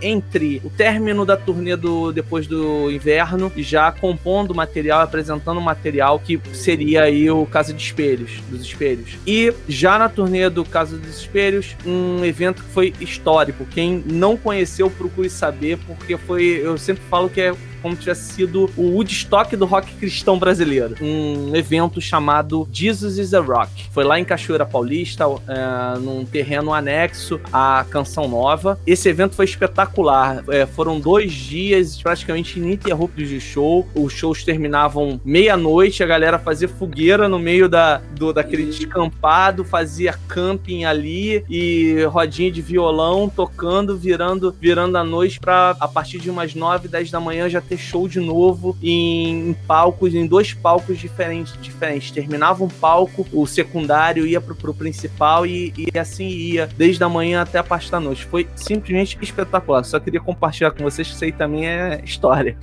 entre 0.00 0.60
o 0.64 0.70
término 0.70 1.24
da 1.24 1.36
turnê 1.36 1.76
do 1.76 2.12
depois 2.12 2.46
do 2.46 2.90
inverno 2.90 3.52
e 3.54 3.62
já 3.62 3.92
compondo 3.92 4.54
material, 4.54 5.00
apresentando 5.00 5.60
material 5.60 6.18
que 6.18 6.40
seria 6.52 7.04
aí 7.04 7.30
o 7.30 7.44
Casa 7.46 7.72
de 7.72 7.82
Espelhos, 7.82 8.40
dos 8.48 8.62
Espelhos. 8.62 9.18
E 9.26 9.52
já 9.68 9.98
na 9.98 10.08
turnê 10.08 10.48
do 10.48 10.64
Casa 10.64 10.96
dos 10.96 11.18
Espelhos, 11.20 11.76
um 11.84 12.24
evento 12.24 12.62
que 12.62 12.70
foi 12.70 12.94
histórico 13.00 13.41
histórico. 13.42 13.66
Quem 13.66 14.02
não 14.06 14.36
conheceu, 14.36 14.88
procure 14.90 15.28
saber, 15.28 15.78
porque 15.86 16.16
foi. 16.16 16.60
Eu 16.62 16.78
sempre 16.78 17.02
falo 17.08 17.28
que 17.28 17.40
é 17.40 17.54
como 17.82 17.96
tivesse 17.96 18.32
sido 18.32 18.70
o 18.76 18.92
Woodstock 18.92 19.56
do 19.56 19.66
rock 19.66 19.92
cristão 19.96 20.38
brasileiro. 20.38 20.94
Um 21.00 21.54
evento 21.54 22.00
chamado 22.00 22.68
Jesus 22.72 23.18
is 23.18 23.34
a 23.34 23.40
Rock. 23.40 23.88
Foi 23.90 24.04
lá 24.04 24.18
em 24.18 24.24
Cachoeira 24.24 24.64
Paulista, 24.64 25.24
é, 25.48 25.98
num 25.98 26.24
terreno 26.24 26.72
anexo 26.72 27.40
à 27.52 27.84
Canção 27.90 28.28
Nova. 28.28 28.78
Esse 28.86 29.08
evento 29.08 29.34
foi 29.34 29.44
espetacular. 29.44 30.44
É, 30.48 30.64
foram 30.64 31.00
dois 31.00 31.32
dias 31.32 32.00
praticamente 32.00 32.58
ininterruptos 32.58 33.28
de 33.28 33.40
show. 33.40 33.86
Os 33.94 34.12
shows 34.12 34.44
terminavam 34.44 35.20
meia-noite, 35.24 36.02
a 36.02 36.06
galera 36.06 36.38
fazia 36.38 36.68
fogueira 36.68 37.28
no 37.28 37.38
meio 37.38 37.68
da, 37.68 37.98
do, 38.12 38.32
daquele 38.32 38.66
descampado, 38.66 39.64
fazia 39.64 40.14
camping 40.28 40.84
ali 40.84 41.44
e 41.48 42.04
rodinha 42.04 42.50
de 42.50 42.62
violão 42.62 43.28
tocando, 43.28 43.96
virando, 43.96 44.54
virando 44.60 44.96
a 44.96 45.04
noite 45.04 45.40
para 45.40 45.76
a 45.80 45.88
partir 45.88 46.18
de 46.18 46.30
umas 46.30 46.54
9, 46.54 46.88
10 46.88 47.10
da 47.10 47.20
manhã 47.20 47.48
já 47.48 47.60
ter 47.60 47.71
show 47.76 48.08
de 48.08 48.20
novo 48.20 48.76
em, 48.82 49.50
em 49.50 49.54
palcos, 49.66 50.14
em 50.14 50.26
dois 50.26 50.52
palcos 50.52 50.98
diferentes, 50.98 51.56
diferentes. 51.60 52.10
Terminava 52.10 52.64
um 52.64 52.68
palco, 52.68 53.26
o 53.32 53.46
secundário 53.46 54.26
ia 54.26 54.40
pro, 54.40 54.54
pro 54.54 54.74
principal 54.74 55.46
e, 55.46 55.72
e 55.76 55.98
assim 55.98 56.28
ia, 56.28 56.68
desde 56.76 57.02
a 57.02 57.08
manhã 57.08 57.42
até 57.42 57.58
a 57.58 57.64
parte 57.64 57.90
da 57.90 58.00
noite. 58.00 58.24
Foi 58.24 58.48
simplesmente 58.54 59.18
espetacular. 59.20 59.84
Só 59.84 59.98
queria 59.98 60.20
compartilhar 60.20 60.70
com 60.70 60.82
vocês 60.82 61.08
que 61.08 61.14
isso 61.14 61.24
aí 61.24 61.32
também 61.32 61.66
é 61.66 62.00
história. 62.04 62.56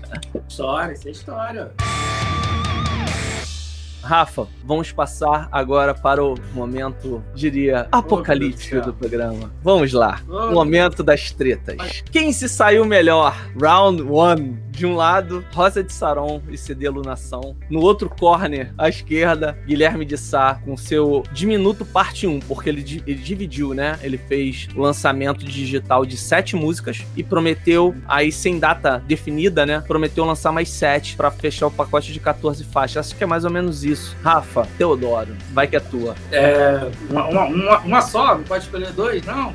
História, 0.47 0.93
isso 0.93 1.07
é 1.07 1.11
história. 1.11 1.71
Rafa, 4.09 4.47
vamos 4.63 4.91
passar 4.91 5.47
agora 5.51 5.93
para 5.93 6.23
o 6.23 6.35
momento, 6.51 7.23
diria, 7.35 7.87
apocalíptico 7.91 8.81
do 8.81 8.91
programa. 8.91 9.51
Vamos 9.61 9.93
lá. 9.93 10.19
O 10.27 10.51
momento 10.51 11.03
das 11.03 11.31
tretas. 11.31 12.03
Quem 12.11 12.33
se 12.33 12.49
saiu 12.49 12.85
melhor? 12.85 13.35
Round 13.61 14.01
1 14.01 14.68
de 14.79 14.85
um 14.85 14.95
lado, 14.95 15.43
Rosa 15.53 15.83
de 15.83 15.91
Saron 15.91 16.41
e 16.49 16.57
CD 16.57 16.87
Lunação. 16.87 17.57
No 17.69 17.81
outro 17.81 18.09
corner, 18.09 18.73
à 18.77 18.87
esquerda, 18.87 19.59
Guilherme 19.67 20.05
de 20.05 20.17
Sá 20.17 20.61
com 20.63 20.77
seu 20.77 21.23
diminuto 21.33 21.85
parte 21.85 22.25
1, 22.25 22.39
porque 22.39 22.69
ele, 22.69 23.03
ele 23.05 23.19
dividiu, 23.19 23.73
né? 23.73 23.99
Ele 24.01 24.17
fez 24.17 24.69
o 24.73 24.79
lançamento 24.79 25.43
digital 25.43 26.05
de 26.05 26.15
sete 26.15 26.55
músicas 26.55 27.05
e 27.17 27.21
prometeu, 27.21 27.93
aí 28.07 28.31
sem 28.31 28.57
data 28.57 29.03
definida, 29.05 29.65
né? 29.65 29.83
Prometeu 29.85 30.23
lançar 30.23 30.53
mais 30.53 30.69
sete 30.69 31.17
para 31.17 31.29
fechar 31.29 31.67
o 31.67 31.71
pacote 31.71 32.13
de 32.13 32.19
14 32.21 32.63
faixas. 32.63 33.07
Acho 33.07 33.17
que 33.17 33.23
é 33.25 33.27
mais 33.27 33.43
ou 33.43 33.51
menos 33.51 33.83
isso. 33.83 34.15
Rafa, 34.23 34.65
Teodoro, 34.77 35.35
vai 35.51 35.67
que 35.67 35.75
é 35.75 35.81
tua. 35.81 36.15
É. 36.31 36.89
Uma, 37.09 37.27
uma, 37.27 37.79
uma 37.79 38.01
só? 38.01 38.37
Não 38.37 38.45
pode 38.45 38.63
escolher 38.63 38.93
dois, 38.93 39.25
não? 39.25 39.53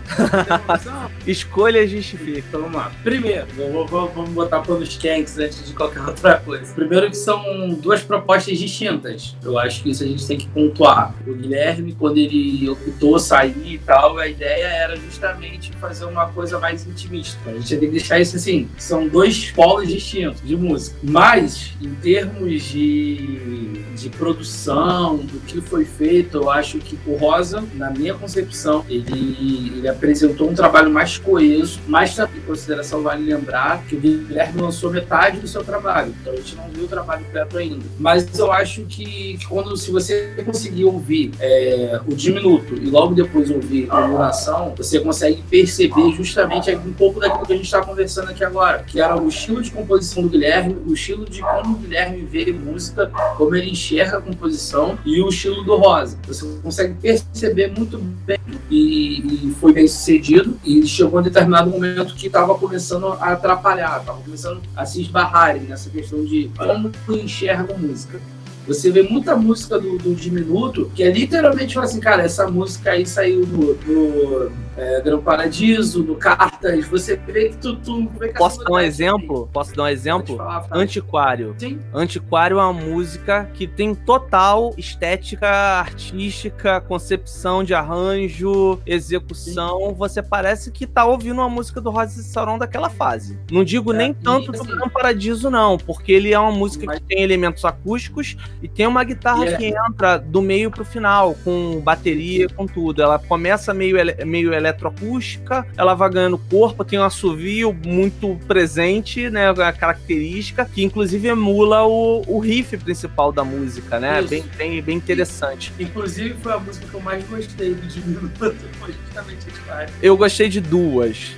Escolha 1.27 1.89
justifica. 1.89 2.41
Então 2.41 2.61
vamos 2.61 2.77
lá. 2.77 2.93
Primeiro, 3.03 3.47
vamos 3.89 4.31
botar 4.31 4.61
para 4.61 4.75
os 5.22 5.38
antes 5.38 5.66
de 5.66 5.72
qualquer 5.74 6.00
outra 6.07 6.38
coisa. 6.38 6.72
Primeiro 6.74 7.11
que 7.11 7.16
são 7.16 7.70
duas 7.74 8.03
propostas 8.03 8.59
distintas. 8.59 9.37
Eu 9.42 9.59
acho 9.59 9.83
que 9.83 9.90
isso 9.90 10.03
a 10.03 10.07
gente 10.07 10.27
tem 10.27 10.38
que 10.38 10.48
pontuar. 10.48 11.14
O 11.27 11.35
Guilherme, 11.35 11.94
quando 11.98 12.18
ele 12.18 12.68
optou 12.68 13.18
sair 13.18 13.74
e 13.74 13.79
tal, 13.79 14.18
a 14.18 14.29
ideia 14.29 14.66
era 14.66 14.96
justamente 14.96 15.72
fazer 15.72 16.05
uma 16.05 16.29
coisa 16.29 16.59
mais 16.59 16.87
intimista. 16.87 17.38
A 17.46 17.53
gente 17.53 17.68
tem 17.68 17.81
que 17.81 17.87
deixar 17.88 18.20
isso 18.20 18.37
assim. 18.37 18.68
São 18.79 19.09
dois 19.09 19.50
polos 19.50 19.88
distintos 19.88 20.40
de 20.42 20.57
música. 20.57 20.96
Mas, 21.03 21.72
em 21.81 21.94
termos 21.96 22.62
de, 22.62 23.83
de 23.94 24.09
produção, 24.11 25.16
do 25.16 25.40
que 25.40 25.61
foi 25.61 25.85
feito, 25.85 26.38
eu 26.38 26.50
acho 26.50 26.79
que 26.79 26.98
o 27.07 27.16
Rosa, 27.16 27.64
na 27.74 27.90
minha 27.90 28.14
concepção, 28.14 28.85
ele, 28.88 29.72
ele 29.77 29.88
apresentou 29.88 30.50
um 30.50 30.55
trabalho 30.55 30.90
mais 30.90 31.18
coeso, 31.18 31.81
mais 31.87 32.18
em 32.18 32.40
consideração 32.46 33.03
vale 33.03 33.24
lembrar 33.24 33.83
que 33.85 33.96
o 33.96 34.00
Guilherme 34.00 34.61
lançou 34.61 34.90
metade 35.05 35.38
do 35.38 35.47
seu 35.47 35.62
trabalho. 35.62 36.14
Então 36.21 36.33
a 36.33 36.37
gente 36.37 36.57
não 36.57 36.69
viu 36.69 36.85
o 36.85 36.88
trabalho 36.88 37.25
completo 37.25 37.59
ainda. 37.59 37.85
Mas 37.99 38.38
eu 38.38 38.51
acho 38.51 38.83
que 38.85 39.38
quando 39.49 39.77
se 39.77 39.90
você 39.90 40.35
conseguir 40.45 40.85
ouvir 40.85 41.33
é, 41.38 42.01
o 42.07 42.14
diminuto 42.14 42.75
e 42.75 42.87
logo 42.87 43.14
depois 43.14 43.51
ouvir 43.51 43.87
a 43.90 44.01
duração, 44.01 44.75
você 44.77 44.99
consegue 45.01 45.43
perceber 45.43 46.12
justamente 46.12 46.75
um 46.75 46.93
pouco 46.93 47.21
daquilo 47.21 47.47
que 47.47 47.53
a 47.53 47.57
gente 47.57 47.67
está 47.67 47.83
conversando 47.83 48.31
aqui 48.31 48.43
agora, 48.43 48.83
que 48.83 49.01
era 49.01 49.21
o 49.21 49.29
estilo 49.29 49.62
de 49.62 49.71
composição 49.71 50.23
do 50.23 50.29
Guilherme, 50.29 50.77
o 50.87 50.95
estilo 50.95 51.25
de 51.25 51.40
como 51.43 51.75
o 51.75 51.79
Guilherme 51.79 52.23
vê 52.25 52.53
música, 52.53 53.11
como 53.37 53.55
ele 53.55 53.71
enxerga 53.71 54.19
a 54.19 54.21
composição 54.21 54.99
e 55.05 55.21
o 55.21 55.29
estilo 55.29 55.62
do 55.62 55.77
Rosa. 55.77 56.19
Você 56.27 56.47
consegue 56.62 56.95
perceber 56.95 57.73
muito 57.77 57.99
bem 57.99 58.38
e, 58.71 59.49
e 59.49 59.55
foi 59.61 59.73
bem 59.73 59.87
sucedido 59.87 60.59
e 60.64 60.87
chegou 60.87 61.19
a 61.19 61.21
um 61.21 61.25
determinado 61.25 61.71
momento 61.71 62.14
que 62.14 62.27
estava 62.27 62.55
começando 62.55 63.09
a 63.09 63.33
atrapalhar, 63.33 64.01
estava 64.01 64.21
começando 64.21 64.62
a 64.75 64.84
se 64.85 65.03
esbarrarem 65.03 65.62
nessa 65.62 65.90
questão 65.90 66.25
de 66.25 66.51
como 66.57 66.90
enxerga 67.16 67.75
a 67.75 67.79
música. 67.79 68.20
Você 68.66 68.90
vê 68.90 69.03
muita 69.03 69.37
música 69.37 69.79
do, 69.79 69.98
do 69.98 70.14
Diminuto 70.14 70.90
que 70.94 71.03
é 71.03 71.11
literalmente 71.11 71.79
assim, 71.79 72.00
cara, 72.00 72.22
essa 72.22 72.48
música 72.48 72.92
aí 72.92 73.05
saiu 73.07 73.44
do, 73.44 73.74
do 73.74 74.53
é, 74.76 75.01
Grão 75.03 75.20
Paradiso, 75.20 76.03
do 76.03 76.14
Cartas. 76.16 76.86
Você 76.89 77.16
vê 77.16 77.51
que 77.51 77.59
tu. 77.59 77.76
tu 77.76 78.09
vê 78.18 78.28
que 78.28 78.39
Posso 78.39 78.64
dar 78.64 78.72
um 78.72 78.80
exemplo? 78.80 79.49
Posso 79.53 79.74
dar 79.74 79.84
um 79.84 79.89
exemplo? 79.89 80.36
Falar, 80.36 80.66
Antiquário. 80.70 81.55
Sim. 81.59 81.78
Antiquário 81.93 82.59
é 82.59 82.62
uma 82.62 82.72
música 82.72 83.49
que 83.55 83.66
tem 83.66 83.95
total 83.95 84.74
estética 84.76 85.49
artística, 85.49 86.80
concepção 86.80 87.62
de 87.62 87.74
arranjo, 87.74 88.80
execução. 88.86 89.91
Sim. 89.91 89.95
Você 89.95 90.22
parece 90.22 90.70
que 90.70 90.86
tá 90.86 91.05
ouvindo 91.05 91.34
uma 91.34 91.49
música 91.49 91.80
do 91.80 91.91
Rosa 91.91 92.20
e 92.20 92.24
Sauron 92.24 92.59
daquela 92.59 92.91
fase. 92.91 93.39
Não 93.51 93.62
digo 93.62 93.93
é, 93.93 93.97
nem 93.97 94.14
tanto 94.14 94.51
do 94.51 94.64
Grão 94.64 94.89
Paradiso, 94.89 95.51
não, 95.51 95.78
porque 95.78 96.12
ele 96.12 96.32
é 96.32 96.39
uma 96.39 96.53
música 96.53 96.86
Mas... 96.86 96.99
que 96.99 97.05
tem 97.05 97.22
elementos 97.22 97.64
acústicos 97.64 98.36
e 98.65 98.69
tem 98.69 98.87
uma 98.87 99.05
guitarra 99.05 99.45
yeah. 99.45 99.55
É. 99.55 99.59
que 99.59 99.79
entra 99.79 100.17
do 100.17 100.41
meio 100.41 100.71
pro 100.71 100.87
final, 100.87 101.35
com 101.45 101.81
bateria, 101.81 102.49
com 102.49 102.67
tudo. 102.67 103.03
Ela 103.03 103.19
começa 103.19 103.75
meio, 103.75 103.97
meio 104.27 104.55
eletroacústica, 104.55 105.67
ela 105.77 105.93
vai 105.93 106.09
ganhando 106.09 106.39
corpo, 106.39 106.83
tem 106.83 106.99
um 106.99 107.05
assovio 107.05 107.77
muito 107.85 108.41
presente, 108.49 109.29
né? 109.29 109.51
A 109.51 109.71
característica, 109.71 110.65
que 110.65 110.83
inclusive 110.83 111.29
emula 111.29 111.87
o, 111.87 112.23
o 112.27 112.39
riff 112.39 112.75
principal 112.79 113.31
da 113.31 113.45
música, 113.45 114.01
né? 114.01 114.23
Bem, 114.23 114.43
bem, 114.57 114.81
bem 114.81 114.97
interessante. 114.97 115.71
Inclusive 115.79 116.35
foi 116.43 116.53
a 116.55 116.59
música 116.59 116.87
que 116.87 116.95
eu 116.95 117.01
mais 117.01 117.23
gostei 117.29 117.75
do 117.75 117.87
Diminuto, 117.87 118.55
foi 118.81 118.95
justamente 119.05 119.47
a 119.69 119.87
Eu 120.01 120.17
gostei 120.17 120.49
de 120.49 120.62
duas 120.62 121.37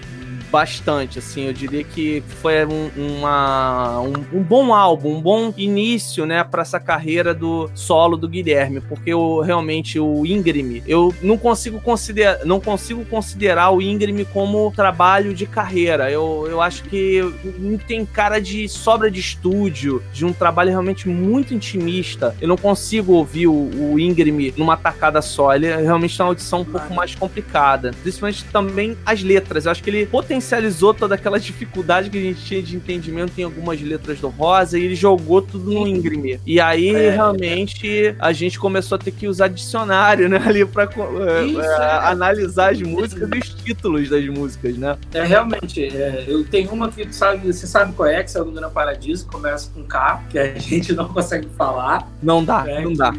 bastante, 0.56 1.18
assim, 1.18 1.42
eu 1.42 1.52
diria 1.52 1.84
que 1.84 2.22
foi 2.40 2.64
um, 2.64 2.90
uma, 2.96 4.00
um, 4.00 4.38
um, 4.38 4.42
bom 4.42 4.72
álbum, 4.72 5.16
um 5.16 5.20
bom 5.20 5.52
início, 5.54 6.24
né, 6.24 6.42
para 6.42 6.62
essa 6.62 6.80
carreira 6.80 7.34
do 7.34 7.70
solo 7.74 8.16
do 8.16 8.26
Guilherme, 8.26 8.80
porque 8.80 9.10
eu, 9.10 9.40
realmente 9.40 10.00
o 10.00 10.24
íngreme, 10.24 10.82
eu 10.86 11.14
não 11.20 11.36
consigo 11.36 11.78
considerar, 11.78 12.42
não 12.46 12.58
consigo 12.58 13.04
considerar 13.04 13.70
o 13.70 13.82
íngreme 13.82 14.24
como 14.24 14.72
trabalho 14.74 15.34
de 15.34 15.44
carreira. 15.44 16.10
Eu, 16.10 16.46
eu 16.48 16.62
acho 16.62 16.84
que 16.84 17.20
tem 17.86 18.06
cara 18.06 18.40
de 18.40 18.66
sobra 18.66 19.10
de 19.10 19.20
estúdio, 19.20 20.02
de 20.10 20.24
um 20.24 20.32
trabalho 20.32 20.70
realmente 20.70 21.06
muito 21.06 21.52
intimista. 21.52 22.34
Eu 22.40 22.48
não 22.48 22.56
consigo 22.56 23.12
ouvir 23.12 23.46
o, 23.46 23.92
o 23.92 24.00
íngreme 24.00 24.54
numa 24.56 24.78
tacada 24.78 25.20
só. 25.20 25.54
Ele 25.54 25.66
é 25.66 25.76
realmente 25.76 26.18
uma 26.18 26.28
audição 26.28 26.62
um 26.62 26.64
pouco 26.64 26.94
mais 26.94 27.14
complicada, 27.14 27.90
principalmente 28.02 28.42
também 28.46 28.96
as 29.04 29.22
letras. 29.22 29.66
Eu 29.66 29.72
acho 29.72 29.82
que 29.82 29.90
ele 29.90 30.06
potencializa 30.06 30.45
potencializou 30.46 30.94
toda 30.94 31.16
aquela 31.16 31.40
dificuldade 31.40 32.08
que 32.08 32.16
a 32.16 32.20
gente 32.20 32.40
tinha 32.44 32.62
de 32.62 32.76
entendimento 32.76 33.32
em 33.38 33.42
algumas 33.42 33.80
letras 33.80 34.20
do 34.20 34.28
Rosa 34.28 34.78
e 34.78 34.84
ele 34.84 34.94
jogou 34.94 35.42
tudo 35.42 35.72
no 35.72 35.86
íngreme. 35.86 36.40
E 36.46 36.60
aí, 36.60 36.94
é, 36.94 37.10
realmente, 37.10 38.14
a 38.18 38.32
gente 38.32 38.58
começou 38.58 38.96
a 38.96 38.98
ter 38.98 39.10
que 39.10 39.26
usar 39.26 39.48
dicionário, 39.48 40.28
né, 40.28 40.40
ali 40.46 40.64
pra 40.64 40.84
é, 40.84 41.44
Isso, 41.44 41.60
é, 41.60 42.08
analisar 42.08 42.72
as 42.72 42.80
músicas 42.80 43.28
e 43.34 43.38
os 43.38 43.54
títulos 43.64 44.08
das 44.08 44.24
músicas, 44.26 44.76
né? 44.76 44.96
É, 45.12 45.24
realmente. 45.24 45.84
É, 45.84 46.24
eu 46.26 46.44
tenho 46.44 46.70
uma 46.72 46.88
que, 46.90 47.12
sabe, 47.12 47.52
você 47.52 47.66
sabe 47.66 47.92
qual 47.92 48.08
é, 48.08 48.22
que 48.22 48.30
saiu 48.30 48.44
do 48.44 48.52
Grana 48.52 48.70
Paradiso, 48.70 49.26
começa 49.26 49.70
com 49.74 49.82
K, 49.82 50.22
que 50.30 50.38
a 50.38 50.54
gente 50.58 50.92
não 50.92 51.08
consegue 51.08 51.48
falar. 51.56 52.08
Não 52.22 52.44
dá, 52.44 52.64
é, 52.68 52.82
não 52.82 52.92
dá. 52.92 53.12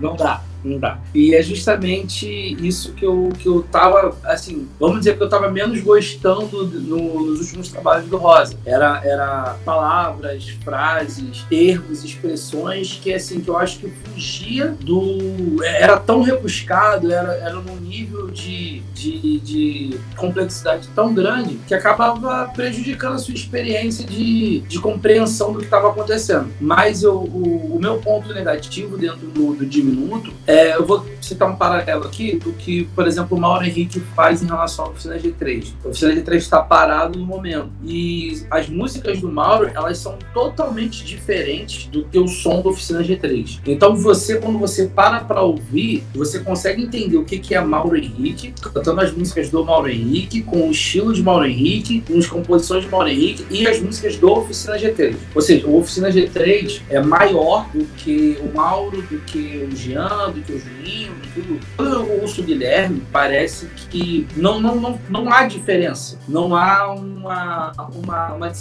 Não 0.00 0.16
dá. 0.16 0.42
Não 0.64 0.78
dá. 0.78 0.98
E 1.14 1.34
é 1.34 1.42
justamente 1.42 2.26
isso 2.66 2.94
que 2.94 3.04
eu, 3.04 3.30
que 3.38 3.46
eu 3.46 3.62
tava, 3.62 4.16
assim, 4.24 4.66
vamos 4.80 5.00
dizer 5.00 5.16
que 5.16 5.22
eu 5.22 5.28
tava 5.28 5.50
menos 5.50 5.80
gostando 5.82 6.66
no, 6.66 7.26
nos 7.26 7.40
últimos 7.40 7.68
trabalhos 7.68 8.08
do 8.08 8.16
Rosa. 8.16 8.56
Era, 8.64 9.02
era 9.04 9.56
palavras, 9.64 10.48
frases, 10.64 11.44
termos, 11.50 12.02
expressões 12.02 12.98
que, 13.02 13.12
assim, 13.12 13.40
que 13.40 13.48
eu 13.48 13.58
acho 13.58 13.78
que 13.78 13.90
fugia 13.90 14.74
do... 14.80 15.62
Era 15.62 15.98
tão 15.98 16.22
rebuscado, 16.22 17.12
era, 17.12 17.34
era 17.34 17.56
num 17.56 17.76
nível 17.76 18.30
de, 18.30 18.80
de, 18.94 19.40
de 19.40 20.00
complexidade 20.16 20.88
tão 20.94 21.12
grande 21.12 21.58
que 21.68 21.74
acabava 21.74 22.50
prejudicando 22.54 23.16
a 23.16 23.18
sua 23.18 23.34
experiência 23.34 24.06
de, 24.06 24.60
de 24.60 24.80
compreensão 24.80 25.52
do 25.52 25.58
que 25.58 25.66
estava 25.66 25.90
acontecendo. 25.90 26.48
Mas 26.58 27.02
eu, 27.02 27.16
o, 27.16 27.76
o 27.76 27.78
meu 27.78 27.98
ponto 27.98 28.32
negativo 28.32 28.96
dentro 28.96 29.26
do, 29.26 29.54
do 29.54 29.66
diminuto 29.66 30.32
é 30.46 30.53
é, 30.54 30.76
eu 30.76 30.86
vou 30.86 31.04
citar 31.24 31.50
um 31.50 31.56
paralelo 31.56 32.04
aqui 32.04 32.36
do 32.36 32.52
que, 32.52 32.84
por 32.94 33.06
exemplo, 33.06 33.36
o 33.36 33.40
Mauro 33.40 33.64
Henrique 33.64 34.00
faz 34.14 34.42
em 34.42 34.46
relação 34.46 34.86
à 34.86 34.88
Oficina 34.88 35.16
G3. 35.16 35.72
A 35.84 35.88
Oficina 35.88 36.14
G3 36.14 36.36
está 36.36 36.62
parado 36.62 37.18
no 37.18 37.24
momento. 37.24 37.70
E 37.84 38.42
as 38.50 38.68
músicas 38.68 39.20
do 39.20 39.30
Mauro, 39.30 39.70
elas 39.74 39.98
são 39.98 40.18
totalmente 40.32 41.04
diferentes 41.04 41.86
do 41.86 42.04
que 42.04 42.18
o 42.18 42.28
som 42.28 42.62
da 42.62 42.70
Oficina 42.70 43.02
G3. 43.02 43.60
Então, 43.66 43.96
você, 43.96 44.38
quando 44.38 44.58
você 44.58 44.86
para 44.86 45.20
para 45.20 45.42
ouvir, 45.42 46.04
você 46.14 46.40
consegue 46.40 46.82
entender 46.82 47.16
o 47.16 47.24
que, 47.24 47.38
que 47.38 47.54
é 47.54 47.60
Mauro 47.60 47.96
Henrique, 47.96 48.52
cantando 48.60 49.00
as 49.00 49.12
músicas 49.12 49.48
do 49.48 49.64
Mauro 49.64 49.88
Henrique, 49.88 50.42
com 50.42 50.68
o 50.68 50.70
estilo 50.70 51.12
de 51.12 51.22
Mauro 51.22 51.46
Henrique, 51.46 52.02
com 52.02 52.18
as 52.18 52.26
composições 52.26 52.84
de 52.84 52.90
Mauro 52.90 53.08
Henrique 53.08 53.46
e 53.50 53.66
as 53.66 53.80
músicas 53.80 54.16
do 54.16 54.30
Oficina 54.30 54.76
G3. 54.76 55.16
Ou 55.34 55.42
seja, 55.42 55.66
o 55.66 55.78
Oficina 55.78 56.10
G3 56.10 56.82
é 56.90 57.00
maior 57.00 57.68
do 57.72 57.84
que 57.96 58.38
o 58.40 58.54
Mauro, 58.54 59.02
do 59.02 59.18
que 59.20 59.68
o 59.70 59.76
Jean, 59.76 60.30
do 60.30 60.40
que 60.42 60.52
o 60.52 60.58
Juninho, 60.58 61.13
tudo. 61.34 61.60
Eu 61.78 62.20
ouço 62.22 62.40
o 62.40 62.44
Guilherme, 62.44 63.02
parece 63.12 63.66
que 63.90 64.26
não, 64.36 64.60
não, 64.60 64.76
não, 64.76 64.98
não 65.08 65.32
há 65.32 65.46
diferença. 65.46 66.18
Não 66.28 66.54
há 66.54 66.92
uma, 66.92 67.72
uma, 67.94 68.32
uma 68.34 68.52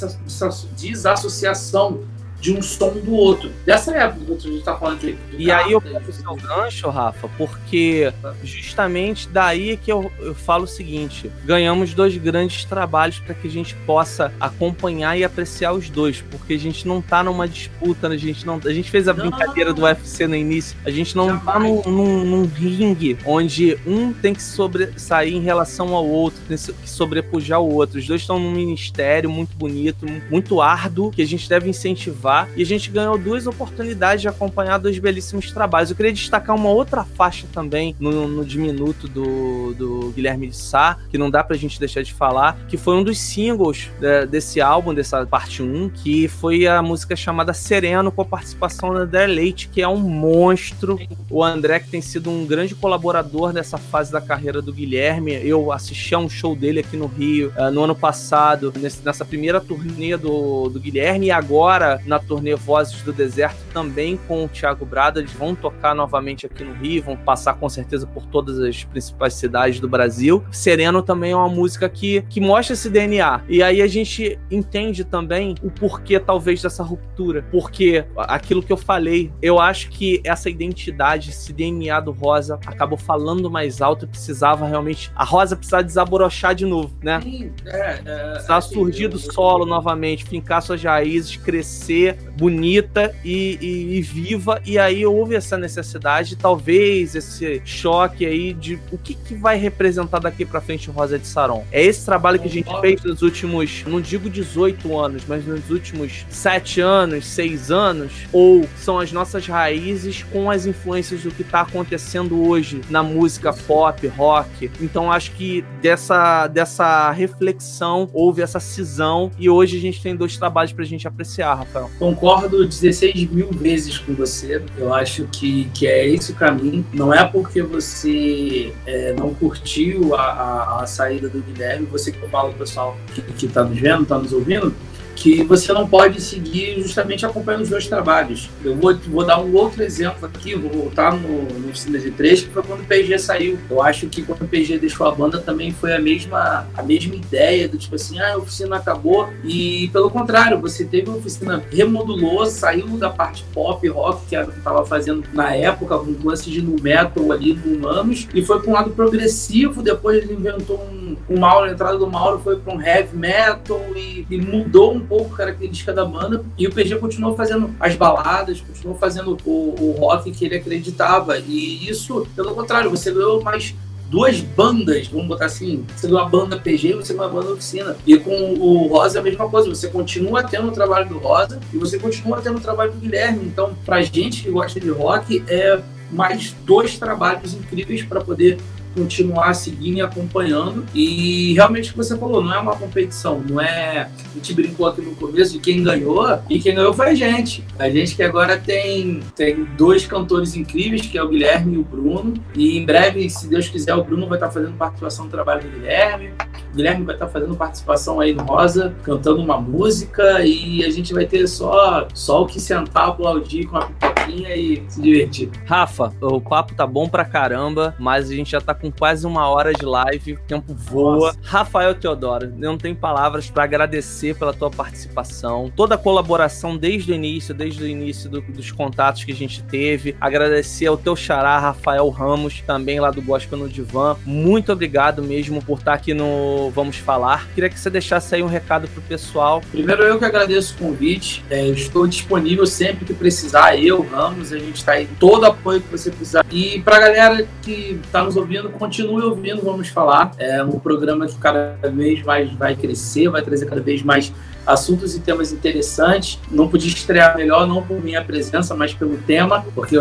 desassociação 0.75 1.99
de 2.43 2.51
um 2.51 2.61
som 2.61 2.89
do 2.89 3.13
outro. 3.13 3.49
Dessa 3.65 3.95
época 3.95 4.35
que 4.35 4.47
a 4.49 4.51
gente 4.51 4.63
tá 4.65 4.75
falando 4.75 4.97
aqui. 4.97 5.17
E 5.37 5.49
aí 5.49 5.71
eu 5.71 5.79
pego 5.79 6.09
o 6.09 6.13
seu 6.13 6.35
gancho, 6.35 6.89
Rafa, 6.89 7.29
porque 7.37 8.13
justamente 8.43 9.29
daí 9.29 9.77
que 9.77 9.89
eu, 9.89 10.11
eu 10.19 10.35
falo 10.35 10.65
o 10.65 10.67
seguinte: 10.67 11.31
ganhamos 11.45 11.93
dois 11.93 12.17
grandes 12.17 12.65
trabalhos 12.65 13.19
para 13.19 13.33
que 13.33 13.47
a 13.47 13.49
gente 13.49 13.73
possa 13.85 14.33
acompanhar 14.41 15.17
e 15.17 15.23
apreciar 15.23 15.71
os 15.71 15.89
dois, 15.89 16.21
porque 16.29 16.55
a 16.55 16.59
gente 16.59 16.85
não 16.85 17.01
tá 17.01 17.23
numa 17.23 17.47
disputa, 17.47 18.09
a 18.09 18.17
gente 18.17 18.45
não. 18.45 18.59
A 18.65 18.73
gente 18.73 18.91
fez 18.91 19.07
a 19.07 19.13
não, 19.13 19.29
brincadeira 19.29 19.73
do 19.73 19.83
UFC 19.83 20.27
no 20.27 20.35
início, 20.35 20.75
a 20.85 20.91
gente 20.91 21.15
não 21.15 21.27
Jamais. 21.27 21.45
tá 21.45 21.59
num, 21.59 21.81
num, 21.83 22.25
num, 22.25 22.45
ringue 22.45 23.17
onde 23.25 23.77
um 23.87 24.11
tem 24.11 24.33
que 24.33 24.43
sobressair 24.43 25.33
em 25.33 25.39
relação 25.39 25.95
ao 25.95 26.05
outro, 26.05 26.41
tem 26.45 26.57
que 26.57 26.89
sobrepujar 26.89 27.61
o 27.61 27.73
outro. 27.73 27.99
Os 27.99 28.05
dois 28.05 28.19
estão 28.19 28.37
num 28.37 28.51
ministério 28.51 29.29
muito 29.29 29.55
bonito, 29.55 30.05
muito 30.29 30.59
árduo, 30.59 31.09
que 31.09 31.21
a 31.21 31.25
gente 31.25 31.47
deve 31.47 31.69
incentivar 31.69 32.32
e 32.55 32.61
a 32.61 32.65
gente 32.65 32.89
ganhou 32.89 33.17
duas 33.17 33.47
oportunidades 33.47 34.21
de 34.21 34.27
acompanhar 34.27 34.77
dois 34.77 34.97
belíssimos 34.97 35.51
trabalhos. 35.51 35.89
Eu 35.89 35.95
queria 35.95 36.13
destacar 36.13 36.55
uma 36.55 36.69
outra 36.69 37.03
faixa 37.03 37.45
também 37.51 37.95
no, 37.99 38.27
no 38.27 38.45
diminuto 38.45 39.07
do, 39.07 39.73
do 39.73 40.11
Guilherme 40.15 40.47
de 40.47 40.55
Sá, 40.55 40.97
que 41.09 41.17
não 41.17 41.29
dá 41.29 41.43
pra 41.43 41.55
gente 41.57 41.79
deixar 41.79 42.01
de 42.01 42.13
falar, 42.13 42.57
que 42.67 42.77
foi 42.77 42.95
um 42.95 43.03
dos 43.03 43.17
singles 43.19 43.89
de, 43.99 44.25
desse 44.25 44.61
álbum, 44.61 44.93
dessa 44.93 45.25
parte 45.25 45.61
1, 45.61 45.89
que 45.89 46.27
foi 46.27 46.67
a 46.67 46.81
música 46.81 47.15
chamada 47.15 47.53
Sereno, 47.53 48.11
com 48.11 48.21
a 48.21 48.25
participação 48.25 48.93
do 48.93 48.99
André 48.99 49.27
Leite, 49.27 49.67
que 49.67 49.81
é 49.81 49.87
um 49.87 49.97
monstro. 49.97 50.99
O 51.29 51.43
André, 51.43 51.79
que 51.79 51.89
tem 51.89 52.01
sido 52.01 52.29
um 52.29 52.45
grande 52.45 52.75
colaborador 52.75 53.53
nessa 53.53 53.77
fase 53.77 54.11
da 54.11 54.21
carreira 54.21 54.61
do 54.61 54.73
Guilherme. 54.73 55.33
Eu 55.33 55.71
assisti 55.71 56.15
a 56.15 56.19
um 56.19 56.29
show 56.29 56.55
dele 56.55 56.79
aqui 56.79 56.97
no 56.97 57.07
Rio 57.07 57.53
uh, 57.57 57.71
no 57.71 57.83
ano 57.83 57.95
passado, 57.95 58.73
nesse, 58.77 59.03
nessa 59.03 59.25
primeira 59.25 59.59
turnê 59.59 60.17
do, 60.17 60.69
do 60.69 60.79
Guilherme, 60.79 61.27
e 61.27 61.31
agora, 61.31 62.01
na 62.05 62.19
turnê 62.23 62.55
Vozes 62.55 63.01
do 63.01 63.13
Deserto 63.13 63.57
também 63.73 64.17
com 64.27 64.45
o 64.45 64.47
Thiago 64.47 64.85
Brada. 64.85 65.19
Eles 65.19 65.33
vão 65.33 65.55
tocar 65.55 65.93
novamente 65.95 66.45
aqui 66.45 66.63
no 66.63 66.73
Rio, 66.73 67.03
vão 67.03 67.17
passar 67.17 67.55
com 67.55 67.69
certeza 67.69 68.07
por 68.07 68.25
todas 68.25 68.59
as 68.59 68.83
principais 68.83 69.33
cidades 69.33 69.79
do 69.79 69.87
Brasil. 69.87 70.43
Sereno 70.51 71.01
também 71.01 71.31
é 71.31 71.35
uma 71.35 71.49
música 71.49 71.89
que, 71.89 72.21
que 72.23 72.39
mostra 72.39 72.73
esse 72.73 72.89
DNA. 72.89 73.41
E 73.47 73.61
aí 73.61 73.81
a 73.81 73.87
gente 73.87 74.39
entende 74.49 75.03
também 75.03 75.55
o 75.61 75.69
porquê, 75.69 76.19
talvez, 76.19 76.61
dessa 76.61 76.83
ruptura. 76.83 77.45
Porque 77.51 78.05
aquilo 78.17 78.63
que 78.63 78.71
eu 78.71 78.77
falei, 78.77 79.31
eu 79.41 79.59
acho 79.59 79.89
que 79.89 80.21
essa 80.23 80.49
identidade, 80.49 81.29
esse 81.29 81.51
DNA 81.53 81.99
do 81.99 82.11
Rosa, 82.11 82.59
acabou 82.65 82.97
falando 82.97 83.49
mais 83.49 83.81
alto 83.81 84.05
e 84.05 84.07
precisava 84.07 84.67
realmente. 84.67 85.11
A 85.15 85.23
Rosa 85.23 85.55
precisava 85.55 85.83
desaborochar 85.83 86.55
de 86.55 86.65
novo, 86.65 86.95
né? 87.01 87.19
Sim, 87.21 87.51
é, 87.65 88.01
é, 88.05 88.31
precisava 88.31 88.59
assim, 88.59 88.73
surgir 88.73 89.07
do 89.07 89.17
solo 89.17 89.65
novamente, 89.65 90.23
fincar 90.23 90.61
suas 90.61 90.83
raízes, 90.83 91.35
crescer 91.37 92.12
bonita 92.37 93.13
e, 93.23 93.57
e, 93.61 93.97
e, 93.97 94.01
viva. 94.01 94.61
E 94.65 94.77
aí 94.77 95.05
houve 95.05 95.35
essa 95.35 95.57
necessidade, 95.57 96.35
talvez 96.35 97.15
esse 97.15 97.61
choque 97.65 98.25
aí 98.25 98.53
de 98.53 98.79
o 98.91 98.97
que, 98.97 99.13
que 99.13 99.35
vai 99.35 99.57
representar 99.57 100.19
daqui 100.19 100.45
para 100.45 100.61
frente 100.61 100.89
o 100.89 100.93
Rosa 100.93 101.17
de 101.17 101.27
Saron. 101.27 101.65
É 101.71 101.83
esse 101.83 102.05
trabalho 102.05 102.39
que 102.39 102.47
a 102.47 102.51
gente 102.51 102.69
fez 102.81 103.03
nos 103.03 103.21
últimos, 103.21 103.83
não 103.85 104.01
digo 104.01 104.29
18 104.29 104.97
anos, 104.97 105.23
mas 105.27 105.45
nos 105.45 105.69
últimos 105.69 106.25
7 106.29 106.81
anos, 106.81 107.25
6 107.27 107.71
anos, 107.71 108.11
ou 108.31 108.67
são 108.77 108.99
as 108.99 109.11
nossas 109.11 109.45
raízes 109.47 110.23
com 110.23 110.49
as 110.49 110.65
influências 110.65 111.23
do 111.23 111.31
que 111.31 111.43
tá 111.43 111.61
acontecendo 111.61 112.47
hoje 112.47 112.81
na 112.89 113.03
música 113.03 113.53
pop, 113.53 114.05
rock. 114.07 114.71
Então 114.81 115.11
acho 115.11 115.31
que 115.31 115.63
dessa, 115.81 116.47
dessa 116.47 117.11
reflexão 117.11 118.09
houve 118.13 118.41
essa 118.41 118.59
cisão 118.59 119.31
e 119.37 119.49
hoje 119.49 119.77
a 119.77 119.81
gente 119.81 120.01
tem 120.01 120.15
dois 120.15 120.37
trabalhos 120.37 120.73
pra 120.73 120.85
gente 120.85 121.07
apreciar, 121.07 121.55
Rafael. 121.55 121.89
Concordo 121.99 122.65
16 122.65 123.29
mil 123.29 123.49
vezes 123.51 123.97
com 123.97 124.13
você. 124.13 124.61
Eu 124.77 124.93
acho 124.93 125.25
que, 125.31 125.65
que 125.73 125.87
é 125.87 126.07
esse 126.07 126.31
o 126.31 126.35
caminho. 126.35 126.85
Não 126.93 127.13
é 127.13 127.23
porque 127.23 127.61
você 127.61 128.73
é, 128.85 129.13
não 129.13 129.33
curtiu 129.33 130.15
a, 130.15 130.21
a, 130.21 130.83
a, 130.83 130.87
saída 130.87 131.29
do 131.29 131.41
Guilherme, 131.41 131.85
você 131.85 132.11
que 132.11 132.21
eu 132.21 132.29
falo, 132.29 132.53
pessoal 132.53 132.97
que 133.37 133.45
está 133.45 133.63
nos 133.63 133.79
vendo, 133.79 134.03
está 134.03 134.17
nos 134.17 134.33
ouvindo, 134.33 134.73
que 135.15 135.43
você 135.43 135.71
não 135.73 135.87
pode 135.87 136.21
seguir 136.21 136.81
justamente 136.81 137.25
acompanhando 137.25 137.61
os 137.61 137.69
dois 137.69 137.87
trabalhos. 137.87 138.49
Eu 138.63 138.75
vou, 138.75 138.95
vou 138.95 139.25
dar 139.25 139.39
um 139.39 139.53
outro 139.55 139.83
exemplo 139.83 140.25
aqui, 140.25 140.55
vou 140.55 140.71
voltar 140.71 141.15
no, 141.15 141.43
no 141.43 141.69
Oficina 141.69 141.99
de 141.99 142.11
Três, 142.11 142.41
que 142.41 142.49
foi 142.49 142.63
quando 142.63 142.81
o 142.81 142.85
PG 142.85 143.19
saiu. 143.19 143.57
Eu 143.69 143.81
acho 143.81 144.07
que 144.07 144.23
quando 144.23 144.43
o 144.43 144.47
PG 144.47 144.79
deixou 144.79 145.07
a 145.07 145.11
banda 145.11 145.39
também 145.39 145.71
foi 145.71 145.93
a 145.93 145.99
mesma, 145.99 146.67
a 146.75 146.83
mesma 146.83 147.15
ideia 147.15 147.67
do 147.67 147.77
tipo 147.77 147.95
assim, 147.95 148.19
ah, 148.19 148.33
a 148.33 148.37
oficina 148.37 148.77
acabou. 148.77 149.29
E 149.43 149.89
pelo 149.93 150.09
contrário, 150.09 150.59
você 150.59 150.83
teve 150.85 151.09
uma 151.09 151.17
oficina, 151.17 151.63
remodulou, 151.71 152.45
saiu 152.45 152.87
da 152.97 153.09
parte 153.09 153.43
pop, 153.53 153.87
rock, 153.87 154.25
que 154.27 154.35
estava 154.35 154.85
fazendo 154.85 155.23
na 155.33 155.55
época, 155.55 155.97
com 155.97 156.15
lance 156.23 156.49
de 156.49 156.61
no 156.61 156.81
metal 156.81 157.31
ali 157.31 157.53
no 157.53 157.75
Humanos, 157.75 158.27
e 158.33 158.43
foi 158.43 158.59
para 158.59 158.69
um 158.69 158.73
lado 158.73 158.91
progressivo, 158.91 159.81
depois 159.81 160.17
ele 160.17 160.33
inventou 160.33 160.77
um, 160.77 161.02
um 161.29 161.39
Mauro, 161.39 161.69
a 161.69 161.71
entrada 161.71 161.97
do 161.97 162.07
Mauro 162.07 162.39
foi 162.39 162.57
para 162.57 162.73
um 162.73 162.81
heavy 162.81 163.15
metal 163.15 163.81
e, 163.95 164.25
e 164.29 164.37
mudou 164.37 164.93
um 164.93 164.99
pouco 164.99 165.33
a 165.33 165.37
característica 165.37 165.93
da 165.93 166.05
banda. 166.05 166.43
E 166.57 166.67
o 166.67 166.73
PG 166.73 166.97
continuou 166.97 167.35
fazendo 167.35 167.73
as 167.79 167.95
baladas, 167.95 168.61
continuou 168.61 168.97
fazendo 168.97 169.37
o, 169.45 169.75
o 169.79 169.91
rock 169.99 170.31
que 170.31 170.45
ele 170.45 170.55
acreditava. 170.55 171.37
E 171.37 171.89
isso, 171.89 172.27
pelo 172.35 172.53
contrário, 172.53 172.89
você 172.89 173.11
ganhou 173.11 173.41
mais 173.41 173.73
duas 174.09 174.41
bandas, 174.41 175.07
vamos 175.07 175.27
botar 175.27 175.45
assim, 175.45 175.83
você 175.95 176.05
ganhou 176.05 176.21
a 176.21 176.29
banda 176.29 176.55
PG 176.55 176.89
e 176.89 176.93
você 176.93 177.13
ganhou 177.13 177.29
a 177.29 177.33
banda 177.33 177.53
Oficina. 177.53 177.95
E 178.05 178.15
com 178.17 178.53
o 178.53 178.87
Rosa 178.87 179.17
é 179.17 179.21
a 179.21 179.23
mesma 179.23 179.49
coisa, 179.49 179.67
você 179.67 179.87
continua 179.87 180.43
tendo 180.43 180.67
o 180.67 180.71
trabalho 180.71 181.09
do 181.09 181.17
Rosa 181.17 181.59
e 181.73 181.77
você 181.77 181.97
continua 181.97 182.39
tendo 182.39 182.57
o 182.57 182.61
trabalho 182.61 182.91
do 182.91 182.99
Guilherme. 182.99 183.45
Então, 183.45 183.73
pra 183.85 184.03
gente 184.03 184.43
que 184.43 184.51
gosta 184.51 184.79
de 184.79 184.89
rock, 184.89 185.43
é 185.47 185.81
mais 186.11 186.55
dois 186.63 186.99
trabalhos 186.99 187.55
incríveis 187.55 188.03
para 188.03 188.21
poder 188.21 188.59
continuar 188.93 189.53
seguindo 189.53 189.97
e 189.97 190.01
acompanhando. 190.01 190.85
E 190.93 191.53
realmente 191.53 191.89
o 191.89 191.91
que 191.91 191.97
você 191.97 192.17
falou, 192.17 192.43
não 192.43 192.53
é 192.53 192.59
uma 192.59 192.75
competição, 192.75 193.43
não 193.47 193.59
é. 193.59 194.09
A 194.31 194.35
gente 194.35 194.53
brincou 194.53 194.87
aqui 194.87 195.01
no 195.01 195.15
começo 195.15 195.53
de 195.53 195.59
quem 195.59 195.83
ganhou, 195.83 196.39
e 196.49 196.59
quem 196.59 196.75
ganhou 196.75 196.93
foi 196.93 197.09
a 197.09 197.15
gente. 197.15 197.63
A 197.77 197.89
gente 197.89 198.15
que 198.15 198.23
agora 198.23 198.57
tem, 198.57 199.21
tem 199.35 199.63
dois 199.77 200.05
cantores 200.05 200.55
incríveis, 200.55 201.05
que 201.05 201.17
é 201.17 201.23
o 201.23 201.29
Guilherme 201.29 201.75
e 201.75 201.77
o 201.77 201.83
Bruno. 201.83 202.33
E 202.55 202.77
em 202.77 202.85
breve, 202.85 203.29
se 203.29 203.47
Deus 203.47 203.67
quiser, 203.67 203.95
o 203.95 204.03
Bruno 204.03 204.27
vai 204.27 204.37
estar 204.37 204.51
fazendo 204.51 204.73
participação 204.73 205.25
no 205.25 205.31
trabalho 205.31 205.61
do 205.61 205.69
Guilherme. 205.69 206.31
O 206.71 206.75
Guilherme 206.75 207.05
vai 207.05 207.15
estar 207.15 207.27
fazendo 207.27 207.55
participação 207.55 208.19
aí 208.19 208.33
no 208.33 208.43
Rosa, 208.43 208.95
cantando 209.03 209.41
uma 209.41 209.59
música, 209.59 210.43
e 210.43 210.83
a 210.83 210.89
gente 210.89 211.13
vai 211.13 211.25
ter 211.25 211.47
só, 211.47 212.07
só 212.13 212.43
o 212.43 212.47
que 212.47 212.59
sentar, 212.59 213.09
aplaudir 213.09 213.65
com 213.65 213.77
a 213.77 213.85
pipoquinha 213.85 214.55
e 214.55 214.83
se 214.87 215.01
divertir. 215.01 215.49
Rafa, 215.65 216.11
o 216.21 216.41
papo 216.41 216.73
tá 216.73 216.87
bom 216.87 217.07
pra 217.07 217.25
caramba, 217.25 217.95
mas 217.99 218.29
a 218.29 218.33
gente 218.33 218.51
já 218.51 218.61
tá 218.61 218.73
com 218.83 218.91
quase 218.91 219.25
uma 219.25 219.47
hora 219.47 219.71
de 219.71 219.85
live, 219.85 220.33
o 220.33 220.39
tempo 220.39 220.73
voa. 220.73 221.27
Nossa. 221.27 221.39
Rafael 221.41 221.95
Teodoro, 221.95 222.51
não 222.57 222.77
tenho 222.77 222.93
palavras 222.93 223.49
para 223.49 223.63
agradecer 223.63 224.35
pela 224.35 224.53
tua 224.53 224.69
participação, 224.69 225.71
toda 225.73 225.95
a 225.95 225.97
colaboração 225.97 226.75
desde 226.75 227.13
o 227.13 227.15
início, 227.15 227.53
desde 227.53 227.81
o 227.81 227.87
início 227.87 228.29
do, 228.29 228.41
dos 228.41 228.73
contatos 228.73 229.23
que 229.23 229.31
a 229.31 229.35
gente 229.35 229.63
teve. 229.63 230.17
Agradecer 230.19 230.87
ao 230.87 230.97
teu 230.97 231.15
xará, 231.15 231.57
Rafael 231.59 232.09
Ramos, 232.09 232.61
também 232.67 232.99
lá 232.99 233.09
do 233.09 233.21
Gospel 233.21 233.57
no 233.57 233.69
Divã. 233.69 234.17
Muito 234.25 234.73
obrigado 234.73 235.23
mesmo 235.23 235.63
por 235.63 235.79
estar 235.79 235.93
aqui 235.93 236.13
no 236.13 236.69
Vamos 236.71 236.97
Falar. 236.97 237.47
Queria 237.55 237.69
que 237.69 237.79
você 237.79 237.89
deixasse 237.89 238.35
aí 238.35 238.43
um 238.43 238.47
recado 238.47 238.89
pro 238.89 239.01
pessoal. 239.03 239.61
Primeiro, 239.71 240.03
eu 240.03 240.19
que 240.19 240.25
agradeço 240.25 240.75
o 240.75 240.77
convite. 240.77 241.41
É, 241.49 241.67
estou 241.67 242.05
disponível 242.05 242.67
sempre 242.67 243.05
que 243.05 243.13
precisar. 243.13 243.79
Eu, 243.79 244.01
Ramos, 244.01 244.51
a 244.51 244.59
gente 244.59 244.75
está 244.75 244.93
aí 244.93 245.07
todo 245.17 245.45
apoio 245.45 245.79
que 245.79 245.89
você 245.89 246.11
precisar. 246.11 246.45
E 246.51 246.81
para 246.81 246.99
galera 246.99 247.47
que 247.61 247.97
está 248.03 248.21
nos 248.23 248.35
ouvindo, 248.35 248.72
continue 248.77 249.21
ouvindo, 249.23 249.61
vamos 249.61 249.87
falar. 249.89 250.31
É 250.37 250.63
um 250.63 250.79
programa 250.79 251.27
que 251.27 251.35
cada 251.37 251.77
vez 251.89 252.23
mais 252.23 252.51
vai 252.53 252.75
crescer, 252.75 253.29
vai 253.29 253.41
trazer 253.41 253.65
cada 253.65 253.81
vez 253.81 254.03
mais 254.03 254.33
assuntos 254.65 255.15
e 255.15 255.19
temas 255.19 255.51
interessantes. 255.51 256.39
Não 256.49 256.67
podia 256.67 256.89
estrear 256.89 257.35
melhor, 257.35 257.67
não 257.67 257.81
por 257.81 258.03
minha 258.03 258.23
presença, 258.23 258.75
mas 258.75 258.93
pelo 258.93 259.17
tema, 259.17 259.65
porque 259.75 259.95
é 259.95 259.99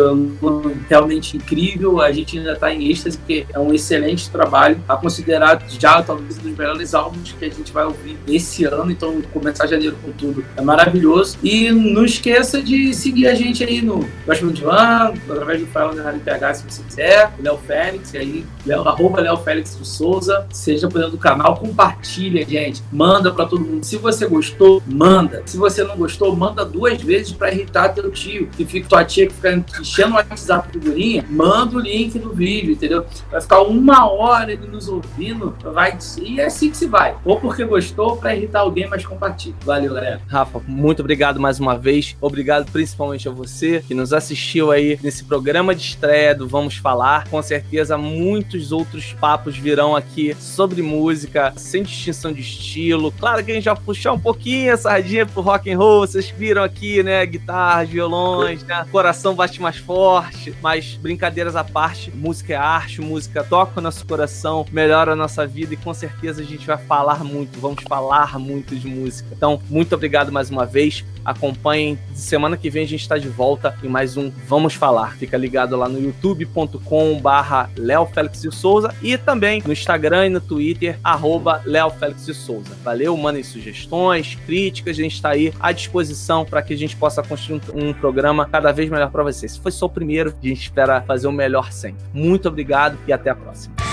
realmente 0.88 1.36
incrível. 1.36 2.00
A 2.00 2.12
gente 2.12 2.38
ainda 2.38 2.52
está 2.52 2.72
em 2.72 2.90
êxtase, 2.90 3.18
porque 3.18 3.46
é 3.52 3.58
um 3.58 3.72
excelente 3.72 4.30
trabalho, 4.30 4.80
a 4.88 4.96
considerar 4.96 5.62
já 5.68 6.02
talvez 6.02 6.38
um 6.38 6.42
dos 6.42 6.56
melhores 6.56 6.94
álbuns 6.94 7.32
que 7.32 7.44
a 7.44 7.50
gente 7.50 7.72
vai 7.72 7.84
ouvir 7.84 8.18
esse 8.26 8.64
ano. 8.64 8.90
Então, 8.90 9.20
começar 9.32 9.66
janeiro 9.66 9.96
com 10.02 10.12
tudo 10.12 10.44
é 10.56 10.62
maravilhoso. 10.62 11.38
E 11.42 11.70
não 11.70 12.04
esqueça 12.04 12.62
de 12.62 12.94
seguir 12.94 13.26
a 13.26 13.34
gente 13.34 13.64
aí 13.64 13.82
no 13.82 14.08
Gospel 14.26 14.50
de 14.50 14.62
Van, 14.62 15.12
através 15.28 15.60
do 15.60 15.66
Fala 15.66 15.94
da 15.94 16.02
Rádio 16.02 16.20
PH, 16.20 16.54
se 16.54 16.64
você 16.70 16.82
quiser, 16.82 17.32
Léo 17.40 17.58
Félix, 17.66 18.14
aí, 18.14 18.44
Léo, 18.64 18.86
arroba 18.88 19.20
Léo 19.20 19.36
Félix 19.38 19.76
de 19.78 19.86
Souza, 19.86 20.46
seja 20.50 20.88
por 20.88 20.98
dentro 20.98 21.12
do 21.12 21.18
canal, 21.18 21.56
compartilha, 21.56 22.46
gente, 22.46 22.82
manda 22.92 23.32
para 23.32 23.46
todo 23.46 23.64
mundo. 23.64 23.84
Se 23.84 23.96
você 23.96 24.26
gostou, 24.26 24.51
gostou, 24.52 24.82
manda. 24.86 25.42
Se 25.46 25.56
você 25.56 25.82
não 25.82 25.96
gostou, 25.96 26.34
manda 26.36 26.64
duas 26.64 27.00
vezes 27.00 27.32
para 27.32 27.52
irritar 27.52 27.90
teu 27.90 28.10
tio, 28.10 28.48
que 28.48 28.64
fica 28.64 28.88
tua 28.88 29.04
tia 29.04 29.26
que 29.26 29.34
fica 29.34 29.64
enchendo 29.80 30.12
o 30.12 30.14
WhatsApp 30.14 30.70
figurinha, 30.70 31.24
manda 31.28 31.76
o 31.76 31.80
link 31.80 32.18
do 32.18 32.32
vídeo, 32.32 32.72
entendeu? 32.72 33.04
Vai 33.30 33.40
ficar 33.40 33.62
uma 33.62 34.10
hora 34.10 34.52
ele 34.52 34.66
nos 34.66 34.88
ouvindo, 34.88 35.56
vai 35.62 35.98
e 36.20 36.40
é 36.40 36.46
assim 36.46 36.70
que 36.70 36.76
se 36.76 36.86
vai. 36.86 37.16
Ou 37.24 37.38
porque 37.38 37.64
gostou, 37.64 38.16
para 38.16 38.34
irritar 38.34 38.60
alguém, 38.60 38.88
mas 38.88 39.04
compartilha. 39.04 39.54
Valeu, 39.64 39.94
galera. 39.94 40.20
Rafa, 40.26 40.60
muito 40.66 41.00
obrigado 41.00 41.40
mais 41.40 41.60
uma 41.60 41.76
vez. 41.76 42.16
Obrigado 42.20 42.70
principalmente 42.70 43.28
a 43.28 43.32
você 43.32 43.84
que 43.86 43.94
nos 43.94 44.12
assistiu 44.12 44.70
aí 44.70 44.98
nesse 45.02 45.24
programa 45.24 45.74
de 45.74 45.82
estreia 45.82 46.34
do 46.34 46.48
Vamos 46.48 46.76
Falar. 46.76 47.28
Com 47.28 47.42
certeza 47.42 47.96
muitos 47.96 48.72
outros 48.72 49.12
papos 49.12 49.56
virão 49.56 49.94
aqui 49.94 50.34
sobre 50.38 50.82
música, 50.82 51.52
sem 51.56 51.82
distinção 51.82 52.32
de 52.32 52.40
estilo. 52.40 53.12
Claro 53.12 53.44
que 53.44 53.50
a 53.50 53.54
gente 53.54 53.64
já 53.64 53.76
puxar 53.76 54.12
um 54.12 54.18
pouco 54.18 54.41
pouquinho 54.42 54.74
a 54.74 54.76
sardinha 54.76 55.24
pro 55.24 55.40
rock 55.40 55.70
and 55.70 55.78
roll, 55.78 56.00
vocês 56.00 56.28
viram 56.28 56.64
aqui, 56.64 57.00
né? 57.00 57.24
Guitarras, 57.24 57.88
violões, 57.88 58.64
né? 58.64 58.84
Coração 58.90 59.36
bate 59.36 59.62
mais 59.62 59.76
forte, 59.76 60.52
mas 60.60 60.96
brincadeiras 60.96 61.54
à 61.54 61.62
parte, 61.62 62.10
música 62.10 62.52
é 62.52 62.56
arte, 62.56 63.00
música 63.00 63.44
toca 63.44 63.78
o 63.78 63.82
nosso 63.82 64.04
coração, 64.04 64.66
melhora 64.72 65.12
a 65.12 65.16
nossa 65.16 65.46
vida 65.46 65.74
e 65.74 65.76
com 65.76 65.94
certeza 65.94 66.42
a 66.42 66.44
gente 66.44 66.66
vai 66.66 66.76
falar 66.76 67.22
muito, 67.22 67.60
vamos 67.60 67.84
falar 67.88 68.36
muito 68.38 68.74
de 68.74 68.88
música. 68.88 69.28
Então, 69.32 69.62
muito 69.70 69.94
obrigado 69.94 70.32
mais 70.32 70.50
uma 70.50 70.66
vez. 70.66 71.04
Acompanhem. 71.24 71.98
Semana 72.14 72.56
que 72.56 72.70
vem 72.70 72.84
a 72.84 72.88
gente 72.88 73.02
está 73.02 73.18
de 73.18 73.28
volta 73.28 73.74
em 73.82 73.88
mais 73.88 74.16
um 74.16 74.30
Vamos 74.46 74.74
Falar. 74.74 75.16
Fica 75.16 75.36
ligado 75.36 75.76
lá 75.76 75.88
no 75.88 76.00
youtube.com 76.00 77.20
barra 77.20 77.70
Léo 77.76 78.06
Félix 78.06 78.42
de 78.42 78.54
Souza 78.54 78.94
e 79.02 79.16
também 79.16 79.62
no 79.64 79.72
Instagram 79.72 80.26
e 80.26 80.30
no 80.30 80.40
Twitter, 80.40 80.98
arroba 81.02 81.62
Léo 81.64 81.90
Félix 81.90 82.26
de 82.26 82.34
Souza. 82.34 82.76
Valeu, 82.82 83.16
mandem 83.16 83.42
sugestões, 83.42 84.36
críticas, 84.46 84.98
a 84.98 85.02
gente 85.02 85.14
está 85.14 85.30
aí 85.30 85.52
à 85.60 85.72
disposição 85.72 86.44
para 86.44 86.62
que 86.62 86.74
a 86.74 86.76
gente 86.76 86.96
possa 86.96 87.22
construir 87.22 87.60
um, 87.74 87.92
programa 87.92 88.46
cada 88.46 88.72
vez 88.72 88.90
melhor 88.90 89.10
para 89.10 89.22
vocês. 89.22 89.52
Se 89.52 89.60
foi 89.60 89.72
só 89.72 89.86
o 89.86 89.90
primeiro, 89.90 90.34
a 90.42 90.46
gente 90.46 90.62
espera 90.62 91.02
fazer 91.02 91.26
o 91.26 91.32
melhor 91.32 91.72
sempre. 91.72 92.02
Muito 92.12 92.48
obrigado 92.48 92.98
e 93.06 93.12
até 93.12 93.30
a 93.30 93.34
próxima. 93.34 93.91